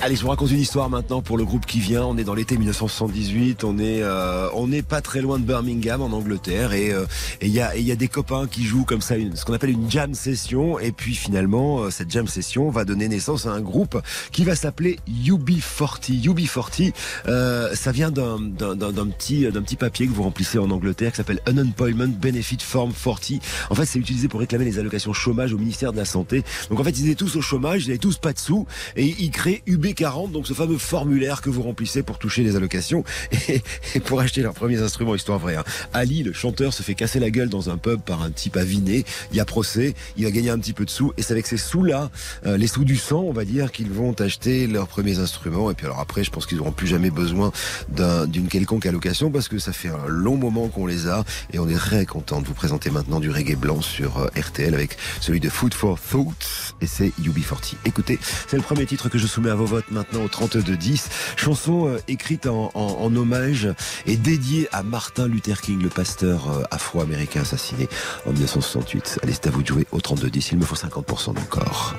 Allez, 0.00 0.14
je 0.14 0.22
vous 0.22 0.28
raconte 0.28 0.52
une 0.52 0.60
histoire 0.60 0.88
maintenant 0.88 1.22
pour 1.22 1.36
le 1.36 1.44
groupe 1.44 1.66
qui 1.66 1.80
vient. 1.80 2.04
On 2.04 2.16
est 2.16 2.22
dans 2.22 2.34
l'été 2.34 2.56
1978. 2.56 3.64
On 3.64 3.80
est, 3.80 4.00
euh, 4.00 4.48
on 4.54 4.68
n'est 4.68 4.82
pas 4.82 5.00
très 5.00 5.20
loin 5.20 5.40
de 5.40 5.44
Birmingham 5.44 6.00
en 6.00 6.12
Angleterre 6.12 6.72
et 6.72 6.92
euh, 6.92 7.04
et 7.40 7.46
il 7.46 7.52
y 7.52 7.60
a, 7.60 7.76
il 7.76 7.82
y 7.82 7.90
a 7.90 7.96
des 7.96 8.06
copains 8.06 8.46
qui 8.46 8.64
jouent 8.64 8.84
comme 8.84 9.00
ça, 9.00 9.16
une, 9.16 9.34
ce 9.34 9.44
qu'on 9.44 9.54
appelle 9.54 9.70
une 9.70 9.90
jam 9.90 10.14
session. 10.14 10.78
Et 10.78 10.92
puis 10.92 11.16
finalement, 11.16 11.80
euh, 11.80 11.90
cette 11.90 12.12
jam 12.12 12.28
session 12.28 12.70
va 12.70 12.84
donner 12.84 13.08
naissance 13.08 13.46
à 13.46 13.50
un 13.50 13.60
groupe 13.60 14.00
qui 14.30 14.44
va 14.44 14.54
s'appeler 14.54 15.00
UB40. 15.08 16.22
UB40, 16.22 16.92
euh, 17.26 17.74
ça 17.74 17.90
vient 17.90 18.12
d'un, 18.12 18.38
d'un 18.38 19.06
petit, 19.08 19.50
d'un 19.50 19.62
petit 19.62 19.76
papier 19.76 20.06
que 20.06 20.12
vous 20.12 20.22
remplissez 20.22 20.58
en 20.58 20.70
Angleterre 20.70 21.10
qui 21.10 21.16
s'appelle 21.16 21.40
Unemployment 21.48 22.14
Benefit 22.20 22.58
Form 22.60 22.92
40. 22.92 23.32
En 23.70 23.74
fait, 23.74 23.84
c'est 23.84 23.98
utilisé 23.98 24.28
pour 24.28 24.38
réclamer 24.38 24.64
les 24.64 24.78
allocations 24.78 25.12
chômage 25.12 25.52
au 25.52 25.58
ministère 25.58 25.92
de 25.92 25.98
la 25.98 26.04
santé. 26.04 26.44
Donc 26.70 26.78
en 26.78 26.84
fait, 26.84 26.96
ils 27.00 27.06
étaient 27.06 27.16
tous 27.16 27.34
au 27.34 27.40
chômage, 27.40 27.86
ils 27.86 27.90
avaient 27.90 27.98
tous 27.98 28.18
pas 28.18 28.32
de 28.32 28.38
sous 28.38 28.64
et 28.94 29.16
ils 29.18 29.32
créent 29.32 29.62
UB 29.66 29.87
UB40, 29.92 30.30
donc 30.32 30.46
ce 30.46 30.54
fameux 30.54 30.78
formulaire 30.78 31.40
que 31.40 31.50
vous 31.50 31.62
remplissez 31.62 32.02
pour 32.02 32.18
toucher 32.18 32.42
les 32.42 32.56
allocations 32.56 33.04
et, 33.48 33.62
et 33.94 34.00
pour 34.00 34.20
acheter 34.20 34.42
leurs 34.42 34.54
premiers 34.54 34.80
instruments, 34.82 35.14
histoire 35.14 35.38
vraie. 35.38 35.56
hein. 35.56 35.64
Ali, 35.92 36.22
le 36.22 36.32
chanteur, 36.32 36.72
se 36.72 36.82
fait 36.82 36.94
casser 36.94 37.20
la 37.20 37.30
gueule 37.30 37.48
dans 37.48 37.70
un 37.70 37.76
pub 37.78 38.00
par 38.00 38.22
un 38.22 38.30
type 38.30 38.56
aviné. 38.56 39.04
Il 39.32 39.36
y 39.36 39.40
a 39.40 39.44
procès, 39.44 39.94
il 40.16 40.24
va 40.24 40.30
gagner 40.30 40.50
un 40.50 40.58
petit 40.58 40.72
peu 40.72 40.84
de 40.84 40.90
sous 40.90 41.12
et 41.16 41.22
c'est 41.22 41.32
avec 41.32 41.46
ces 41.46 41.56
sous-là, 41.56 42.10
euh, 42.46 42.56
les 42.56 42.66
sous 42.66 42.84
du 42.84 42.96
sang, 42.96 43.20
on 43.20 43.32
va 43.32 43.44
dire, 43.44 43.72
qu'ils 43.72 43.90
vont 43.90 44.12
acheter 44.20 44.66
leurs 44.66 44.88
premiers 44.88 45.18
instruments. 45.18 45.70
Et 45.70 45.74
puis 45.74 45.86
alors 45.86 46.00
après, 46.00 46.24
je 46.24 46.30
pense 46.30 46.46
qu'ils 46.46 46.58
n'auront 46.58 46.72
plus 46.72 46.86
jamais 46.86 47.10
besoin 47.10 47.52
d'un- 47.88 48.26
d'une 48.26 48.48
quelconque 48.48 48.86
allocation 48.86 49.30
parce 49.30 49.48
que 49.48 49.58
ça 49.58 49.72
fait 49.72 49.88
un 49.88 50.06
long 50.08 50.36
moment 50.36 50.68
qu'on 50.68 50.86
les 50.86 51.08
a 51.08 51.24
et 51.52 51.58
on 51.58 51.68
est 51.68 51.74
très 51.74 52.06
content 52.06 52.40
de 52.40 52.46
vous 52.46 52.54
présenter 52.54 52.90
maintenant 52.90 53.20
du 53.20 53.30
reggae 53.30 53.56
blanc 53.56 53.80
sur 53.80 54.18
euh, 54.18 54.26
RTL 54.36 54.74
avec 54.74 54.96
celui 55.20 55.40
de 55.40 55.48
Food 55.48 55.74
for 55.74 55.98
Thought 56.00 56.74
et 56.80 56.86
c'est 56.86 57.12
UB40. 57.22 57.74
Écoutez, 57.84 58.18
c'est 58.48 58.56
le 58.56 58.62
premier 58.62 58.86
titre 58.86 59.08
que 59.08 59.18
je 59.18 59.26
soumets 59.26 59.50
à 59.50 59.54
vos 59.54 59.64
votes 59.66 59.77
maintenant 59.90 60.22
au 60.24 60.28
32-10. 60.28 61.06
Chanson 61.36 61.88
euh, 61.88 61.98
écrite 62.08 62.46
en, 62.46 62.70
en- 62.74 62.98
en 63.00 63.16
hommage 63.16 63.68
et 64.06 64.16
dédiée 64.16 64.68
à 64.72 64.82
Martin 64.82 65.26
Luther 65.28 65.60
King, 65.60 65.82
le 65.82 65.88
pasteur 65.88 66.50
euh, 66.50 66.62
afro-américain 66.70 67.42
assassiné 67.42 67.88
en 68.26 68.32
1968. 68.32 69.20
Allez, 69.22 69.32
c'est 69.32 69.46
à 69.46 69.50
vous 69.50 69.62
de 69.62 69.66
jouer 69.68 69.86
au 69.92 69.98
32-10. 69.98 70.48
Il 70.52 70.58
me 70.58 70.64
faut 70.64 70.76
50% 70.76 71.34
d'encore. 71.34 71.94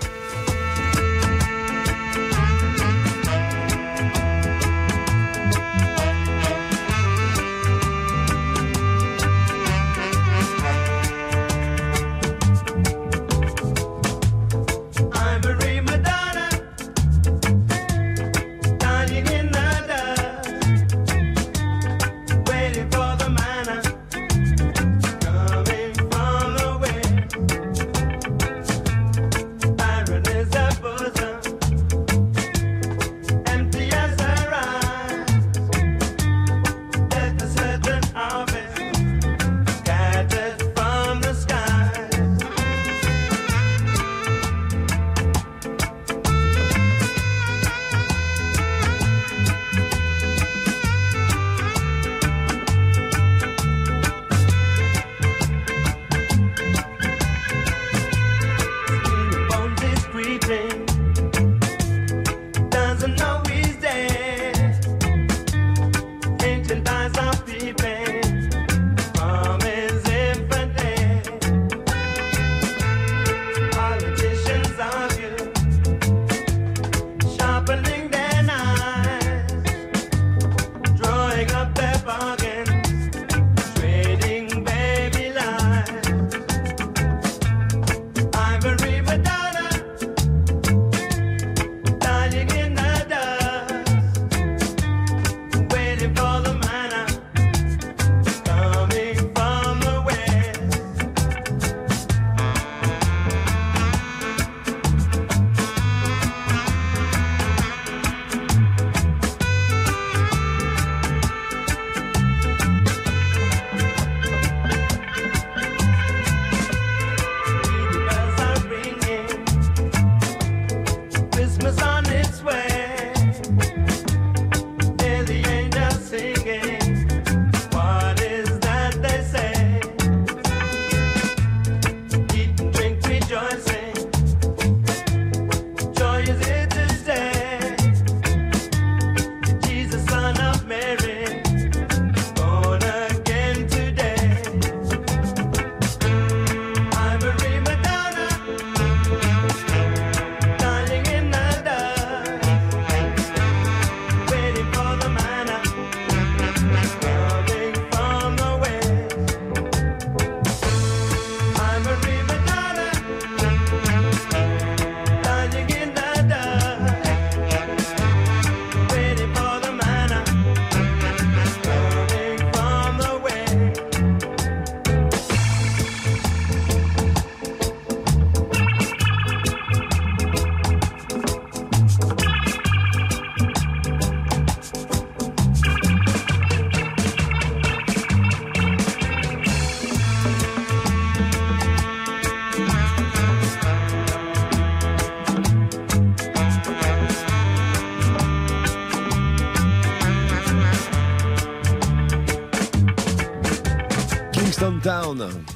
Kingston 204.89 205.19
Town 205.19 205.48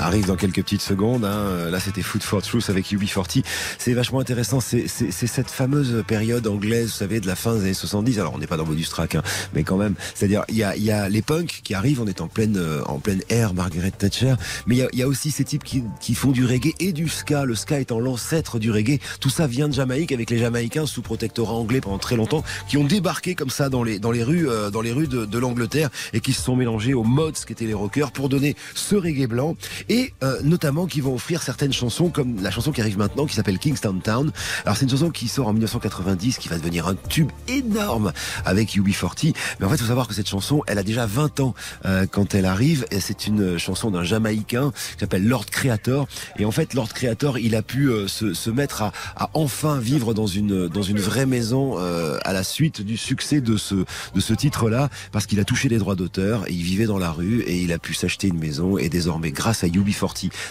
arrive 0.00 0.26
dans 0.26 0.36
quelques 0.36 0.62
petites 0.62 0.82
secondes. 0.82 1.24
hein. 1.24 1.70
Là, 1.70 1.80
c'était 1.80 2.02
Food 2.02 2.22
for 2.22 2.42
Truth 2.42 2.68
avec 2.70 2.86
UB40. 2.92 3.44
C'est 3.78 3.92
vachement 3.92 4.20
intéressant. 4.20 4.60
C'est 4.60 4.86
cette 4.88 5.50
fameuse 5.50 6.02
période 6.06 6.46
anglaise, 6.46 6.86
vous 6.88 6.96
savez, 6.96 7.20
de 7.20 7.26
la 7.26 7.36
fin 7.36 7.54
des 7.54 7.62
années 7.62 7.74
70. 7.74 8.18
Alors, 8.18 8.34
on 8.34 8.38
n'est 8.38 8.46
pas 8.46 8.56
dans 8.56 8.66
Modus 8.66 8.86
Track, 8.90 9.14
hein, 9.14 9.22
mais 9.54 9.62
quand 9.62 9.76
même. 9.76 9.94
C'est-à-dire, 10.14 10.44
il 10.48 10.56
y 10.56 10.64
a, 10.64 10.76
y 10.76 10.90
a 10.90 11.08
les 11.08 11.22
punks 11.22 11.60
qui 11.62 11.74
arrivent. 11.74 12.00
On 12.00 12.06
est 12.06 12.20
en 12.20 12.28
pleine, 12.28 12.56
euh, 12.56 12.82
en 12.86 12.98
pleine 12.98 13.22
ère 13.28 13.54
Margaret 13.54 13.90
Thatcher. 13.90 14.34
Mais 14.66 14.76
il 14.76 14.88
y 14.92 15.00
y 15.00 15.02
a 15.02 15.08
aussi 15.08 15.30
ces 15.30 15.44
types 15.44 15.64
qui, 15.64 15.82
qui 16.00 16.14
font 16.14 16.30
du 16.30 16.44
reggae 16.44 16.74
et 16.80 16.92
du 16.92 17.08
ska. 17.08 17.44
Le 17.44 17.54
ska 17.54 17.80
étant 17.80 18.00
l'ancêtre 18.00 18.58
du 18.58 18.70
reggae. 18.70 18.98
Tout 19.20 19.30
ça 19.30 19.46
vient 19.46 19.68
de 19.68 19.74
Jamaïque 19.74 20.12
avec 20.12 20.30
les 20.30 20.38
Jamaïcains 20.38 20.86
sous 20.86 21.02
protectorat 21.02 21.54
anglais 21.54 21.80
pendant 21.80 21.98
très 21.98 22.16
longtemps, 22.16 22.42
qui 22.68 22.76
ont 22.76 22.84
débarqué 22.84 23.34
comme 23.34 23.50
ça 23.50 23.68
dans 23.68 23.82
les, 23.82 23.98
dans 23.98 24.10
les 24.10 24.22
rues, 24.22 24.48
euh, 24.48 24.70
dans 24.70 24.82
les 24.82 24.92
rues 24.92 25.08
de, 25.08 25.24
de 25.24 25.38
l'Angleterre 25.38 25.88
et 26.12 26.20
qui 26.20 26.32
se 26.32 26.42
sont 26.42 26.56
mélangés 26.56 26.94
aux 26.94 27.04
mods 27.04 27.32
qui 27.32 27.52
étaient 27.52 27.66
les 27.66 27.74
rockers 27.74 28.12
pour 28.12 28.28
donner 28.28 28.56
ce 28.74 28.94
reggae 28.96 29.26
blanc. 29.26 29.56
Et 29.90 30.14
euh, 30.22 30.40
notamment 30.44 30.86
qui 30.86 31.00
vont 31.00 31.14
offrir 31.14 31.42
certaines 31.42 31.72
chansons 31.72 32.10
comme 32.10 32.40
la 32.40 32.52
chanson 32.52 32.70
qui 32.70 32.80
arrive 32.80 32.96
maintenant 32.96 33.26
qui 33.26 33.34
s'appelle 33.34 33.58
Kingston 33.58 33.98
Town. 34.02 34.30
Alors 34.64 34.76
c'est 34.76 34.84
une 34.84 34.90
chanson 34.90 35.10
qui 35.10 35.26
sort 35.26 35.48
en 35.48 35.52
1990 35.52 36.38
qui 36.38 36.48
va 36.48 36.56
devenir 36.56 36.86
un 36.86 36.94
tube 36.94 37.30
énorme 37.48 38.12
avec 38.44 38.76
UB40. 38.76 39.34
Mais 39.58 39.66
en 39.66 39.68
fait, 39.68 39.74
il 39.74 39.80
faut 39.80 39.88
savoir 39.88 40.06
que 40.06 40.14
cette 40.14 40.28
chanson, 40.28 40.62
elle 40.68 40.78
a 40.78 40.84
déjà 40.84 41.06
20 41.06 41.40
ans 41.40 41.54
euh, 41.86 42.06
quand 42.08 42.36
elle 42.36 42.46
arrive 42.46 42.86
et 42.92 43.00
c'est 43.00 43.26
une 43.26 43.58
chanson 43.58 43.90
d'un 43.90 44.04
Jamaïcain 44.04 44.70
qui 44.92 45.00
s'appelle 45.00 45.26
Lord 45.26 45.46
Creator 45.46 46.06
et 46.38 46.44
en 46.44 46.52
fait 46.52 46.72
Lord 46.74 46.90
Creator, 46.90 47.38
il 47.38 47.56
a 47.56 47.62
pu 47.62 47.88
euh, 47.88 48.06
se, 48.06 48.32
se 48.32 48.50
mettre 48.50 48.82
à, 48.82 48.92
à 49.16 49.30
enfin 49.34 49.80
vivre 49.80 50.14
dans 50.14 50.28
une 50.28 50.68
dans 50.68 50.82
une 50.82 51.00
vraie 51.00 51.26
maison 51.26 51.74
euh, 51.78 52.16
à 52.24 52.32
la 52.32 52.44
suite 52.44 52.80
du 52.80 52.96
succès 52.96 53.40
de 53.40 53.56
ce 53.56 53.74
de 53.74 54.20
ce 54.20 54.34
titre-là 54.34 54.88
parce 55.10 55.26
qu'il 55.26 55.40
a 55.40 55.44
touché 55.44 55.68
les 55.68 55.78
droits 55.78 55.96
d'auteur 55.96 56.44
il 56.48 56.62
vivait 56.62 56.86
dans 56.86 56.98
la 56.98 57.10
rue 57.10 57.40
et 57.40 57.60
il 57.60 57.72
a 57.72 57.78
pu 57.80 57.92
s'acheter 57.94 58.28
une 58.28 58.38
maison 58.38 58.78
et 58.78 58.88
désormais 58.88 59.32
grâce 59.32 59.64
à 59.64 59.66
UB40 59.66 59.79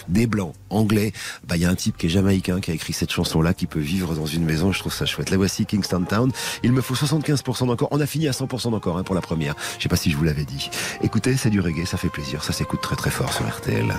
des 0.07 0.27
blancs 0.27 0.53
anglais. 0.69 1.13
Bah 1.47 1.55
il 1.55 1.61
y 1.61 1.65
a 1.65 1.69
un 1.69 1.75
type 1.75 1.97
qui 1.97 2.07
est 2.07 2.09
jamaïcain 2.09 2.59
qui 2.59 2.71
a 2.71 2.73
écrit 2.73 2.93
cette 2.93 3.11
chanson 3.11 3.41
là 3.41 3.53
qui 3.53 3.65
peut 3.65 3.79
vivre 3.79 4.13
dans 4.15 4.25
une 4.25 4.45
maison. 4.45 4.71
Je 4.71 4.79
trouve 4.79 4.93
ça 4.93 5.05
chouette. 5.05 5.29
La 5.29 5.37
voici 5.37 5.65
Kingston 5.65 6.05
Town. 6.07 6.31
Il 6.63 6.71
me 6.71 6.81
faut 6.81 6.95
75% 6.95 7.67
d'encore. 7.67 7.89
On 7.91 7.99
a 7.99 8.05
fini 8.05 8.27
à 8.27 8.31
100% 8.31 8.71
d'encore 8.71 8.97
hein, 8.97 9.03
pour 9.03 9.15
la 9.15 9.21
première. 9.21 9.55
Je 9.77 9.83
sais 9.83 9.89
pas 9.89 9.95
si 9.95 10.11
je 10.11 10.17
vous 10.17 10.23
l'avais 10.23 10.45
dit. 10.45 10.69
Écoutez 11.01 11.37
c'est 11.37 11.49
du 11.49 11.59
reggae 11.59 11.85
ça 11.85 11.97
fait 11.97 12.09
plaisir. 12.09 12.43
Ça 12.43 12.53
s'écoute 12.53 12.81
très 12.81 12.95
très 12.95 13.09
fort 13.11 13.33
sur 13.33 13.47
RTL 13.47 13.93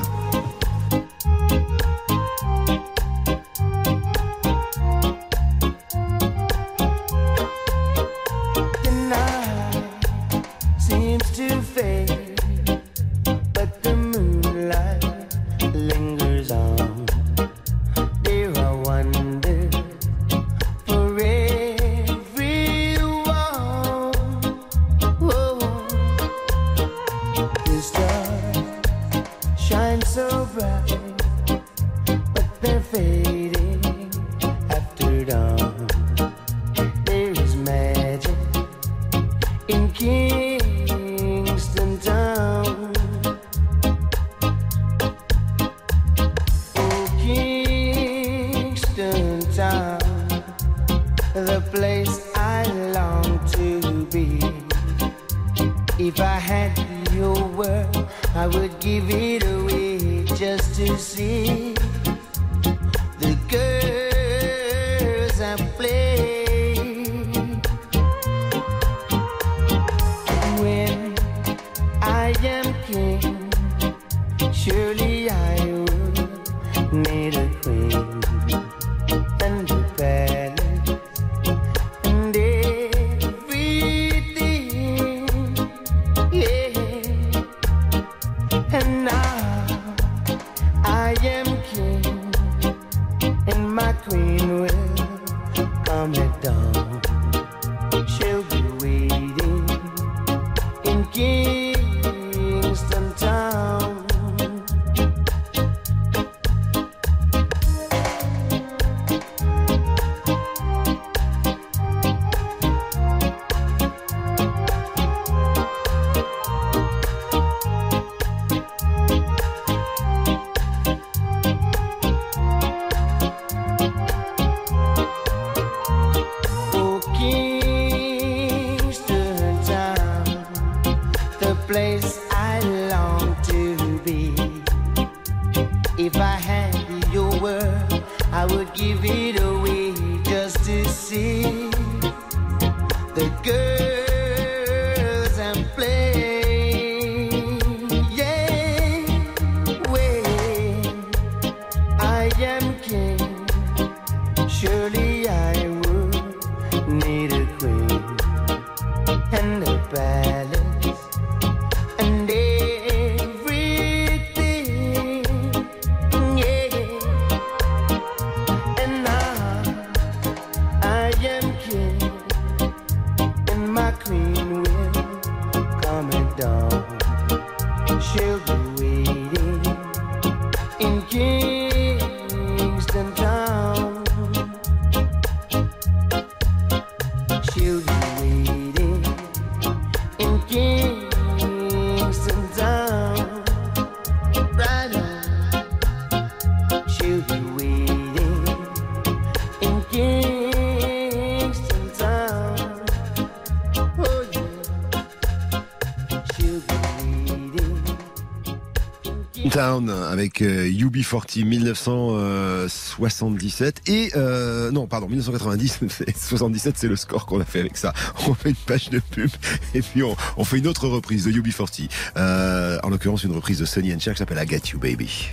Avec 209.89 210.43
euh, 210.43 210.69
UB40 210.71 211.45
1977 211.45 213.83
et 213.89 214.11
euh, 214.17 214.71
non 214.71 214.87
pardon 214.87 215.09
1990 215.09 215.81
c'est- 215.89 216.17
77 216.17 216.77
c'est 216.79 216.89
le 216.89 216.97
score 216.97 217.27
qu'on 217.27 217.41
a 217.41 217.45
fait 217.45 217.61
avec 217.61 217.77
ça 217.77 217.93
on 218.29 218.35
fait 218.35 218.51
une 218.51 218.55
page 218.57 218.91
de 218.91 219.01
pub 219.01 219.31
et 219.75 219.83
puis 219.83 220.03
on, 220.03 220.17
on 220.37 220.45
fait 220.45 220.59
une 220.59 220.67
autre 220.67 220.87
reprise 220.89 221.25
de 221.25 221.33
UB40 221.33 221.89
euh, 222.17 222.79
en 222.83 222.89
l'occurrence 222.91 223.25
une 223.25 223.33
reprise 223.35 223.59
de 223.59 223.65
Sonny 223.65 223.93
and 223.95 224.01
Cher 224.01 224.15
qui 224.15 224.19
s'appelle 224.19 224.43
I 224.43 224.47
Got 224.47 224.69
You 224.73 224.79
Baby 224.79 225.29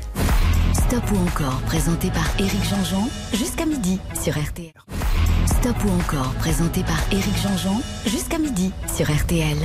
Stop 0.74 1.04
ou 1.12 1.18
encore, 1.18 1.60
présenté 1.66 2.10
par 2.12 2.26
Éric 2.39 2.64
Jean-Jean, 2.70 3.10
jusqu'à 3.34 3.66
midi 3.66 4.00
sur 4.24 4.34
RTL. 4.39 4.72
Stop 5.45 5.76
ou 5.86 5.89
encore, 5.89 6.32
présenté 6.36 6.82
par 6.84 6.98
Éric 7.12 7.36
Jean-Jean, 7.43 7.82
jusqu'à 8.06 8.38
midi 8.38 8.72
sur 8.95 9.12
RTL. 9.12 9.58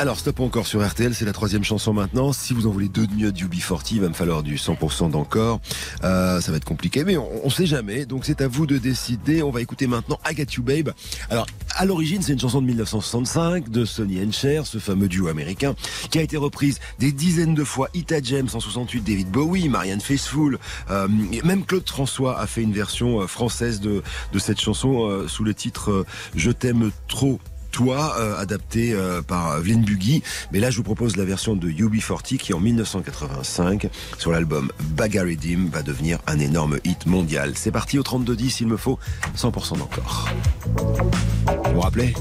Alors, 0.00 0.18
stop 0.18 0.40
encore 0.40 0.66
sur 0.66 0.82
RTL, 0.82 1.14
c'est 1.14 1.26
la 1.26 1.34
troisième 1.34 1.62
chanson 1.62 1.92
maintenant. 1.92 2.32
Si 2.32 2.54
vous 2.54 2.66
en 2.66 2.70
voulez 2.70 2.88
deux 2.88 3.06
de 3.06 3.12
mieux 3.12 3.32
du 3.32 3.46
UB40, 3.46 3.88
il 3.92 4.00
va 4.00 4.08
me 4.08 4.14
falloir 4.14 4.42
du 4.42 4.56
100% 4.56 5.10
d'encore. 5.10 5.60
Euh, 6.04 6.40
ça 6.40 6.50
va 6.50 6.56
être 6.56 6.64
compliqué, 6.64 7.04
mais 7.04 7.18
on, 7.18 7.28
on 7.44 7.50
sait 7.50 7.66
jamais. 7.66 8.06
Donc, 8.06 8.24
c'est 8.24 8.40
à 8.40 8.48
vous 8.48 8.64
de 8.64 8.78
décider. 8.78 9.42
On 9.42 9.50
va 9.50 9.60
écouter 9.60 9.86
maintenant 9.86 10.18
I 10.26 10.34
Got 10.34 10.52
You 10.54 10.62
Babe. 10.62 10.92
Alors, 11.28 11.46
à 11.76 11.84
l'origine, 11.84 12.22
c'est 12.22 12.32
une 12.32 12.40
chanson 12.40 12.62
de 12.62 12.66
1965 12.68 13.68
de 13.68 13.84
Sonny 13.84 14.24
and 14.24 14.32
Cher, 14.32 14.66
ce 14.66 14.78
fameux 14.78 15.06
duo 15.06 15.28
américain, 15.28 15.74
qui 16.10 16.18
a 16.18 16.22
été 16.22 16.38
reprise 16.38 16.80
des 16.98 17.12
dizaines 17.12 17.54
de 17.54 17.64
fois. 17.64 17.90
Ita 17.92 18.22
James 18.22 18.48
en 18.54 18.60
68, 18.60 19.02
David 19.02 19.30
Bowie, 19.30 19.68
Marianne 19.68 20.00
Faithfull, 20.00 20.58
euh, 20.90 21.08
même 21.44 21.66
Claude 21.66 21.86
François 21.86 22.40
a 22.40 22.46
fait 22.46 22.62
une 22.62 22.72
version 22.72 23.20
euh, 23.20 23.26
française 23.26 23.80
de, 23.80 24.02
de 24.32 24.38
cette 24.38 24.60
chanson 24.60 25.28
sous 25.28 25.44
le 25.44 25.52
titre 25.52 26.06
Je 26.34 26.50
t'aime 26.50 26.90
trop. 27.06 27.38
Toi, 27.70 28.16
euh, 28.18 28.36
adapté 28.38 28.92
euh, 28.92 29.22
par 29.22 29.60
Vlyn 29.60 29.80
Buggy. 29.80 30.22
Mais 30.52 30.60
là, 30.60 30.70
je 30.70 30.76
vous 30.76 30.82
propose 30.82 31.16
la 31.16 31.24
version 31.24 31.56
de 31.56 31.68
UB40 31.68 32.36
qui, 32.36 32.52
en 32.52 32.60
1985, 32.60 33.88
sur 34.18 34.32
l'album 34.32 34.70
Bagariddim, 34.96 35.68
va 35.72 35.82
devenir 35.82 36.18
un 36.26 36.38
énorme 36.38 36.78
hit 36.84 37.06
mondial. 37.06 37.52
C'est 37.54 37.70
parti 37.70 37.98
au 37.98 38.02
32-10, 38.02 38.58
il 38.60 38.66
me 38.66 38.76
faut 38.76 38.98
100% 39.36 39.78
d'encore. 39.78 40.28
Vous 40.66 41.74
vous 41.74 41.80
rappelez? 41.80 42.14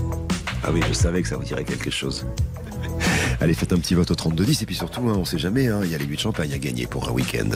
Ah 0.64 0.70
oui, 0.74 0.82
je 0.88 0.94
savais 0.94 1.22
que 1.22 1.28
ça 1.28 1.38
vous 1.38 1.44
dirait 1.44 1.64
quelque 1.64 1.90
chose. 1.90 2.26
Allez, 3.42 3.54
faites 3.54 3.74
un 3.74 3.80
petit 3.80 3.96
vote 3.96 4.12
au 4.12 4.16
32-10 4.16 4.64
et 4.64 4.66
puis 4.66 4.76
surtout, 4.76 5.02
hein, 5.10 5.16
on 5.18 5.26
sait 5.26 5.40
jamais, 5.40 5.68
hein, 5.68 5.82
il 5.84 5.92
y 5.92 5.96
a 5.96 5.98
les 5.98 6.06
8 6.06 6.20
champagne 6.20 6.54
à 6.54 6.58
gagner 6.58 6.88
pour 6.88 7.08
un 7.10 7.12
week-end. 7.12 7.50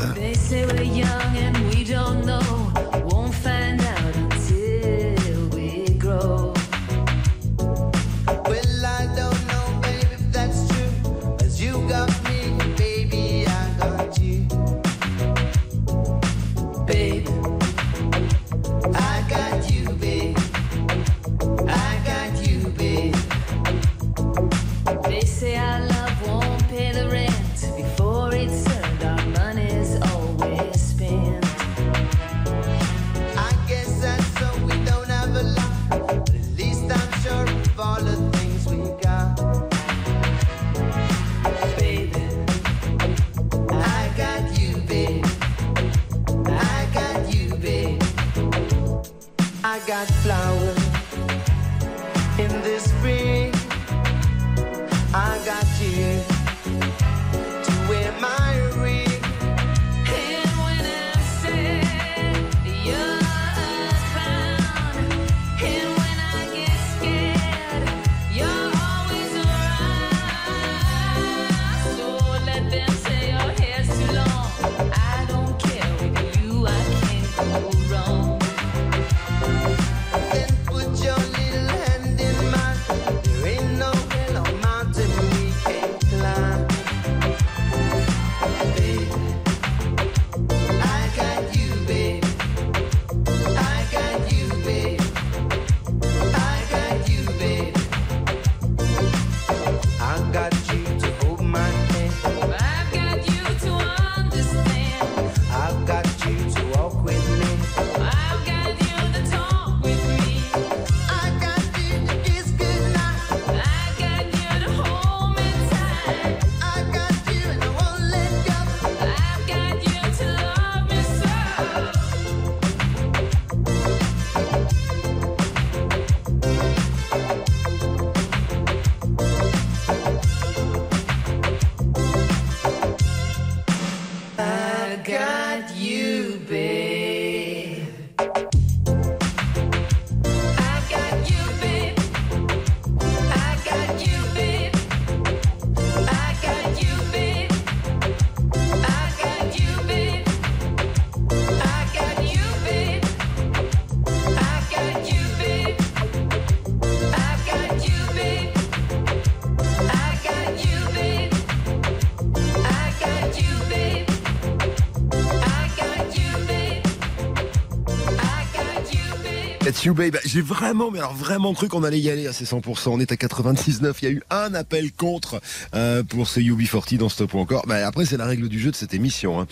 Let's 169.73 169.85
you 169.85 169.95
babe. 169.95 170.17
J'ai 170.23 170.41
vraiment, 170.41 170.91
mais 170.91 170.99
alors 170.99 171.15
vraiment 171.15 171.51
cru 171.55 171.67
qu'on 171.67 171.83
allait 171.83 171.99
y 171.99 172.07
aller 172.11 172.27
à 172.27 172.33
ces 172.33 172.45
100%. 172.45 172.89
On 172.89 172.99
est 172.99 173.11
à 173.11 173.17
99. 173.17 173.97
Il 174.03 174.05
y 174.05 174.07
a 174.07 174.11
eu 174.11 174.21
un 174.29 174.53
appel 174.53 174.91
contre 174.91 175.41
euh, 175.73 176.03
pour 176.03 176.27
ce 176.27 176.39
UB40 176.39 176.97
dans 176.97 177.09
Stop 177.09 177.33
ou 177.33 177.39
encore. 177.39 177.65
Bah, 177.65 177.87
après, 177.87 178.05
c'est 178.05 178.17
la 178.17 178.27
règle 178.27 178.49
du 178.49 178.59
jeu 178.59 178.69
de 178.69 178.75
cette 178.75 178.93
émission. 178.93 179.41
hein. 179.41 179.47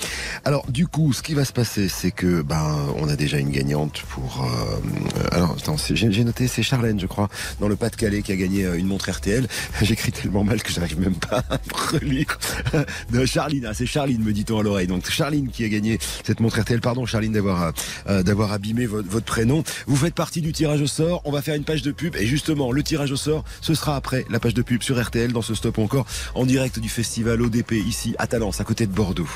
Alors, 0.45 0.69
du 0.69 0.85
coup, 0.85 1.11
ce 1.11 1.23
qui 1.23 1.33
va 1.33 1.43
se 1.43 1.53
passer, 1.53 1.89
c'est 1.89 2.11
que 2.11 2.43
ben, 2.43 2.77
on 2.97 3.09
a 3.09 3.15
déjà 3.15 3.39
une 3.39 3.49
gagnante 3.49 4.03
pour. 4.09 4.45
euh, 4.45 5.29
alors, 5.31 5.55
attends, 5.57 5.77
j'ai 5.91 6.23
noté, 6.23 6.47
c'est 6.47 6.61
Charlène, 6.61 6.99
je 6.99 7.07
crois, 7.07 7.27
dans 7.59 7.67
le 7.67 7.75
Pas-de-Calais, 7.75 8.21
qui 8.21 8.31
a 8.31 8.35
gagné 8.35 8.65
euh, 8.65 8.77
une 8.77 8.85
montre 8.85 9.09
RTL. 9.09 9.47
J'écris 9.81 10.11
tellement 10.11 10.43
mal 10.43 10.61
que 10.61 10.71
j'arrive 10.71 10.99
même 10.99 11.15
pas 11.15 11.43
à 11.49 11.57
relire. 11.93 12.37
De 13.09 13.25
Charline, 13.25 13.65
ah, 13.67 13.73
c'est 13.73 13.87
Charline, 13.87 14.23
me 14.23 14.33
dit-on 14.33 14.59
à 14.59 14.63
l'oreille. 14.63 14.85
Donc, 14.85 15.09
Charline 15.09 15.49
qui 15.49 15.65
a 15.65 15.69
gagné 15.69 15.97
cette 16.23 16.41
montre 16.41 16.59
RTL. 16.59 16.79
Pardon, 16.79 17.07
Charline, 17.07 17.31
d'avoir 17.31 17.73
d'avoir 18.05 18.51
abîmé 18.51 18.85
votre, 18.85 19.09
votre 19.09 19.25
prénom. 19.25 19.63
Vous 19.87 19.95
faites 19.95 20.10
partie 20.11 20.41
du 20.41 20.51
tirage 20.51 20.81
au 20.81 20.87
sort. 20.87 21.21
On 21.25 21.31
va 21.31 21.41
faire 21.41 21.55
une 21.55 21.63
page 21.63 21.81
de 21.81 21.91
pub. 21.91 22.15
Et 22.15 22.25
justement, 22.25 22.71
le 22.71 22.83
tirage 22.83 23.11
au 23.11 23.15
sort, 23.15 23.43
ce 23.61 23.73
sera 23.73 23.95
après 23.95 24.25
la 24.29 24.39
page 24.39 24.53
de 24.53 24.61
pub 24.61 24.83
sur 24.83 25.01
RTL 25.01 25.31
dans 25.31 25.41
ce 25.41 25.55
stop 25.55 25.77
ou 25.77 25.83
encore 25.83 26.05
en 26.35 26.45
direct 26.45 26.79
du 26.79 26.89
festival 26.89 27.41
ODP 27.41 27.73
ici 27.73 28.15
à 28.17 28.27
Talence, 28.27 28.61
à 28.61 28.63
côté 28.63 28.87
de 28.87 28.91
Bordeaux. 28.91 29.29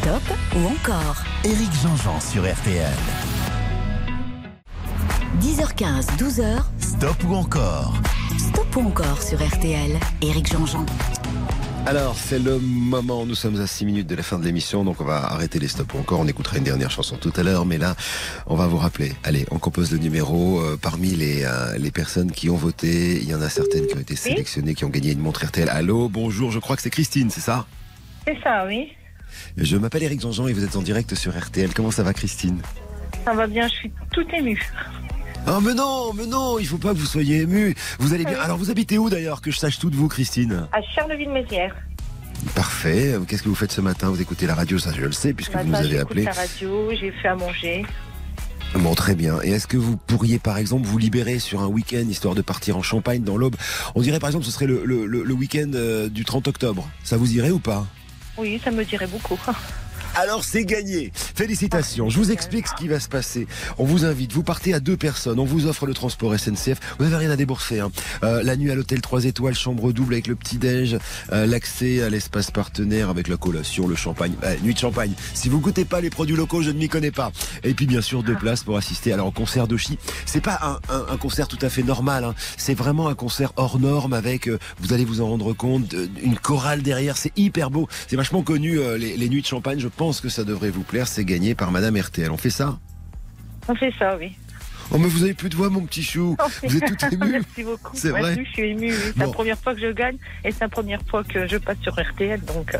Stop 0.00 0.22
ou 0.56 0.66
encore 0.66 1.22
Éric 1.44 1.70
Jean-Jean 1.82 2.20
sur 2.20 2.42
RTL. 2.42 2.92
10h15, 5.40 6.16
12h, 6.18 6.62
Stop 6.80 7.24
ou 7.28 7.34
encore 7.34 7.94
Stop 8.38 8.76
ou 8.76 8.80
encore 8.80 9.22
sur 9.22 9.38
RTL. 9.46 9.98
Éric 10.22 10.50
Jean-Jean. 10.50 10.86
Alors, 11.88 12.16
c'est 12.16 12.38
le 12.38 12.58
moment. 12.58 13.24
Nous 13.24 13.34
sommes 13.34 13.58
à 13.62 13.66
6 13.66 13.86
minutes 13.86 14.06
de 14.06 14.14
la 14.14 14.22
fin 14.22 14.38
de 14.38 14.44
l'émission, 14.44 14.84
donc 14.84 15.00
on 15.00 15.04
va 15.04 15.24
arrêter 15.24 15.58
les 15.58 15.68
stops 15.68 15.94
encore. 15.94 16.20
On 16.20 16.28
écoutera 16.28 16.58
une 16.58 16.64
dernière 16.64 16.90
chanson 16.90 17.16
tout 17.16 17.32
à 17.34 17.42
l'heure, 17.42 17.64
mais 17.64 17.78
là, 17.78 17.96
on 18.46 18.56
va 18.56 18.66
vous 18.66 18.76
rappeler. 18.76 19.14
Allez, 19.24 19.46
on 19.50 19.58
compose 19.58 19.90
le 19.90 19.96
numéro. 19.96 20.60
Euh, 20.60 20.76
parmi 20.76 21.12
les, 21.12 21.44
euh, 21.44 21.78
les 21.78 21.90
personnes 21.90 22.30
qui 22.30 22.50
ont 22.50 22.56
voté, 22.56 23.16
il 23.16 23.26
y 23.26 23.34
en 23.34 23.40
a 23.40 23.48
certaines 23.48 23.86
qui 23.86 23.96
ont 23.96 24.00
été 24.00 24.16
sélectionnées, 24.16 24.74
qui 24.74 24.84
ont 24.84 24.90
gagné 24.90 25.12
une 25.12 25.20
montre 25.20 25.46
RTL. 25.46 25.70
Allô, 25.70 26.10
bonjour, 26.10 26.50
je 26.50 26.58
crois 26.58 26.76
que 26.76 26.82
c'est 26.82 26.90
Christine, 26.90 27.30
c'est 27.30 27.40
ça? 27.40 27.64
C'est 28.26 28.36
ça, 28.44 28.66
oui. 28.66 28.92
Je 29.56 29.78
m'appelle 29.78 30.02
Eric 30.02 30.20
Jean-Jean 30.20 30.46
et 30.46 30.52
vous 30.52 30.64
êtes 30.64 30.76
en 30.76 30.82
direct 30.82 31.14
sur 31.14 31.34
RTL. 31.34 31.72
Comment 31.72 31.90
ça 31.90 32.02
va, 32.02 32.12
Christine? 32.12 32.60
Ça 33.24 33.32
va 33.32 33.46
bien, 33.46 33.66
je 33.66 33.72
suis 33.72 33.92
tout 34.12 34.26
émue. 34.34 34.60
Oh 35.46 35.60
mais 35.60 35.74
non, 35.74 36.12
mais 36.12 36.26
non, 36.26 36.58
il 36.58 36.66
faut 36.66 36.76
pas 36.78 36.92
que 36.92 36.98
vous 36.98 37.06
soyez 37.06 37.40
ému. 37.42 37.74
Vous 37.98 38.12
allez 38.12 38.24
bien. 38.24 38.34
Oui. 38.38 38.44
Alors 38.44 38.58
vous 38.58 38.70
habitez 38.70 38.98
où 38.98 39.08
d'ailleurs 39.08 39.40
que 39.40 39.50
je 39.50 39.58
sache 39.58 39.78
tout 39.78 39.90
de 39.90 39.96
vous, 39.96 40.08
Christine? 40.08 40.66
À 40.72 40.80
Charleville-Mézières. 40.94 41.74
Parfait. 42.54 43.14
Qu'est-ce 43.26 43.42
que 43.42 43.48
vous 43.48 43.54
faites 43.54 43.72
ce 43.72 43.80
matin? 43.80 44.10
Vous 44.10 44.20
écoutez 44.20 44.46
la 44.46 44.54
radio, 44.54 44.78
ça 44.78 44.92
je 44.94 45.00
le 45.02 45.12
sais 45.12 45.32
puisque 45.32 45.52
Ce 45.52 45.58
vous 45.58 45.64
nous 45.64 45.70
matin, 45.70 45.84
avez 45.84 45.90
j'écoute 45.96 46.10
appelé. 46.10 46.24
la 46.24 46.32
radio, 46.32 46.90
j'ai 47.00 47.10
fait 47.12 47.28
à 47.28 47.34
manger. 47.36 47.84
Bon, 48.74 48.94
très 48.94 49.14
bien. 49.14 49.38
Et 49.42 49.50
est-ce 49.52 49.66
que 49.66 49.78
vous 49.78 49.96
pourriez, 49.96 50.38
par 50.38 50.58
exemple, 50.58 50.86
vous 50.86 50.98
libérer 50.98 51.38
sur 51.38 51.62
un 51.62 51.66
week-end, 51.68 52.04
histoire 52.08 52.34
de 52.34 52.42
partir 52.42 52.76
en 52.76 52.82
Champagne 52.82 53.22
dans 53.22 53.38
l'Aube? 53.38 53.56
On 53.94 54.02
dirait, 54.02 54.18
par 54.18 54.28
exemple, 54.28 54.44
ce 54.44 54.50
serait 54.50 54.66
le, 54.66 54.82
le- 54.84 55.06
le- 55.06 55.24
le 55.24 55.34
week-end 55.34 55.70
euh, 55.74 56.10
du 56.10 56.24
30 56.26 56.48
octobre. 56.48 56.86
Ça 57.02 57.16
vous 57.16 57.32
irait 57.32 57.50
ou 57.50 57.58
pas? 57.60 57.86
Oui, 58.36 58.60
ça 58.62 58.70
me 58.70 58.84
dirait 58.84 59.06
beaucoup. 59.06 59.38
Alors 60.20 60.42
c'est 60.42 60.64
gagné. 60.64 61.12
Félicitations. 61.14 62.10
Je 62.10 62.18
vous 62.18 62.32
explique 62.32 62.66
ce 62.66 62.74
qui 62.74 62.88
va 62.88 62.98
se 62.98 63.08
passer. 63.08 63.46
On 63.78 63.84
vous 63.84 64.04
invite, 64.04 64.32
vous 64.32 64.42
partez 64.42 64.74
à 64.74 64.80
deux 64.80 64.96
personnes, 64.96 65.38
on 65.38 65.44
vous 65.44 65.66
offre 65.66 65.86
le 65.86 65.94
transport 65.94 66.36
SNCF. 66.36 66.80
Vous 66.98 67.04
n'avez 67.04 67.14
rien 67.14 67.30
à 67.30 67.36
débourser. 67.36 67.78
hein. 67.78 67.92
Euh, 68.24 68.42
la 68.42 68.56
nuit 68.56 68.68
à 68.72 68.74
l'hôtel 68.74 69.00
3 69.00 69.26
étoiles, 69.26 69.54
chambre 69.54 69.92
double 69.92 70.14
avec 70.14 70.26
le 70.26 70.34
petit-déj, 70.34 70.98
euh, 71.32 71.46
l'accès 71.46 72.02
à 72.02 72.10
l'espace 72.10 72.50
partenaire 72.50 73.10
avec 73.10 73.28
la 73.28 73.36
collation, 73.36 73.86
le 73.86 73.94
champagne. 73.94 74.32
Nuit 74.64 74.74
de 74.74 74.78
champagne. 74.80 75.12
Si 75.34 75.48
vous 75.48 75.60
goûtez 75.60 75.84
pas 75.84 76.00
les 76.00 76.10
produits 76.10 76.34
locaux, 76.34 76.62
je 76.62 76.70
ne 76.72 76.78
m'y 76.80 76.88
connais 76.88 77.12
pas. 77.12 77.30
Et 77.62 77.72
puis 77.74 77.86
bien 77.86 78.00
sûr 78.00 78.24
deux 78.24 78.34
places 78.34 78.64
pour 78.64 78.76
assister 78.76 79.12
alors 79.12 79.28
au 79.28 79.32
concert 79.32 79.68
d'Oshi. 79.68 80.00
C'est 80.26 80.40
pas 80.42 80.80
un, 80.90 81.16
concert 81.18 81.46
tout 81.46 81.58
à 81.62 81.68
fait 81.68 81.84
normal. 81.84 82.24
hein. 82.24 82.34
C'est 82.56 82.74
vraiment 82.74 83.06
un 83.06 83.14
concert 83.14 83.52
hors 83.54 83.78
norme 83.78 84.14
avec, 84.14 84.48
euh, 84.48 84.58
vous 84.80 84.92
allez 84.92 85.04
vous 85.04 85.20
en 85.20 85.28
rendre 85.28 85.52
compte, 85.52 85.94
une 86.24 86.36
chorale 86.36 86.82
derrière. 86.82 87.16
C'est 87.16 87.32
hyper 87.38 87.70
beau. 87.70 87.86
C'est 88.08 88.16
vachement 88.16 88.42
connu 88.42 88.80
les, 88.98 89.16
les 89.16 89.28
nuits 89.28 89.42
de 89.42 89.46
champagne. 89.46 89.78
Je 89.78 89.86
pense 89.86 90.07
que 90.20 90.28
ça 90.28 90.44
devrait 90.44 90.70
vous 90.70 90.82
plaire. 90.82 91.06
C'est 91.08 91.24
gagné 91.24 91.54
par 91.54 91.70
Madame 91.70 91.96
RTL. 91.96 92.30
On 92.30 92.36
fait 92.36 92.50
ça? 92.50 92.78
On 93.68 93.74
fait 93.74 93.92
ça, 93.98 94.16
oui. 94.18 94.32
Oh 94.90 94.96
mais 94.96 95.08
vous 95.08 95.22
avez 95.22 95.34
plus 95.34 95.50
de 95.50 95.54
voix 95.56 95.68
mon 95.68 95.82
petit 95.82 96.02
chou. 96.02 96.34
Vous 96.62 96.76
êtes 96.78 96.96
tout 96.96 97.06
ému. 97.12 97.26
Merci 97.30 97.62
beaucoup. 97.62 97.90
C'est 97.94 98.08
vrai 98.08 98.34
je 98.42 98.50
suis 98.52 98.74
oui. 98.74 98.90
C'est 98.90 99.16
Bon. 99.18 99.26
la 99.26 99.32
première 99.32 99.58
fois 99.58 99.74
que 99.74 99.80
je 99.82 99.92
gagne 99.92 100.16
et 100.44 100.50
c'est 100.50 100.62
la 100.62 100.68
première 100.70 101.02
fois 101.10 101.22
que 101.24 101.46
je 101.46 101.58
passe 101.58 101.76
sur 101.82 101.92
RTL. 101.92 102.40
Donc, 102.46 102.74
euh, 102.74 102.78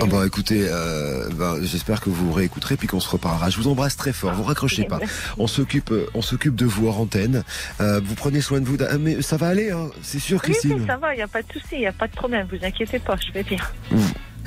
Ah 0.00 0.06
bah 0.06 0.24
écoutez, 0.24 0.68
euh, 0.70 1.28
bah, 1.34 1.54
j'espère 1.62 2.00
que 2.00 2.10
vous 2.10 2.30
réécouterez 2.32 2.76
puis 2.76 2.86
qu'on 2.86 3.00
se 3.00 3.08
reparlera. 3.08 3.50
Je 3.50 3.56
vous 3.56 3.66
embrasse 3.66 3.96
très 3.96 4.12
fort. 4.12 4.34
Vous 4.34 4.44
raccrochez 4.44 4.84
pas. 4.84 5.00
On 5.36 5.48
s'occupe, 5.48 5.90
euh, 5.90 6.06
on 6.14 6.22
s'occupe 6.22 6.54
de 6.54 6.64
vous 6.64 6.86
hors 6.86 7.00
antenne. 7.00 7.42
Euh, 7.80 8.00
vous 8.04 8.14
prenez 8.14 8.40
soin 8.40 8.60
de 8.60 8.66
vous. 8.66 8.76
Ah, 8.88 8.96
mais 8.98 9.20
ça 9.20 9.36
va 9.36 9.48
aller, 9.48 9.72
hein 9.72 9.90
c'est 10.02 10.20
sûr, 10.20 10.40
Oui, 10.44 10.52
Christine. 10.52 10.74
oui, 10.80 10.86
ça 10.86 10.96
va, 10.96 11.12
il 11.12 11.16
n'y 11.16 11.22
a 11.22 11.28
pas 11.28 11.42
de 11.42 11.52
souci, 11.52 11.66
il 11.72 11.78
n'y 11.80 11.86
a 11.88 11.92
pas 11.92 12.06
de 12.06 12.12
problème. 12.14 12.46
Vous 12.52 12.64
inquiétez 12.64 13.00
pas, 13.00 13.16
je 13.26 13.32
vais 13.32 13.42
bien. 13.42 13.58
je 13.90 13.96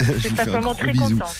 Je 0.06 0.12
vous 0.14 0.20
suis 0.20 0.30
fais 0.30 0.34
un 0.42 0.46
simplement 0.46 0.62
gros 0.72 0.74
très 0.76 0.92
bisou. 0.94 1.10
contente. 1.10 1.36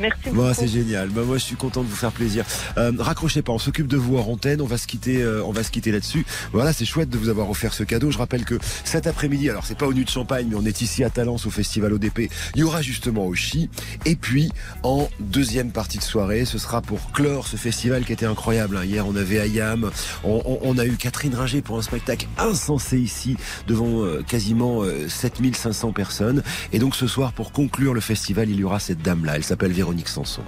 Merci 0.00 0.18
beaucoup. 0.30 0.52
c'est 0.54 0.68
génial. 0.68 1.08
Bah, 1.10 1.22
moi, 1.24 1.38
je 1.38 1.42
suis 1.44 1.56
content 1.56 1.82
de 1.82 1.88
vous 1.88 1.94
faire 1.96 2.12
plaisir. 2.12 2.44
Euh, 2.78 2.92
raccrochez 2.98 3.42
pas, 3.42 3.52
on 3.52 3.58
s'occupe 3.58 3.86
de 3.86 3.96
vous 3.96 4.16
hors 4.16 4.28
antenne. 4.28 4.60
On 4.60 4.66
va 4.66 4.78
se 4.78 4.86
quitter, 4.86 5.22
euh, 5.22 5.42
on 5.44 5.52
va 5.52 5.62
se 5.62 5.70
quitter 5.70 5.92
là-dessus. 5.92 6.24
Voilà, 6.52 6.72
c'est 6.72 6.84
chouette 6.84 7.08
de 7.10 7.18
vous 7.18 7.28
avoir 7.28 7.48
offert 7.50 7.72
ce 7.74 7.84
cadeau. 7.84 8.10
Je 8.10 8.18
rappelle 8.18 8.44
que 8.44 8.58
cet 8.84 9.06
après-midi, 9.06 9.50
alors 9.50 9.64
c'est 9.66 9.78
pas 9.78 9.86
au 9.86 9.92
Nu 9.94 10.04
de 10.04 10.10
Champagne, 10.10 10.46
mais 10.50 10.56
on 10.56 10.64
est 10.64 10.80
ici 10.80 11.04
à 11.04 11.10
Talence 11.10 11.46
au 11.46 11.50
Festival 11.50 11.92
ODP. 11.92 12.30
Il 12.54 12.60
y 12.60 12.62
aura 12.64 12.82
justement 12.82 13.26
Oshi. 13.26 13.70
Et 14.04 14.16
puis, 14.16 14.50
en 14.82 15.08
deuxième 15.20 15.70
partie 15.70 15.98
de 15.98 16.02
soirée, 16.02 16.44
ce 16.44 16.58
sera 16.58 16.82
pour 16.82 17.12
clore 17.12 17.46
ce 17.46 17.56
festival 17.56 18.04
qui 18.04 18.12
était 18.12 18.26
incroyable. 18.26 18.76
hein. 18.76 18.84
Hier, 18.84 19.06
on 19.06 19.14
avait 19.16 19.38
Ayam, 19.40 19.90
on, 20.24 20.42
on- 20.44 20.58
on 20.62 20.78
a 20.78 20.86
eu 20.86 20.92
Catherine 20.96 21.34
Ringer 21.34 21.62
pour 21.62 21.78
un 21.78 21.82
spectacle 21.82 22.26
insensé 22.38 22.98
ici 22.98 23.36
devant 23.66 24.02
euh, 24.04 24.22
quasiment 24.26 24.82
euh, 24.82 25.08
7500 25.08 25.92
personnes. 25.92 26.42
Et 26.72 26.78
donc 26.78 26.96
ce 26.96 27.06
soir, 27.06 27.32
pour 27.32 27.52
conclure 27.52 27.94
le 27.94 28.00
festival, 28.00 28.48
il 28.50 28.56
y 28.56 28.64
aura 28.64 28.80
cette 28.80 29.02
dame-là. 29.02 29.36
Elle 29.36 29.44
s'appelle 29.44 29.72
Véronique 29.84 30.08
Sanson. 30.08 30.40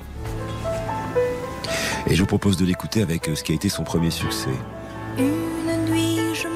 Et 2.06 2.14
je 2.14 2.20
vous 2.20 2.26
propose 2.26 2.56
de 2.56 2.64
l'écouter 2.64 3.02
avec 3.02 3.28
euh, 3.28 3.34
ce 3.34 3.44
qui 3.44 3.52
a 3.52 3.54
été 3.54 3.68
son 3.68 3.84
premier 3.84 4.10
succès. 4.10 4.48
Une 5.18 5.90
nuit, 5.90 6.16
je 6.32 6.48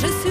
je 0.00 0.06
suis 0.06 0.29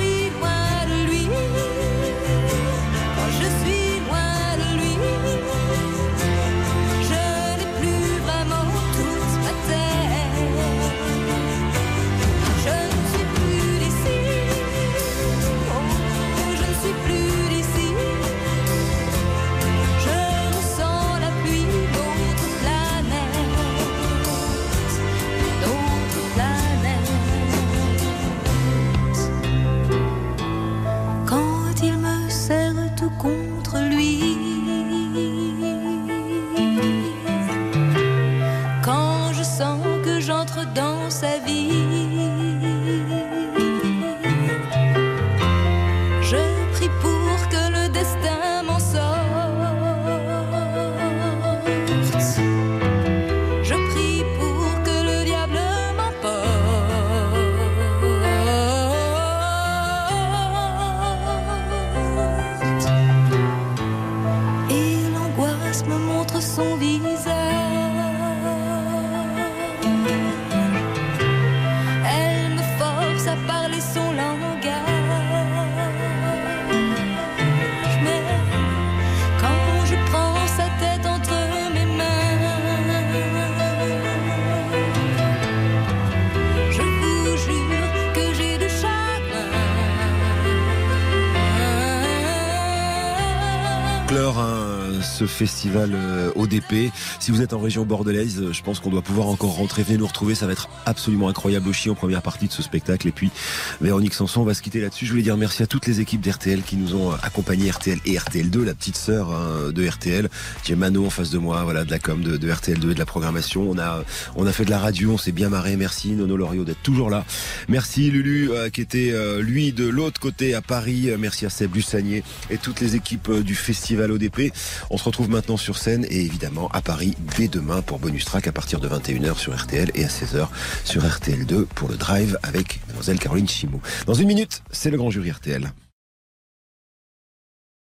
festival 95.40 95.92
euh, 95.94 96.32
ODP. 96.36 96.92
Si 97.22 97.32
vous 97.32 97.42
êtes 97.42 97.54
en 97.54 97.60
région 97.60 97.86
bordelaise, 97.86 98.42
euh, 98.42 98.52
je 98.52 98.62
pense 98.62 98.82
qu'on 98.82 98.90
doit 98.90 99.02
pouvoir 99.02 99.28
encore 99.28 99.56
rentrer. 99.56 99.84
Venez 99.84 99.98
nous 99.98 100.06
retrouver, 100.06 100.36
ça 100.36 100.48
va 100.48 100.52
être 100.52 100.68
absolument 100.86 101.30
incroyable 101.30 101.70
aussi 101.70 101.90
en 101.90 101.96
première 101.96 102.22
partie 102.22 102.48
de 102.48 102.52
ce 102.52 102.62
spectacle. 102.62 103.08
Et 103.08 103.12
puis 103.14 103.32
Véronique 103.80 104.14
Sanson, 104.14 104.42
on 104.42 104.44
va 104.44 104.54
se 104.54 104.62
quitter 104.62 104.82
là-dessus. 104.82 105.06
Je 105.06 105.12
voulais 105.12 105.24
dire 105.24 105.38
merci 105.38 105.64
à 105.64 105.68
toutes 105.68 105.88
les 105.88 106.02
équipes 106.02 106.20
d'RTL 106.20 106.62
qui 106.62 106.76
nous 106.76 106.94
ont 106.94 107.12
accompagnés, 107.24 107.72
RTL 107.72 108.00
et 108.06 108.18
RTL2, 108.18 108.66
la 108.66 108.74
petite 108.74 108.98
sœur 108.98 109.32
hein, 109.32 109.72
de 109.72 109.88
RTL. 109.88 110.30
J'ai 110.66 110.76
Mano 110.76 111.06
en 111.06 111.10
face 111.10 111.30
de 111.30 111.38
moi, 111.38 111.64
voilà, 111.64 111.86
de 111.86 111.92
la 111.92 112.00
com 112.00 112.22
de, 112.22 112.36
de 112.36 112.52
RTL2 112.52 112.92
et 112.92 112.94
de 112.94 113.00
la 113.00 113.06
programmation. 113.06 113.70
On 113.70 113.80
a, 113.80 114.04
on 114.36 114.46
a 114.46 114.52
fait 114.52 114.66
de 114.66 114.72
la 114.72 114.80
radio, 114.80 115.12
on 115.14 115.18
s'est 115.18 115.32
bien 115.32 115.48
marré. 115.48 115.78
Merci 115.78 116.12
Nono 116.12 116.36
Loriot 116.36 116.66
d'être 116.66 116.84
toujours 116.84 117.10
là. 117.10 117.24
Merci 117.70 118.12
Lulu 118.12 118.52
euh, 118.52 118.70
qui 118.70 118.82
était 118.82 119.14
lui 119.40 119.72
de 119.72 119.88
l'autre 119.88 120.20
côté 120.20 120.54
à 120.54 120.62
Paris. 120.62 121.12
Merci 121.18 121.46
à 121.46 121.50
Seb 121.50 121.76
Lussanier 121.76 122.24
et 122.50 122.58
toutes 122.58 122.82
les 122.82 122.98
équipes 122.98 123.32
du 123.32 123.56
festival 123.56 124.12
ODP. 124.12 124.52
On 124.90 124.98
se 124.98 125.06
maintenant 125.30 125.58
sur 125.58 125.78
scène 125.78 126.06
et 126.10 126.20
évidemment 126.26 126.68
à 126.74 126.82
Paris 126.82 127.16
dès 127.38 127.48
demain 127.48 127.82
pour 127.82 128.00
Bonus 128.00 128.26
Track 128.26 128.48
à 128.48 128.52
partir 128.52 128.80
de 128.80 128.90
21h 128.90 129.38
sur 129.38 129.56
RTL 129.56 129.92
et 129.96 130.04
à 130.04 130.08
16h 130.08 130.48
sur 130.84 131.04
RTL2 131.04 131.66
pour 131.66 131.88
le 131.90 131.96
drive 131.96 132.38
avec 132.44 132.82
mademoiselle 132.88 133.20
Caroline 133.20 133.48
Chimou. 133.48 133.82
Dans 134.06 134.14
une 134.14 134.28
minute, 134.28 134.62
c'est 134.72 134.90
le 134.90 134.98
grand 134.98 135.10
jury 135.10 135.32
RTL. 135.32 135.72